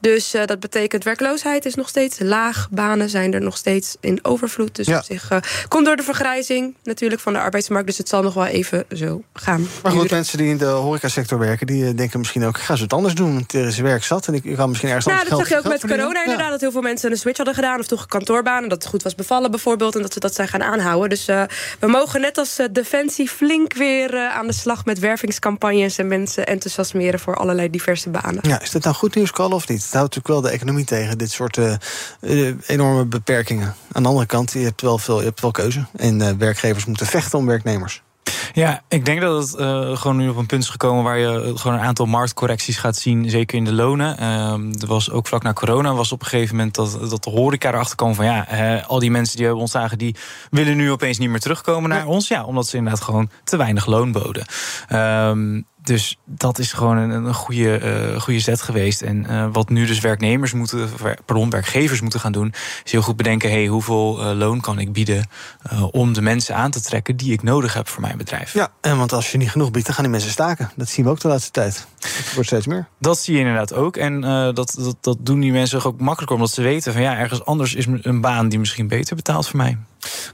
Dus 0.00 0.34
eh, 0.34 0.46
dat 0.46 0.60
betekent 0.60 0.78
werkloosheid 0.88 1.64
is 1.64 1.74
nog 1.74 1.88
steeds 1.88 2.18
laag. 2.18 2.68
Banen 2.70 3.08
zijn 3.08 3.34
er 3.34 3.40
nog 3.40 3.56
steeds 3.56 3.96
in 4.00 4.18
overvloed. 4.22 4.76
Dus 4.76 4.86
Ja. 4.86 4.98
op 4.98 5.04
zich 5.04 5.30
eh, 5.30 5.38
komt 5.68 5.86
door 5.86 5.96
de 5.96 6.02
vergrijzing 6.02 6.74
natuurlijk 6.82 7.20
van 7.20 7.32
de 7.32 7.38
arbeidsmarkt. 7.38 7.86
Dus 7.86 7.98
het 7.98 8.08
zal 8.08 8.22
nog 8.22 8.34
wel 8.34 8.46
even 8.46 8.84
zo 8.94 9.22
gaan. 9.32 9.68
Maar 9.82 9.92
goed, 9.92 10.10
mensen 10.10 10.38
die 10.38 10.48
in 10.48 10.56
de 10.56 10.64
horecasector 10.64 11.38
werken... 11.38 11.66
die 11.66 11.86
eh, 11.86 11.96
denken 11.96 12.18
misschien 12.18 12.44
ook, 12.44 12.56
ik 12.56 12.62
ga 12.62 12.76
ze 12.76 12.82
het 12.82 12.92
anders 12.92 13.14
doen. 13.14 13.44
Er 13.54 13.66
is 13.66 13.78
werk 13.78 14.04
zat 14.04 14.26
en 14.26 14.34
ik, 14.34 14.56
kan 14.56 14.68
misschien 14.68 14.88
ergens 14.88 15.06
Nou, 15.06 15.18
anders 15.18 15.38
dat 15.38 15.48
zag 15.48 15.58
je 15.58 15.64
ook 15.64 15.72
met 15.72 15.90
corona 15.96 16.22
inderdaad. 16.22 16.50
Dat 16.50 16.60
heel 16.60 16.72
veel 16.72 16.80
mensen 16.80 17.10
een 17.10 17.16
switch 17.16 17.36
hadden 17.36 17.54
gedaan. 17.54 17.78
Of 17.78 17.86
toch 17.86 18.02
een 18.02 18.08
kantoorbaan. 18.08 18.62
En 18.62 18.68
dat 18.68 18.82
het 18.82 18.90
goed 18.90 19.02
was 19.02 19.14
bevallen 19.14 19.50
bijvoorbeeld. 19.50 19.94
En 19.94 20.02
dat 20.02 20.12
ze 20.12 20.20
dat 20.20 20.34
zijn 20.34 20.48
gaan 20.48 20.62
aanhouden. 20.62 21.08
Dus 21.08 21.28
eh, 21.28 21.42
we 21.78 21.86
mogen 21.86 22.20
net 22.20 22.38
als 22.38 22.58
Defensie 22.72 23.28
flink 23.28 23.74
weer 23.74 24.28
aan 24.28 24.46
de 24.46 24.52
slag 24.52 24.84
met 24.84 24.98
wervingscampagnes. 24.98 25.98
En 25.98 26.08
mensen 26.08 26.46
enthousiasmeren 26.46 27.20
voor 27.20 27.36
allerlei 27.36 27.70
diverse 27.70 28.10
banen. 28.10 28.38
Ja, 28.42 28.60
is 28.60 28.70
dit 28.70 28.84
nou 28.84 28.96
goed 28.96 29.14
nieuws, 29.14 29.30
Carl, 29.30 29.50
of 29.50 29.68
niet? 29.68 29.82
Het 29.82 29.92
houdt 29.92 30.14
natuurlijk 30.14 30.26
wel 30.26 30.40
de 30.40 30.50
economie 30.60 30.84
tegen, 30.84 31.18
dit 31.18 31.30
soort 31.30 31.58
eh, 31.58 31.72
eh, 32.20 32.54
enorme 32.66 33.04
beperkingen. 33.04 33.74
Aan 33.92 34.02
de 34.02 34.08
andere 34.08 34.26
kant, 34.26 34.52
je 34.52 34.58
hebt 34.58 34.82
wel, 34.82 34.98
veel, 34.98 35.18
je 35.18 35.24
hebt 35.24 35.40
wel 35.40 35.50
keuze. 35.50 35.86
En 35.96 36.20
eh, 36.20 36.32
werkgevers 36.38 36.84
moeten 36.84 37.06
vechten 37.06 37.38
om 37.38 37.46
werknemers. 37.46 38.02
Ja, 38.52 38.82
ik 38.88 39.04
denk 39.04 39.20
dat 39.20 39.42
het 39.42 39.60
uh, 39.60 39.96
gewoon 39.96 40.16
nu 40.16 40.28
op 40.28 40.36
een 40.36 40.46
punt 40.46 40.62
is 40.62 40.68
gekomen 40.68 41.04
waar 41.04 41.18
je 41.18 41.52
gewoon 41.54 41.76
een 41.76 41.84
aantal 41.84 42.06
marktcorrecties 42.06 42.76
gaat 42.76 42.96
zien, 42.96 43.30
zeker 43.30 43.56
in 43.56 43.64
de 43.64 43.72
lonen. 43.72 44.16
Uh, 44.20 44.80
er 44.80 44.86
was 44.86 45.10
ook 45.10 45.26
vlak 45.26 45.42
na 45.42 45.52
corona 45.52 45.94
was 45.94 46.12
op 46.12 46.20
een 46.20 46.26
gegeven 46.26 46.56
moment 46.56 46.74
dat, 46.74 47.10
dat 47.10 47.24
de 47.24 47.30
horeca 47.30 47.68
erachter 47.68 47.96
kwam 47.96 48.14
van 48.14 48.24
ja, 48.24 48.76
uh, 48.76 48.88
al 48.88 48.98
die 48.98 49.10
mensen 49.10 49.34
die 49.34 49.44
hebben 49.44 49.62
ontslagen, 49.62 49.98
die 49.98 50.16
willen 50.50 50.76
nu 50.76 50.90
opeens 50.90 51.18
niet 51.18 51.30
meer 51.30 51.40
terugkomen 51.40 51.90
naar 51.90 52.06
ons. 52.06 52.28
Ja, 52.28 52.44
omdat 52.44 52.66
ze 52.66 52.76
inderdaad 52.76 53.02
gewoon 53.02 53.30
te 53.44 53.56
weinig 53.56 53.86
loon 53.86 54.12
boden. 54.12 54.46
Um, 54.92 55.66
dus 55.82 56.18
dat 56.24 56.58
is 56.58 56.72
gewoon 56.72 56.96
een, 56.96 57.10
een 57.10 57.34
goede, 57.34 57.80
uh, 58.12 58.20
goede 58.20 58.40
zet 58.40 58.62
geweest. 58.62 59.02
En 59.02 59.26
uh, 59.30 59.46
wat 59.52 59.68
nu 59.68 59.86
dus 59.86 60.00
werknemers 60.00 60.52
moeten, 60.52 60.88
pardon, 61.24 61.50
werkgevers 61.50 62.00
moeten 62.00 62.20
gaan 62.20 62.32
doen, 62.32 62.54
is 62.84 62.92
heel 62.92 63.02
goed 63.02 63.16
bedenken: 63.16 63.50
hey, 63.50 63.66
hoeveel 63.66 64.20
uh, 64.20 64.38
loon 64.38 64.60
kan 64.60 64.78
ik 64.78 64.92
bieden 64.92 65.28
om 65.90 66.12
de 66.12 66.22
mensen 66.22 66.54
aan 66.54 66.70
te 66.70 66.80
trekken 66.80 67.16
die 67.16 67.32
ik 67.32 67.42
nodig 67.42 67.74
heb 67.74 67.88
voor 67.88 68.00
mijn 68.00 68.16
bedrijf? 68.16 68.52
Ja, 68.52 68.68
en 68.80 68.98
want 68.98 69.12
als 69.12 69.32
je 69.32 69.38
niet 69.38 69.50
genoeg 69.50 69.70
biedt, 69.70 69.86
dan 69.86 69.94
gaan 69.94 70.04
die 70.04 70.12
mensen 70.12 70.30
staken. 70.30 70.70
Dat 70.76 70.88
zien 70.88 71.04
we 71.04 71.10
ook 71.10 71.20
de 71.20 71.28
laatste 71.28 71.50
tijd. 71.50 71.86
Het 71.98 72.34
wordt 72.34 72.48
steeds 72.48 72.66
meer. 72.66 72.86
Dat 72.98 73.18
zie 73.18 73.34
je 73.34 73.40
inderdaad 73.40 73.74
ook. 73.74 73.96
En 73.96 74.20
dat, 74.54 74.76
dat, 74.78 74.96
dat 75.00 75.16
doen 75.20 75.40
die 75.40 75.52
mensen 75.52 75.84
ook 75.84 76.00
makkelijker, 76.00 76.36
omdat 76.36 76.50
ze 76.50 76.62
weten 76.62 76.92
van 76.92 77.02
ja, 77.02 77.16
ergens 77.16 77.44
anders 77.44 77.74
is 77.74 77.86
een 77.86 78.20
baan 78.20 78.48
die 78.48 78.58
misschien 78.58 78.88
beter 78.88 79.16
betaalt 79.16 79.48
voor 79.48 79.56
mij. 79.56 79.78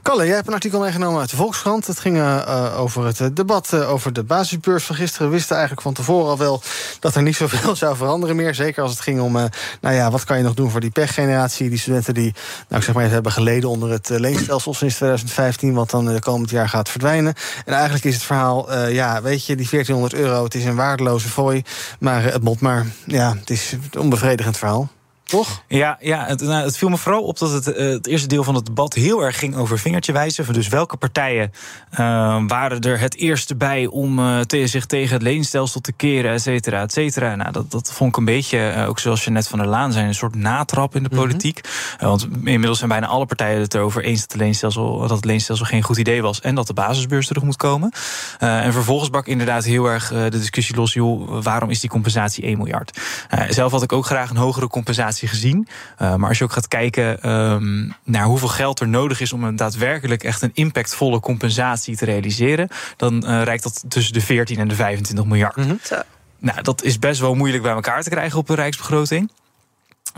Kalle, 0.01 0.25
jij 0.25 0.35
hebt 0.35 0.47
een 0.47 0.53
artikel 0.53 0.79
meegenomen 0.79 1.19
uit 1.19 1.29
de 1.29 1.35
Volkskrant. 1.35 1.87
Het 1.87 1.99
ging 1.99 2.17
uh, 2.17 2.75
over 2.79 3.05
het 3.05 3.35
debat 3.35 3.71
uh, 3.73 3.91
over 3.91 4.13
de 4.13 4.23
basisbeurs 4.23 4.83
van 4.83 4.95
gisteren. 4.95 5.27
We 5.27 5.33
wisten 5.33 5.55
eigenlijk 5.55 5.85
van 5.85 5.93
tevoren 5.93 6.29
al 6.29 6.37
wel 6.37 6.61
dat 6.99 7.15
er 7.15 7.21
niet 7.21 7.35
zoveel 7.35 7.75
zou 7.85 7.95
veranderen 7.95 8.35
meer. 8.35 8.55
Zeker 8.55 8.81
als 8.81 8.91
het 8.91 8.99
ging 8.99 9.21
om, 9.21 9.31
nou 9.81 9.95
ja, 9.95 10.11
wat 10.11 10.23
kan 10.23 10.37
je 10.37 10.43
nog 10.43 10.53
doen 10.53 10.71
voor 10.71 10.79
die 10.79 10.89
pechgeneratie? 10.89 11.69
Die 11.69 11.79
studenten 11.79 12.13
die, 12.13 12.33
nou 12.67 12.75
ik 12.79 12.83
zeg 12.83 12.95
maar 12.95 13.09
hebben 13.09 13.31
geleden 13.31 13.69
onder 13.69 13.89
het 13.91 14.09
leenstelsel 14.09 14.73
sinds 14.73 14.95
2015... 14.95 15.73
wat 15.73 15.89
dan 15.89 16.19
komend 16.19 16.49
jaar 16.49 16.69
gaat 16.69 16.89
verdwijnen. 16.89 17.33
En 17.65 17.73
eigenlijk 17.73 18.05
is 18.05 18.13
het 18.13 18.23
verhaal, 18.23 18.87
ja, 18.87 19.21
weet 19.21 19.45
je, 19.45 19.55
die 19.55 19.69
1400 19.69 20.13
euro... 20.13 20.43
het 20.43 20.55
is 20.55 20.65
een 20.65 20.75
waardeloze 20.75 21.29
fooi, 21.29 21.63
maar 21.99 22.23
het 22.23 22.43
moet 22.43 22.59
maar. 22.59 22.85
Ja, 23.05 23.35
het 23.39 23.49
is 23.49 23.71
een 23.71 24.01
onbevredigend 24.01 24.57
verhaal. 24.57 24.89
Toch? 25.27 25.63
Ja, 25.67 25.97
ja 25.99 26.25
het, 26.25 26.41
nou, 26.41 26.63
het 26.63 26.77
viel 26.77 26.89
me 26.89 26.97
vooral 26.97 27.23
op 27.23 27.37
dat 27.37 27.51
het, 27.51 27.67
uh, 27.67 27.75
het 27.75 28.07
eerste 28.07 28.27
deel 28.27 28.43
van 28.43 28.55
het 28.55 28.65
debat 28.65 28.93
heel 28.93 29.21
erg 29.21 29.39
ging 29.39 29.55
over 29.55 29.79
vingertje 29.79 30.11
wijzen. 30.11 30.53
Dus 30.53 30.67
welke 30.67 30.97
partijen 30.97 31.51
uh, 31.91 31.97
waren 32.47 32.81
er 32.81 32.99
het 32.99 33.15
eerste 33.15 33.55
bij 33.55 33.85
om 33.85 34.19
uh, 34.19 34.39
te, 34.39 34.67
zich 34.67 34.85
tegen 34.85 35.13
het 35.13 35.21
leenstelsel 35.21 35.81
te 35.81 35.91
keren, 35.91 36.31
et 36.31 36.41
cetera, 36.41 36.81
et 36.81 36.91
cetera. 36.91 37.35
Nou, 37.35 37.51
dat, 37.51 37.71
dat 37.71 37.93
vond 37.93 38.09
ik 38.09 38.17
een 38.17 38.25
beetje, 38.25 38.85
ook 38.87 38.99
zoals 38.99 39.23
je 39.23 39.29
net 39.29 39.47
van 39.47 39.59
der 39.59 39.67
Laan 39.67 39.91
zei, 39.91 40.07
een 40.07 40.13
soort 40.13 40.35
natrap 40.35 40.95
in 40.95 41.03
de 41.03 41.09
politiek. 41.09 41.61
Mm 41.63 41.71
-hmm. 41.97 42.07
want 42.07 42.27
inmiddels 42.43 42.77
zijn 42.77 42.89
bijna 42.89 43.07
alle 43.07 43.25
partijen 43.25 43.61
het 43.61 43.73
erover 43.73 44.03
eens 44.03 44.19
dat, 44.19 44.29
de 44.29 44.37
leenstelsel, 44.37 44.99
dat 44.99 45.09
het 45.09 45.25
leenstelsel 45.25 45.65
geen 45.65 45.83
goed 45.83 45.97
idee 45.97 46.21
was 46.21 46.41
en 46.41 46.55
dat 46.55 46.67
de 46.67 46.73
basisbeurs 46.73 47.27
terug 47.27 47.43
moet 47.43 47.55
komen. 47.55 47.91
en 48.39 48.73
vervolgens 48.73 49.09
bak 49.09 49.27
inderdaad 49.27 49.63
heel 49.63 49.85
erg 49.85 50.07
de 50.09 50.29
discussie 50.29 50.75
los, 50.75 50.93
joh, 50.93 51.41
waarom 51.43 51.69
is 51.69 51.79
die 51.79 51.89
compensatie 51.89 52.43
1 52.43 52.57
miljard? 52.57 52.99
zelf 53.49 53.71
had 53.71 53.83
ik 53.83 53.91
ook 53.91 54.05
graag 54.05 54.29
een 54.29 54.37
hogere 54.37 54.67
compensatie 54.67 55.16
gezien. 55.25 55.67
Uh, 56.01 56.15
maar 56.15 56.29
als 56.29 56.37
je 56.37 56.43
ook 56.43 56.51
gaat 56.51 56.67
kijken 56.67 57.29
um, 57.31 57.93
naar 58.03 58.25
hoeveel 58.25 58.47
geld 58.47 58.79
er 58.79 58.87
nodig 58.87 59.21
is 59.21 59.33
om 59.33 59.43
een 59.43 59.55
daadwerkelijk 59.55 60.23
echt 60.23 60.41
een 60.41 60.51
impactvolle 60.53 61.19
compensatie 61.19 61.95
te 61.95 62.05
realiseren, 62.05 62.67
dan 62.95 63.23
uh, 63.25 63.43
reikt 63.43 63.63
dat 63.63 63.83
tussen 63.87 64.13
de 64.13 64.21
14 64.21 64.57
en 64.57 64.67
de 64.67 64.75
25 64.75 65.25
miljard. 65.25 65.55
Mm 65.55 65.63
-hmm. 65.63 65.79
Nou, 66.39 66.61
dat 66.61 66.83
is 66.83 66.99
best 66.99 67.19
wel 67.19 67.35
moeilijk 67.35 67.63
bij 67.63 67.71
elkaar 67.71 68.03
te 68.03 68.09
krijgen 68.09 68.39
op 68.39 68.49
een 68.49 68.55
rijksbegroting. 68.55 69.31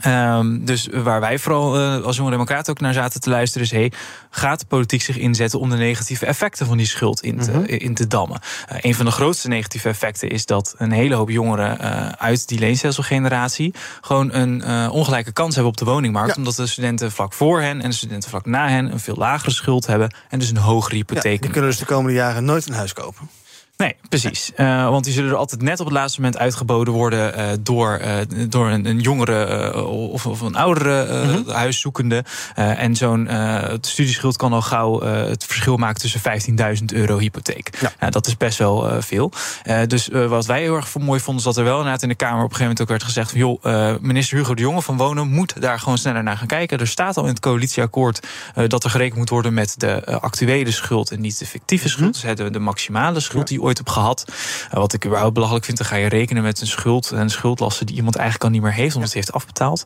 Um, 0.07 0.65
dus 0.65 0.87
waar 0.91 1.19
wij 1.19 1.39
vooral 1.39 1.79
uh, 1.79 2.03
als 2.03 2.15
jonge 2.17 2.29
democraten 2.31 2.71
ook 2.71 2.79
naar 2.79 2.93
zaten 2.93 3.21
te 3.21 3.29
luisteren 3.29 3.65
is... 3.65 3.71
Hey, 3.71 3.91
gaat 4.29 4.59
de 4.59 4.65
politiek 4.65 5.01
zich 5.01 5.17
inzetten 5.17 5.59
om 5.59 5.69
de 5.69 5.75
negatieve 5.75 6.25
effecten 6.25 6.65
van 6.65 6.77
die 6.77 6.85
schuld 6.85 7.21
in 7.21 7.39
te, 7.39 7.51
mm 7.51 7.57
-hmm. 7.57 7.65
in 7.65 7.93
te 7.93 8.07
dammen? 8.07 8.39
Uh, 8.71 8.77
een 8.81 8.95
van 8.95 9.05
de 9.05 9.11
grootste 9.11 9.47
negatieve 9.47 9.89
effecten 9.89 10.29
is 10.29 10.45
dat 10.45 10.75
een 10.77 10.91
hele 10.91 11.15
hoop 11.15 11.29
jongeren... 11.29 11.77
Uh, 11.81 12.09
uit 12.09 12.47
die 12.47 12.59
leenstelselgeneratie 12.59 13.73
gewoon 14.01 14.33
een 14.33 14.89
ongelijke 14.89 15.31
kans 15.31 15.53
hebben 15.53 15.71
op 15.71 15.77
de 15.77 15.85
woningmarkt... 15.85 16.29
Ja. 16.29 16.35
omdat 16.37 16.55
de 16.55 16.67
studenten 16.67 17.11
vlak 17.11 17.33
voor 17.33 17.61
hen 17.61 17.81
en 17.81 17.89
de 17.89 17.95
studenten 17.95 18.29
vlak 18.29 18.45
na 18.45 18.69
hen... 18.69 18.91
een 18.91 18.99
veel 18.99 19.15
lagere 19.15 19.51
schuld 19.51 19.87
hebben 19.87 20.13
en 20.29 20.39
dus 20.39 20.49
een 20.49 20.57
hogere 20.57 20.95
hypotheek. 20.95 21.33
Ja, 21.33 21.41
die 21.41 21.49
kunnen 21.49 21.69
dus 21.69 21.79
de 21.79 21.85
komende 21.85 22.17
jaren 22.17 22.45
nooit 22.45 22.67
een 22.67 22.73
huis 22.73 22.93
kopen. 22.93 23.29
Nee, 23.83 23.95
precies. 24.09 24.51
Uh, 24.57 24.89
want 24.89 25.03
die 25.03 25.13
zullen 25.13 25.29
er 25.31 25.35
altijd 25.35 25.61
net 25.61 25.79
op 25.79 25.85
het 25.85 25.95
laatste 25.95 26.21
moment 26.21 26.39
uitgeboden 26.39 26.93
worden 26.93 27.39
uh, 27.39 27.45
door, 27.61 27.99
uh, 28.01 28.15
door 28.49 28.69
een, 28.69 28.85
een 28.85 28.99
jongere 28.99 29.85
of, 29.87 30.25
of, 30.25 30.41
een 30.41 30.55
oudere 30.55 31.25
mm 31.25 31.33
-hmm. 31.33 31.49
huiszoekende. 31.49 32.23
en 32.55 32.95
zo'n 32.95 33.29
studieschuld 33.81 34.37
kan 34.37 34.53
al 34.53 34.61
gauw 34.61 35.01
het 35.01 35.45
verschil 35.45 35.77
maken 35.77 36.01
tussen 36.01 36.21
15.000 36.79 36.85
euro 36.85 37.17
hypotheek. 37.17 37.93
Ja. 37.99 38.09
Dat 38.09 38.27
is 38.27 38.37
best 38.37 38.57
wel 38.57 39.01
veel. 39.01 39.31
dus 39.87 40.09
wat 40.27 40.45
wij 40.45 40.61
heel 40.61 40.75
erg 40.75 40.97
mooi 40.97 41.19
vonden, 41.19 41.45
is 41.45 41.53
dat 41.53 41.57
er 41.57 41.63
wel 41.63 41.77
inderdaad 41.77 42.03
in 42.03 42.09
de 42.09 42.15
Kamer 42.15 42.43
op 42.43 42.49
een 42.49 42.55
gegeven 42.55 42.63
moment 42.63 42.81
ook 42.81 42.89
werd 42.89 43.03
gezegd: 43.03 43.29
van, 43.29 43.39
joh, 43.39 43.99
minister 44.01 44.37
Hugo 44.37 44.53
de 44.53 44.61
Jonge 44.61 44.81
van 44.81 44.97
Wonen 44.97 45.27
moet 45.27 45.61
daar 45.61 45.79
gewoon 45.79 45.97
sneller 45.97 46.23
naar 46.23 46.37
gaan 46.37 46.47
kijken. 46.47 46.79
Er 46.79 46.87
staat 46.87 47.17
al 47.17 47.23
in 47.23 47.29
het 47.29 47.39
coalitieakkoord 47.39 48.27
dat 48.67 48.83
er 48.83 48.89
gerekend 48.89 49.17
moet 49.17 49.29
worden 49.29 49.53
met 49.53 49.73
de 49.77 50.19
actuele 50.19 50.71
schuld 50.71 51.11
en 51.11 51.21
niet 51.21 51.39
de 51.39 51.45
fictieve 51.45 51.89
schuld. 51.89 52.15
Mm 52.15 52.21
-hmm. 52.21 52.35
Dus 52.35 52.45
de, 52.45 52.51
de 52.51 52.59
maximale 52.59 53.19
schuld 53.19 53.47
die 53.47 53.61
ooit 53.69 53.77
heb 53.77 53.89
gehad. 53.89 54.25
Uh, 54.27 54.79
wat 54.79 54.93
ik 54.93 55.05
überhaupt 55.05 55.33
belachelijk 55.33 55.65
vind, 55.65 55.77
dan 55.77 55.87
ga 55.87 55.95
je 55.95 56.07
rekenen 56.07 56.43
met 56.43 56.61
een 56.61 56.67
schuld 56.67 57.11
en 57.11 57.29
schuldlasten 57.29 57.85
die 57.85 57.95
iemand 57.95 58.15
eigenlijk 58.15 58.45
al 58.45 58.51
niet 58.51 58.61
meer 58.61 58.73
heeft, 58.73 58.95
omdat 58.95 59.11
hij 59.11 59.21
heeft 59.21 59.33
afbetaald. 59.33 59.83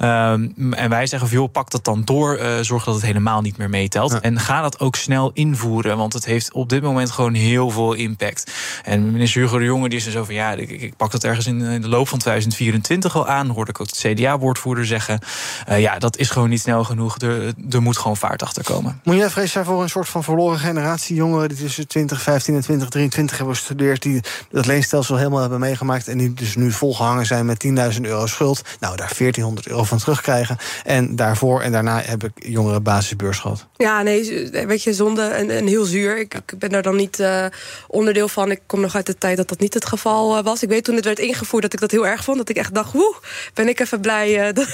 Um, 0.00 0.72
en 0.72 0.90
wij 0.90 1.06
zeggen 1.06 1.28
van 1.28 1.38
joh, 1.38 1.52
pak 1.52 1.70
dat 1.70 1.84
dan 1.84 2.04
door, 2.04 2.38
uh, 2.38 2.58
zorg 2.60 2.84
dat 2.84 2.94
het 2.94 3.04
helemaal 3.04 3.40
niet 3.40 3.56
meer 3.56 3.70
meetelt. 3.70 4.12
Ja. 4.12 4.20
En 4.20 4.40
ga 4.40 4.62
dat 4.62 4.80
ook 4.80 4.96
snel 4.96 5.30
invoeren, 5.34 5.96
want 5.96 6.12
het 6.12 6.24
heeft 6.24 6.52
op 6.52 6.68
dit 6.68 6.82
moment 6.82 7.10
gewoon 7.10 7.34
heel 7.34 7.70
veel 7.70 7.92
impact. 7.92 8.52
En 8.84 9.12
minister 9.12 9.40
Hugo 9.40 9.58
de 9.58 9.64
Jonge 9.64 9.88
die 9.88 9.98
is 9.98 10.06
er 10.06 10.12
zo 10.12 10.24
van 10.24 10.34
ja, 10.34 10.52
ik, 10.52 10.70
ik 10.70 10.96
pak 10.96 11.10
dat 11.10 11.24
ergens 11.24 11.46
in, 11.46 11.60
in, 11.60 11.80
de 11.80 11.88
loop 11.88 12.08
van 12.08 12.18
2024 12.18 13.16
al 13.16 13.28
aan. 13.28 13.48
Hoorde 13.48 13.70
ik 13.70 13.80
ook 13.80 13.92
de 13.92 14.14
CDA-woordvoerder 14.14 14.86
zeggen. 14.86 15.20
Uh, 15.68 15.80
ja, 15.80 15.98
dat 15.98 16.16
is 16.16 16.30
gewoon 16.30 16.48
niet 16.48 16.60
snel 16.60 16.84
genoeg. 16.84 17.18
Er, 17.18 17.54
er 17.70 17.82
moet 17.82 17.98
gewoon 17.98 18.16
vaart 18.16 18.42
achter 18.42 18.64
komen. 18.64 19.00
Moet 19.04 19.16
jij 19.16 19.30
vrees 19.30 19.52
voor 19.52 19.82
een 19.82 19.88
soort 19.88 20.08
van 20.08 20.24
verloren 20.24 20.58
generatie 20.58 21.16
jongeren 21.16 21.48
die 21.48 21.58
tussen 21.58 21.88
2015 21.88 22.54
en 22.54 22.60
2023 22.60 23.25
hebben 23.30 23.54
gestudeerd... 23.54 24.02
die 24.02 24.20
dat 24.50 24.66
leenstelsel 24.66 25.16
helemaal 25.16 25.40
hebben 25.40 25.60
meegemaakt... 25.60 26.08
en 26.08 26.18
die 26.18 26.34
dus 26.34 26.56
nu 26.56 26.72
volgehangen 26.72 27.26
zijn 27.26 27.46
met 27.46 27.66
10.000 27.94 28.00
euro 28.00 28.26
schuld. 28.26 28.62
Nou, 28.80 28.96
daar 28.96 29.12
1400 29.18 29.68
euro 29.68 29.84
van 29.84 29.98
terugkrijgen. 29.98 30.56
En 30.84 31.16
daarvoor 31.16 31.60
en 31.60 31.72
daarna 31.72 32.00
heb 32.00 32.24
ik 32.24 32.32
jongeren 32.34 32.82
basisbeurs 32.82 33.38
gehad. 33.38 33.66
Ja, 33.76 34.02
nee, 34.02 34.50
weet 34.50 34.82
je, 34.82 34.92
zonde 34.92 35.22
en, 35.22 35.66
heel 35.66 35.84
zuur. 35.84 36.18
Ik, 36.18 36.34
ik, 36.34 36.58
ben 36.58 36.70
daar 36.70 36.82
dan 36.82 36.96
niet 36.96 37.18
uh, 37.18 37.44
onderdeel 37.88 38.28
van. 38.28 38.50
Ik 38.50 38.60
kom 38.66 38.80
nog 38.80 38.94
uit 38.94 39.06
de 39.06 39.18
tijd 39.18 39.36
dat 39.36 39.48
dat 39.48 39.58
niet 39.58 39.74
het 39.74 39.86
geval 39.86 40.38
uh, 40.38 40.44
was. 40.44 40.62
Ik 40.62 40.68
weet 40.68 40.84
toen 40.84 40.94
het 40.94 41.04
werd 41.04 41.18
ingevoerd 41.18 41.62
dat 41.62 41.72
ik 41.72 41.80
dat 41.80 41.90
heel 41.90 42.06
erg 42.06 42.24
vond. 42.24 42.36
Dat 42.36 42.48
ik 42.48 42.56
echt 42.56 42.74
dacht, 42.74 42.92
woe, 42.92 43.16
ben 43.54 43.68
ik 43.68 43.80
even 43.80 44.00
blij 44.00 44.48
uh, 44.48 44.54
dat, 44.54 44.68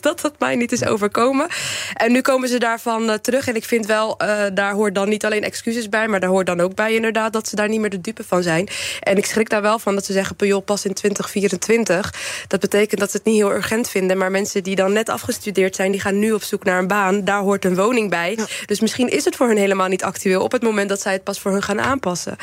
dat 0.00 0.20
dat 0.20 0.34
mij 0.38 0.56
niet 0.56 0.72
is 0.72 0.84
overkomen. 0.84 1.46
En 1.94 2.12
nu 2.12 2.20
komen 2.20 2.48
ze 2.48 2.58
daarvan 2.58 3.20
terug. 3.20 3.48
En 3.48 3.56
ik 3.56 3.64
vind 3.64 3.86
wel, 3.86 4.16
daar 4.54 4.72
hoort 4.72 4.94
dan 4.94 5.08
niet 5.08 5.24
alleen 5.24 5.42
excuses 5.42 5.88
bij... 5.88 6.08
maar 6.08 6.20
daar 6.20 6.30
hoort 6.30 6.46
dan 6.46 6.60
ook 6.60 6.74
bij 6.74 6.94
inderdaad 6.94 7.32
dat 7.32 7.48
ze 7.48 7.56
daar 7.56 7.68
niet 7.68 7.80
meer 7.80 7.90
de 7.92 8.00
dupe 8.00 8.24
van 8.24 8.42
zijn. 8.42 8.68
En 9.00 9.16
ik 9.16 9.26
schrik 9.26 9.50
daar 9.50 9.62
wel 9.62 9.78
van 9.78 9.94
dat 9.94 10.04
ze 10.04 10.12
zeggen... 10.12 10.36
joh, 10.38 10.64
pas 10.64 10.84
in 10.84 10.94
2024. 10.94 12.14
Dat 12.48 12.60
betekent 12.60 13.00
dat 13.00 13.10
ze 13.10 13.16
het 13.16 13.26
niet 13.26 13.36
heel 13.36 13.52
urgent 13.52 13.88
vinden. 13.88 14.18
Maar 14.18 14.30
mensen 14.30 14.62
die 14.62 14.76
dan 14.76 14.92
net 14.92 15.08
afgestudeerd 15.08 15.76
zijn... 15.76 15.90
die 15.90 16.00
gaan 16.00 16.18
nu 16.18 16.32
op 16.32 16.42
zoek 16.42 16.64
naar 16.64 16.78
een 16.78 16.86
baan. 16.86 17.24
Daar 17.24 17.40
hoort 17.40 17.64
een 17.64 17.74
woning 17.74 18.10
bij. 18.10 18.34
Ja. 18.36 18.46
Dus 18.66 18.80
misschien 18.80 19.08
is 19.08 19.24
het 19.24 19.36
voor 19.36 19.46
hun 19.46 19.56
helemaal 19.56 19.88
niet 19.88 20.04
actueel... 20.04 20.42
op 20.42 20.52
het 20.52 20.62
moment 20.62 20.88
dat 20.88 21.00
zij 21.00 21.12
het 21.12 21.24
pas 21.24 21.40
voor 21.40 21.50
hun 21.52 21.62
gaan 21.62 21.80
aanpassen. 21.80 22.36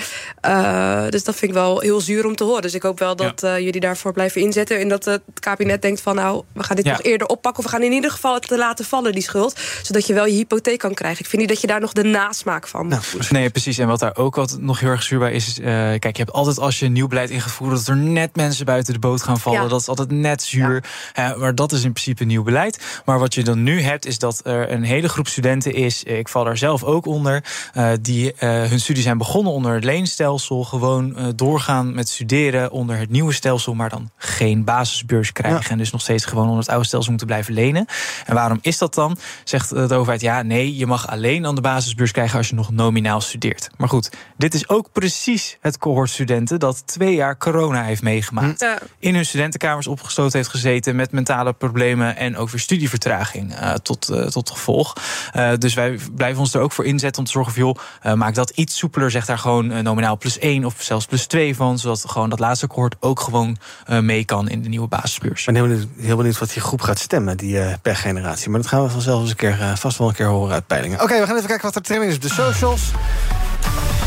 Uh, 0.45 1.07
dus 1.09 1.23
dat 1.23 1.35
vind 1.35 1.51
ik 1.51 1.57
wel 1.57 1.79
heel 1.79 2.01
zuur 2.01 2.25
om 2.25 2.35
te 2.35 2.43
horen. 2.43 2.61
Dus 2.61 2.73
ik 2.73 2.83
hoop 2.83 2.99
wel 2.99 3.15
dat 3.15 3.41
ja. 3.41 3.57
uh, 3.57 3.63
jullie 3.63 3.81
daarvoor 3.81 4.13
blijven 4.13 4.41
inzetten... 4.41 4.79
en 4.79 4.89
dat 4.89 5.05
het 5.05 5.21
kabinet 5.39 5.81
denkt 5.81 6.01
van... 6.01 6.15
nou, 6.15 6.43
we 6.53 6.63
gaan 6.63 6.75
dit 6.75 6.85
nog 6.85 7.01
eerder 7.01 7.27
oppakken... 7.27 7.63
of 7.63 7.71
we 7.71 7.77
gaan 7.77 7.85
in 7.85 7.91
ieder 7.91 8.11
geval 8.11 8.33
het 8.33 8.47
te 8.47 8.57
laten 8.57 8.85
vallen, 8.85 9.11
die 9.11 9.23
schuld... 9.23 9.59
zodat 9.81 10.07
je 10.07 10.13
wel 10.13 10.25
je 10.25 10.33
hypotheek 10.33 10.79
kan 10.79 10.93
krijgen. 10.93 11.19
Ik 11.19 11.29
vind 11.29 11.41
niet 11.41 11.51
dat 11.51 11.61
je 11.61 11.67
daar 11.67 11.79
nog 11.79 11.93
de 11.93 12.03
nasmaak 12.03 12.67
van 12.67 12.87
nou, 12.87 13.01
Nee, 13.29 13.49
precies. 13.49 13.77
En 13.77 13.87
wat 13.87 13.99
daar 13.99 14.17
ook 14.17 14.37
altijd 14.37 14.61
nog 14.61 14.79
heel 14.79 14.89
erg 14.89 15.03
zuur 15.03 15.19
bij 15.19 15.28
is... 15.31 15.59
Uh, 15.59 15.65
kijk, 15.65 16.17
je 16.17 16.23
hebt 16.23 16.31
altijd 16.31 16.59
als 16.59 16.79
je 16.79 16.85
een 16.85 16.91
nieuw 16.91 17.07
beleid 17.07 17.29
ingevoerd... 17.29 17.75
dat 17.75 17.87
er 17.87 17.97
net 17.97 18.35
mensen 18.35 18.65
buiten 18.65 18.93
de 18.93 18.99
boot 18.99 19.23
gaan 19.23 19.39
vallen. 19.39 19.61
Ja. 19.61 19.67
Dat 19.67 19.81
is 19.81 19.87
altijd 19.87 20.11
net 20.11 20.43
zuur. 20.43 20.83
Ja. 21.13 21.31
Uh, 21.31 21.37
maar 21.37 21.55
dat 21.55 21.71
is 21.71 21.83
in 21.83 21.91
principe 21.91 22.23
nieuw 22.23 22.43
beleid. 22.43 23.01
Maar 23.05 23.19
wat 23.19 23.33
je 23.33 23.43
dan 23.43 23.63
nu 23.63 23.81
hebt, 23.81 24.05
is 24.05 24.19
dat 24.19 24.41
er 24.43 24.71
een 24.71 24.83
hele 24.83 25.09
groep 25.09 25.27
studenten 25.27 25.73
is... 25.73 26.03
ik 26.03 26.29
val 26.29 26.43
daar 26.43 26.57
zelf 26.57 26.83
ook 26.83 27.05
onder... 27.05 27.43
Uh, 27.73 27.91
die 28.01 28.33
hun 28.37 28.79
studie 28.79 29.03
zijn 29.03 29.17
begonnen 29.17 29.53
onder 29.53 29.73
het 29.73 29.83
leenstelsel... 29.83 30.63
gewoon 30.63 31.33
doorgaan 31.35 31.93
met 31.93 32.09
studeren 32.09 32.71
onder 32.71 32.97
het 32.97 33.09
nieuwe 33.09 33.33
stelsel... 33.33 33.73
maar 33.73 33.89
dan 33.89 34.11
geen 34.17 34.63
basisbeurs 34.63 35.31
krijgen. 35.31 35.61
Ja. 35.63 35.69
En 35.69 35.77
dus 35.77 35.91
nog 35.91 36.01
steeds 36.01 36.25
gewoon 36.25 36.43
onder 36.45 36.59
het 36.59 36.69
oude 36.69 36.85
stelsel 36.85 37.09
moeten 37.09 37.27
blijven 37.27 37.53
lenen. 37.53 37.85
En 38.25 38.33
waarom 38.35 38.59
is 38.61 38.77
dat 38.77 38.93
dan? 38.93 39.17
Zegt 39.43 39.69
de 39.69 39.93
overheid, 39.93 40.21
ja, 40.21 40.41
nee, 40.41 40.75
je 40.75 40.85
mag 40.85 41.07
alleen 41.07 41.45
aan 41.45 41.55
de 41.55 41.61
basisbeurs 41.61 42.11
krijgen... 42.11 42.37
als 42.37 42.49
je 42.49 42.55
nog 42.55 42.71
nominaal 42.71 43.21
studeert. 43.21 43.69
Maar 43.77 43.89
goed, 43.89 44.09
dit 44.37 44.53
is 44.53 44.69
ook 44.69 44.91
precies 44.91 45.18
precies 45.23 45.57
het 45.61 45.77
cohort 45.77 46.09
studenten 46.09 46.59
dat 46.59 46.87
twee 46.87 47.15
jaar 47.15 47.37
corona 47.37 47.83
heeft 47.83 48.01
meegemaakt. 48.01 48.59
Ja. 48.59 48.77
In 48.99 49.15
hun 49.15 49.25
studentenkamers 49.25 49.87
opgesloten 49.87 50.37
heeft 50.37 50.49
gezeten 50.49 50.95
met 50.95 51.11
mentale 51.11 51.53
problemen 51.53 52.15
en 52.15 52.37
ook 52.37 52.49
weer 52.49 52.59
studievertraging 52.59 53.55
eh, 53.55 53.73
tot, 53.73 54.09
eh, 54.09 54.25
tot 54.25 54.49
gevolg. 54.49 54.93
Eh, 55.31 55.51
dus 55.57 55.73
wij 55.73 55.99
blijven 56.15 56.39
ons 56.39 56.53
er 56.53 56.61
ook 56.61 56.71
voor 56.71 56.85
inzetten 56.85 57.19
om 57.19 57.25
te 57.25 57.31
zorgen 57.31 57.53
van 57.53 57.63
joh, 57.63 57.77
eh, 58.01 58.13
maak 58.13 58.35
dat 58.35 58.49
iets 58.49 58.77
soepeler. 58.77 59.11
Zeg 59.11 59.25
daar 59.25 59.37
gewoon 59.37 59.83
nominaal 59.83 60.17
plus 60.17 60.37
1 60.39 60.65
of 60.65 60.75
zelfs 60.77 61.05
plus 61.05 61.25
2 61.25 61.55
van. 61.55 61.79
Zodat 61.79 62.03
gewoon 62.07 62.29
dat 62.29 62.39
laatste 62.39 62.67
cohort 62.67 62.95
ook 62.99 63.19
gewoon 63.19 63.57
eh, 63.85 63.99
mee 63.99 64.25
kan 64.25 64.49
in 64.49 64.61
de 64.61 64.69
nieuwe 64.69 64.87
basisbeurs. 64.87 65.39
Ik 65.39 65.45
ben 65.45 65.55
heel 65.55 65.67
benieuwd, 65.67 65.87
heel 65.99 66.17
benieuwd 66.17 66.39
wat 66.39 66.53
die 66.53 66.61
groep 66.61 66.81
gaat 66.81 66.99
stemmen, 66.99 67.37
die 67.37 67.59
eh, 67.59 67.73
per 67.81 67.95
generatie. 67.95 68.49
Maar 68.49 68.61
dat 68.61 68.69
gaan 68.69 68.83
we 68.83 68.89
vanzelf 68.89 69.21
eens 69.21 69.29
een 69.29 69.35
keer, 69.35 69.73
vast 69.75 69.97
wel 69.97 70.07
een 70.07 70.13
keer 70.13 70.27
horen 70.27 70.53
uit 70.53 70.67
peilingen. 70.67 71.01
Oké, 71.01 71.19
we 71.19 71.25
gaan 71.25 71.35
even 71.35 71.47
kijken 71.47 71.65
wat 71.65 71.75
er 71.75 71.81
trending 71.81 72.11
is 72.11 72.15
op 72.15 72.21
de 72.21 72.29
socials. 72.29 72.91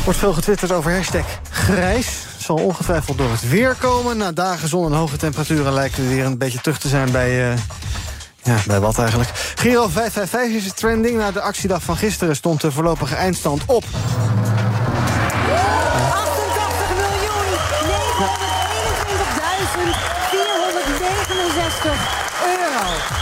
Wordt 0.05 0.19
veel 0.19 0.33
getwitterd 0.33 0.73
over 0.73 0.95
hashtag 0.95 1.25
grijs. 1.51 2.27
Zal 2.39 2.57
ongetwijfeld 2.57 3.19
door 3.19 3.31
het 3.31 3.49
weer 3.49 3.77
komen. 3.81 4.17
Na 4.17 4.33
dagen 4.33 4.69
zon 4.69 4.87
en 4.87 4.99
hoge 4.99 5.17
temperaturen 5.17 5.73
lijken 5.73 6.03
we 6.03 6.15
weer 6.15 6.25
een 6.25 6.39
beetje 6.39 6.61
terug 6.61 6.79
te 6.79 6.89
zijn 6.89 7.11
bij... 7.11 7.53
eh, 7.53 7.59
ja, 8.43 8.57
bij 8.67 8.81
wat 8.81 8.99
eigenlijk? 8.99 9.31
Giro 9.55 9.89
555 9.89 10.57
is 10.57 10.65
het 10.65 10.77
trending. 10.77 11.17
Na 11.17 11.31
de 11.31 11.41
actiedag 11.41 11.83
van 11.83 11.97
gisteren 11.97 12.37
stond 12.37 12.61
de 12.61 12.73
voorlopige 12.73 13.15
eindstand 13.15 13.63
op 13.67 13.85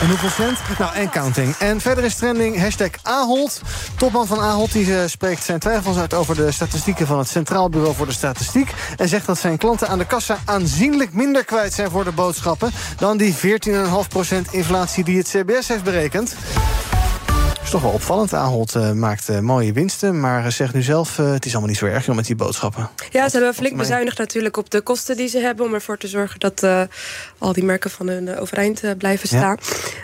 En 0.01 0.09
hoeveel 0.09 0.28
cent? 0.28 0.59
Nou, 0.78 0.95
en 0.95 1.11
counting. 1.11 1.57
En 1.57 1.80
verder 1.80 2.05
is 2.05 2.14
trending 2.14 2.61
hashtag 2.61 2.91
Ahold. 3.03 3.61
Topman 3.97 4.26
van 4.26 4.41
Ahold 4.41 4.72
die, 4.72 4.99
eh, 4.99 5.07
spreekt 5.07 5.45
zijn 5.45 5.59
twijfels 5.59 5.97
uit 5.97 6.14
over 6.14 6.36
de 6.36 6.53
statistieken 6.53 7.07
van 7.07 7.18
het 7.18 7.28
Centraal 7.28 7.68
Bureau 7.68 7.95
voor 7.95 8.07
de 8.07 8.12
Statistiek. 8.12 8.74
En 8.97 9.09
zegt 9.09 9.26
dat 9.26 9.38
zijn 9.38 9.59
klanten 9.59 9.88
aan 9.88 9.99
de 9.99 10.07
kassa 10.07 10.38
aanzienlijk 10.45 11.12
minder 11.12 11.45
kwijt 11.45 11.72
zijn 11.72 11.91
voor 11.91 12.05
de 12.05 12.12
boodschappen. 12.12 12.70
dan 12.99 13.16
die 13.16 13.34
14,5% 13.34 14.53
inflatie 14.53 15.05
die 15.05 15.18
het 15.18 15.28
CBS 15.28 15.68
heeft 15.68 15.84
berekend. 15.84 16.34
Is 17.71 17.77
toch 17.77 17.85
wel 17.85 17.95
opvallend. 17.95 18.35
Ahold 18.35 18.75
eh, 18.75 18.93
maakt 18.93 19.29
eh, 19.29 19.39
mooie 19.39 19.73
winsten, 19.73 20.21
maar 20.21 20.45
eh, 20.45 20.51
zegt 20.51 20.75
nu 20.75 20.83
zelf: 20.83 21.16
het 21.16 21.45
is 21.45 21.51
allemaal 21.51 21.68
niet 21.68 21.79
zo 21.79 21.87
erg 21.87 22.07
joh, 22.07 22.16
met 22.16 22.27
die 22.27 22.37
boodschappen. 22.37 22.89
Ja, 23.11 23.29
ze 23.29 23.37
hebben 23.37 23.55
flink 23.55 23.77
bezuinigd 23.77 24.18
natuurlijk 24.18 24.57
op 24.57 24.71
de 24.71 24.81
kosten 24.81 25.16
die 25.16 25.29
ze 25.29 25.39
hebben... 25.39 25.66
om 25.66 25.75
ervoor 25.75 25.99
te 25.99 26.09
zorgen 26.09 26.41
dat 26.41 26.66
al 27.39 27.53
die 27.53 27.64
merken 27.64 27.91
van 27.91 28.09
hun 28.09 28.39
overeind 28.39 28.83
blijven 28.99 29.29
Ja. 29.33 29.39
staan. 29.39 29.57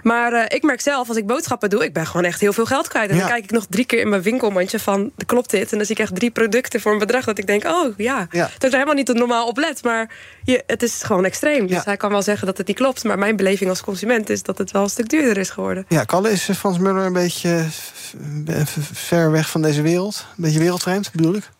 Maar 0.02 0.52
ik 0.54 0.62
merk 0.62 0.80
zelf, 0.80 1.08
als 1.08 1.16
ik 1.16 1.26
boodschappen 1.26 1.70
doe... 1.70 1.84
ik 1.84 1.92
ben 1.92 2.06
gewoon 2.06 2.24
echt 2.24 2.40
heel 2.40 2.52
veel 2.52 2.66
geld 2.66 2.88
kwijt. 2.88 3.10
En 3.10 3.14
Ja. 3.14 3.20
dan 3.20 3.30
kijk 3.30 3.44
ik 3.44 3.50
nog 3.50 3.66
drie 3.70 3.84
keer 3.84 4.00
in 4.00 4.08
mijn 4.08 4.22
winkelmandje 4.22 4.78
van... 4.78 5.10
klopt 5.26 5.50
dit? 5.50 5.70
En 5.72 5.76
dan 5.76 5.86
zie 5.86 5.94
ik 5.96 6.00
echt 6.02 6.14
drie 6.14 6.30
producten 6.30 6.80
voor 6.80 6.92
een 6.92 6.98
bedrag... 6.98 7.24
dat 7.24 7.38
ik 7.38 7.46
denk, 7.46 7.64
oh 7.64 7.94
ja, 7.96 8.26
Ja. 8.30 8.42
dat 8.42 8.54
ik 8.54 8.62
er 8.62 8.70
helemaal 8.72 8.94
niet 8.94 9.12
normaal 9.12 9.46
op 9.46 9.56
let. 9.56 9.84
Maar 9.84 10.10
je, 10.42 10.62
het 10.66 10.82
is 10.82 11.02
gewoon 11.02 11.24
extreem. 11.24 11.66
Dus 11.66 11.84
hij 11.84 11.96
kan 11.96 12.10
wel 12.10 12.22
zeggen 12.22 12.46
dat 12.46 12.58
het 12.58 12.66
niet 12.66 12.76
klopt... 12.76 13.04
maar 13.04 13.18
mijn 13.18 13.36
beleving 13.36 13.70
als 13.70 13.80
consument 13.80 14.30
is 14.30 14.42
dat 14.42 14.58
het 14.58 14.70
wel 14.70 14.82
een 14.82 14.90
stuk 14.90 15.08
duurder 15.08 15.36
is 15.38 15.50
geworden. 15.50 15.84
Ja, 15.88 16.04
Kalle, 16.04 16.30
is 16.30 16.48
Frans 16.56 16.78
Muller 16.78 17.04
een 17.04 17.12
beetje 17.12 17.55
eh, 17.56 18.66
ver 18.92 19.30
weg 19.30 19.50
van 19.50 19.62
deze 19.62 19.82
wereld? 19.82 20.26
Een 20.28 20.42
beetje 20.42 20.58
wereldvreemd, 20.58 21.12
bedoel 21.12 21.34
ik? 21.34 21.50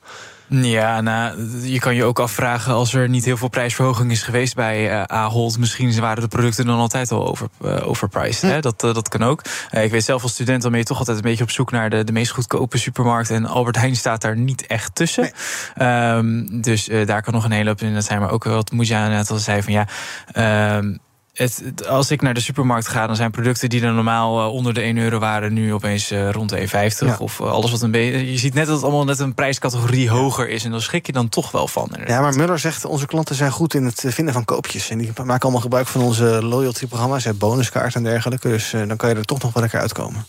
Ja, 0.48 1.00
nou, 1.00 1.50
je 1.62 1.78
kan 1.78 1.94
je 1.94 2.04
ook 2.04 2.18
afvragen 2.18 2.72
als 2.72 2.94
er 2.94 3.08
niet 3.08 3.24
heel 3.24 3.36
veel 3.36 3.48
prijsverhoging 3.48 4.10
is 4.10 4.22
geweest 4.22 4.54
bij 4.54 4.90
eh 4.90 5.02
Ahold. 5.02 5.58
Misschien 5.58 6.00
waren 6.00 6.22
de 6.22 6.28
producten 6.28 6.66
dan 6.66 6.78
altijd 6.78 7.10
al 7.10 7.28
over, 7.28 7.48
eh, 7.60 7.88
overpriced. 7.88 8.50
Hè? 8.50 8.60
Dat, 8.60 8.80
dat 8.80 9.08
kan 9.08 9.22
ook. 9.22 9.42
Ik 9.70 9.90
weet 9.90 10.04
zelf 10.04 10.22
als 10.22 10.32
student, 10.32 10.62
dan 10.62 10.70
ben 10.70 10.80
je 10.80 10.86
toch 10.86 10.98
altijd 10.98 11.16
een 11.16 11.22
beetje 11.22 11.44
op 11.44 11.50
zoek 11.50 11.70
naar 11.70 11.90
de, 11.90 12.04
de 12.04 12.12
meest 12.12 12.30
goedkope 12.30 12.78
supermarkt. 12.78 13.30
En 13.30 13.46
Albert 13.46 13.76
Heijn 13.76 13.96
staat 13.96 14.20
daar 14.20 14.36
niet 14.36 14.66
echt 14.66 14.94
tussen. 14.94 15.30
Ehm, 15.74 16.60
dus 16.60 16.88
daar 17.04 17.22
kan 17.22 17.34
nog 17.34 17.44
een 17.44 17.50
hele 17.50 17.68
hoop 17.68 17.80
in 17.80 17.94
dat 17.94 18.04
zijn. 18.04 18.20
Maar 18.20 18.30
ook 18.30 18.44
wat 18.44 18.70
Moeja 18.70 19.08
net 19.08 19.30
al 19.30 19.36
zei 19.36 19.62
van 19.62 19.72
ja. 19.72 19.86
ehm, 20.32 20.94
het, 21.36 21.60
het- 21.64 21.86
als 21.86 22.10
ik 22.10 22.22
naar 22.22 22.34
de 22.34 22.40
supermarkt 22.40 22.88
ga, 22.88 23.06
dan 23.06 23.16
zijn 23.16 23.30
producten 23.30 23.68
die 23.68 23.82
er 23.82 23.92
normaal 23.92 24.40
eh, 24.40 24.52
onder 24.52 24.74
de 24.74 24.80
1 24.80 24.96
euro 24.96 25.18
waren, 25.18 25.52
nu 25.52 25.72
opeens 25.74 26.10
eh, 26.10 26.30
rond 26.30 26.48
de 26.48 26.58
1,50. 26.58 27.06
Ja. 27.06 27.16
Of 27.18 27.40
eh, 27.40 27.46
alles 27.50 27.70
wat 27.70 27.82
een 27.82 27.90
beetje. 27.90 28.30
Je 28.32 28.38
ziet 28.38 28.54
net 28.54 28.66
dat 28.66 28.74
het 28.74 28.84
allemaal 28.84 29.04
net 29.04 29.18
een 29.18 29.34
prijscategorie 29.34 30.10
hoger 30.10 30.48
is. 30.48 30.64
En 30.64 30.70
dan 30.70 30.80
schrik 30.80 31.06
je 31.06 31.12
dan 31.12 31.28
toch 31.28 31.50
wel 31.50 31.68
van. 31.68 31.84
inderdaad. 31.84 32.08
Ja, 32.08 32.20
maar 32.20 32.34
Muller 32.34 32.58
zegt 32.58 32.84
onze 32.84 33.06
klanten 33.06 33.34
zijn 33.34 33.50
goed 33.50 33.74
in 33.74 33.84
het 33.84 34.04
vinden 34.06 34.34
van 34.34 34.44
koopjes. 34.44 34.90
En 34.90 34.98
die 34.98 35.10
maken 35.24 35.42
allemaal 35.42 35.60
gebruik 35.60 35.86
van 35.86 36.00
onze 36.02 36.24
loyalty-programma's, 36.44 37.36
bonuskaart 37.38 37.94
en 37.94 38.02
dergelijke. 38.02 38.48
Dus 38.48 38.70
dan 38.70 38.96
kan 38.96 39.08
je 39.08 39.14
er 39.14 39.24
toch 39.24 39.42
nog 39.42 39.52
wel 39.52 39.62
lekker 39.62 39.80
uitkomen. 39.80 40.26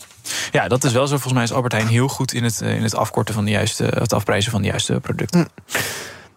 Ja, 0.52 0.68
dat 0.68 0.84
is 0.84 0.92
wel 0.92 1.04
zo. 1.08 1.12
Volgens 1.14 1.34
mij 1.34 1.44
is 1.44 1.52
Albert 1.54 1.74
Heijn 1.74 1.88
heel 1.88 2.08
goed 2.08 2.34
in 2.34 2.44
het, 2.44 2.62
in 2.62 2.84
het 2.84 2.96
afkorten 2.96 3.34
van 3.34 3.46
de 3.46 3.52
juiste, 3.52 3.84
het 3.84 4.14
afprijzen 4.14 4.52
van 4.52 4.62
de 4.62 4.68
juiste 4.68 5.00
producten. 5.00 5.48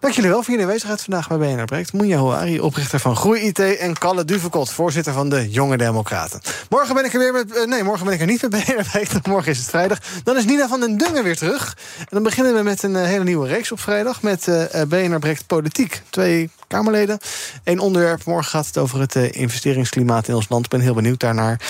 Dank 0.01 0.13
jullie 0.13 0.29
wel 0.29 0.39
voor 0.39 0.49
jullie 0.49 0.65
aanwezigheid 0.65 1.01
vandaag 1.01 1.27
bij 1.27 1.37
BNR 1.37 1.65
Breekt. 1.65 1.93
Moenja 1.93 2.59
oprichter 2.59 2.99
van 2.99 3.15
Groei 3.15 3.41
IT... 3.41 3.59
en 3.59 3.97
Kalle 3.97 4.25
Duvekot, 4.25 4.71
voorzitter 4.71 5.13
van 5.13 5.29
de 5.29 5.49
Jonge 5.49 5.77
Democraten. 5.77 6.41
Morgen 6.69 6.95
ben 6.95 7.05
ik 7.05 7.13
er 7.13 7.19
weer 7.19 7.33
met... 7.33 7.55
eh, 7.55 7.65
nee, 7.65 7.83
morgen 7.83 8.05
ben 8.05 8.13
ik 8.13 8.19
er 8.19 8.25
niet 8.25 8.41
met 8.41 8.49
BNR 8.49 8.83
Breekt. 8.91 9.27
Morgen 9.27 9.51
is 9.51 9.57
het 9.57 9.69
vrijdag. 9.69 9.99
Dan 10.23 10.37
is 10.37 10.45
Nina 10.45 10.67
van 10.67 10.79
den 10.79 10.97
Dungen 10.97 11.23
weer 11.23 11.37
terug. 11.37 11.77
En 11.99 12.05
dan 12.09 12.23
beginnen 12.23 12.53
we 12.55 12.61
met 12.63 12.83
een 12.83 12.95
eh, 12.95 13.03
hele 13.03 13.23
nieuwe 13.23 13.47
reeks 13.47 13.71
op 13.71 13.79
vrijdag... 13.79 14.21
met 14.21 14.47
eh, 14.47 14.81
BNR 14.87 15.19
Breekt 15.19 15.47
Politiek. 15.47 16.01
Twee 16.09 16.49
Kamerleden. 16.67 17.17
Eén 17.63 17.79
onderwerp. 17.79 18.25
Morgen 18.25 18.51
gaat 18.51 18.65
het 18.65 18.77
over 18.77 18.99
het 18.99 19.15
investeringsklimaat 19.15 20.27
in 20.27 20.35
ons 20.35 20.49
land. 20.49 20.65
Ik 20.65 20.71
ben 20.71 20.79
heel 20.79 20.93
benieuwd 20.93 21.19
daarnaar. 21.19 21.61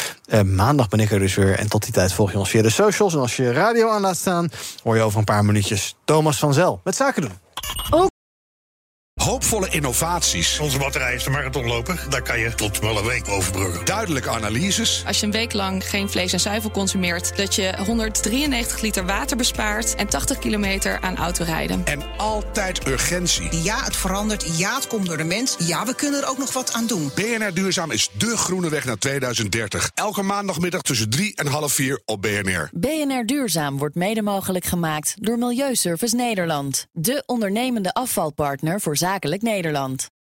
Maandag 0.45 0.87
ben 0.87 0.99
ik 0.99 1.11
er 1.11 1.19
dus 1.19 1.35
weer. 1.35 1.59
En 1.59 1.69
tot 1.69 1.83
die 1.83 1.93
tijd 1.93 2.13
volg 2.13 2.31
je 2.31 2.37
ons 2.37 2.49
via 2.49 2.61
de 2.61 2.69
socials. 2.69 3.13
En 3.13 3.19
als 3.19 3.35
je 3.35 3.51
radio 3.51 3.89
aan 3.89 4.01
laat 4.01 4.17
staan... 4.17 4.49
hoor 4.83 4.95
je 4.95 5.01
over 5.01 5.19
een 5.19 5.25
paar 5.25 5.45
minuutjes 5.45 5.95
Thomas 6.05 6.39
van 6.39 6.53
Zel 6.53 6.81
met 6.83 6.95
Zaken 6.95 7.21
doen. 7.21 8.11
Hoopvolle 9.21 9.69
innovaties. 9.69 10.59
Onze 10.59 10.77
batterij 10.77 11.15
is 11.15 11.23
de 11.23 11.29
marathonloper. 11.29 12.05
Daar 12.09 12.21
kan 12.21 12.39
je 12.39 12.53
tot 12.53 12.79
wel 12.79 12.97
een 12.97 13.05
week 13.05 13.29
overbruggen. 13.29 13.85
Duidelijke 13.85 14.29
analyses. 14.29 15.03
Als 15.07 15.19
je 15.19 15.25
een 15.25 15.31
week 15.31 15.53
lang 15.53 15.89
geen 15.89 16.09
vlees 16.09 16.33
en 16.33 16.39
zuivel 16.39 16.71
consumeert, 16.71 17.37
dat 17.37 17.55
je 17.55 17.73
193 17.77 18.81
liter 18.81 19.05
water 19.05 19.37
bespaart 19.37 19.95
en 19.95 20.07
80 20.07 20.39
kilometer 20.39 21.01
aan 21.01 21.17
autorijden. 21.17 21.85
En 21.85 22.01
altijd 22.17 22.87
urgentie. 22.87 23.63
Ja, 23.63 23.83
het 23.83 23.95
verandert. 23.95 24.57
Ja, 24.57 24.75
het 24.75 24.87
komt 24.87 25.07
door 25.07 25.17
de 25.17 25.23
mens. 25.23 25.55
Ja, 25.59 25.85
we 25.85 25.95
kunnen 25.95 26.21
er 26.21 26.29
ook 26.29 26.37
nog 26.37 26.53
wat 26.53 26.73
aan 26.73 26.87
doen. 26.87 27.11
BNR 27.15 27.53
Duurzaam 27.53 27.91
is 27.91 28.09
dé 28.13 28.37
groene 28.37 28.69
weg 28.69 28.85
naar 28.85 28.97
2030. 28.97 29.91
Elke 29.93 30.21
maandagmiddag 30.21 30.81
tussen 30.81 31.09
3 31.09 31.35
en 31.35 31.47
half 31.47 31.73
4 31.73 32.01
op 32.05 32.21
BNR. 32.21 32.69
BNR 32.73 33.25
Duurzaam 33.25 33.77
wordt 33.77 33.95
mede 33.95 34.21
mogelijk 34.21 34.65
gemaakt 34.65 35.15
door 35.19 35.37
Milieuservice 35.37 36.15
Nederland. 36.15 36.85
De 36.91 37.23
ondernemende 37.25 37.93
afvalpartner 37.93 38.81
voor 38.81 38.97
zakelijk 39.11 39.41
Nederland. 39.41 40.20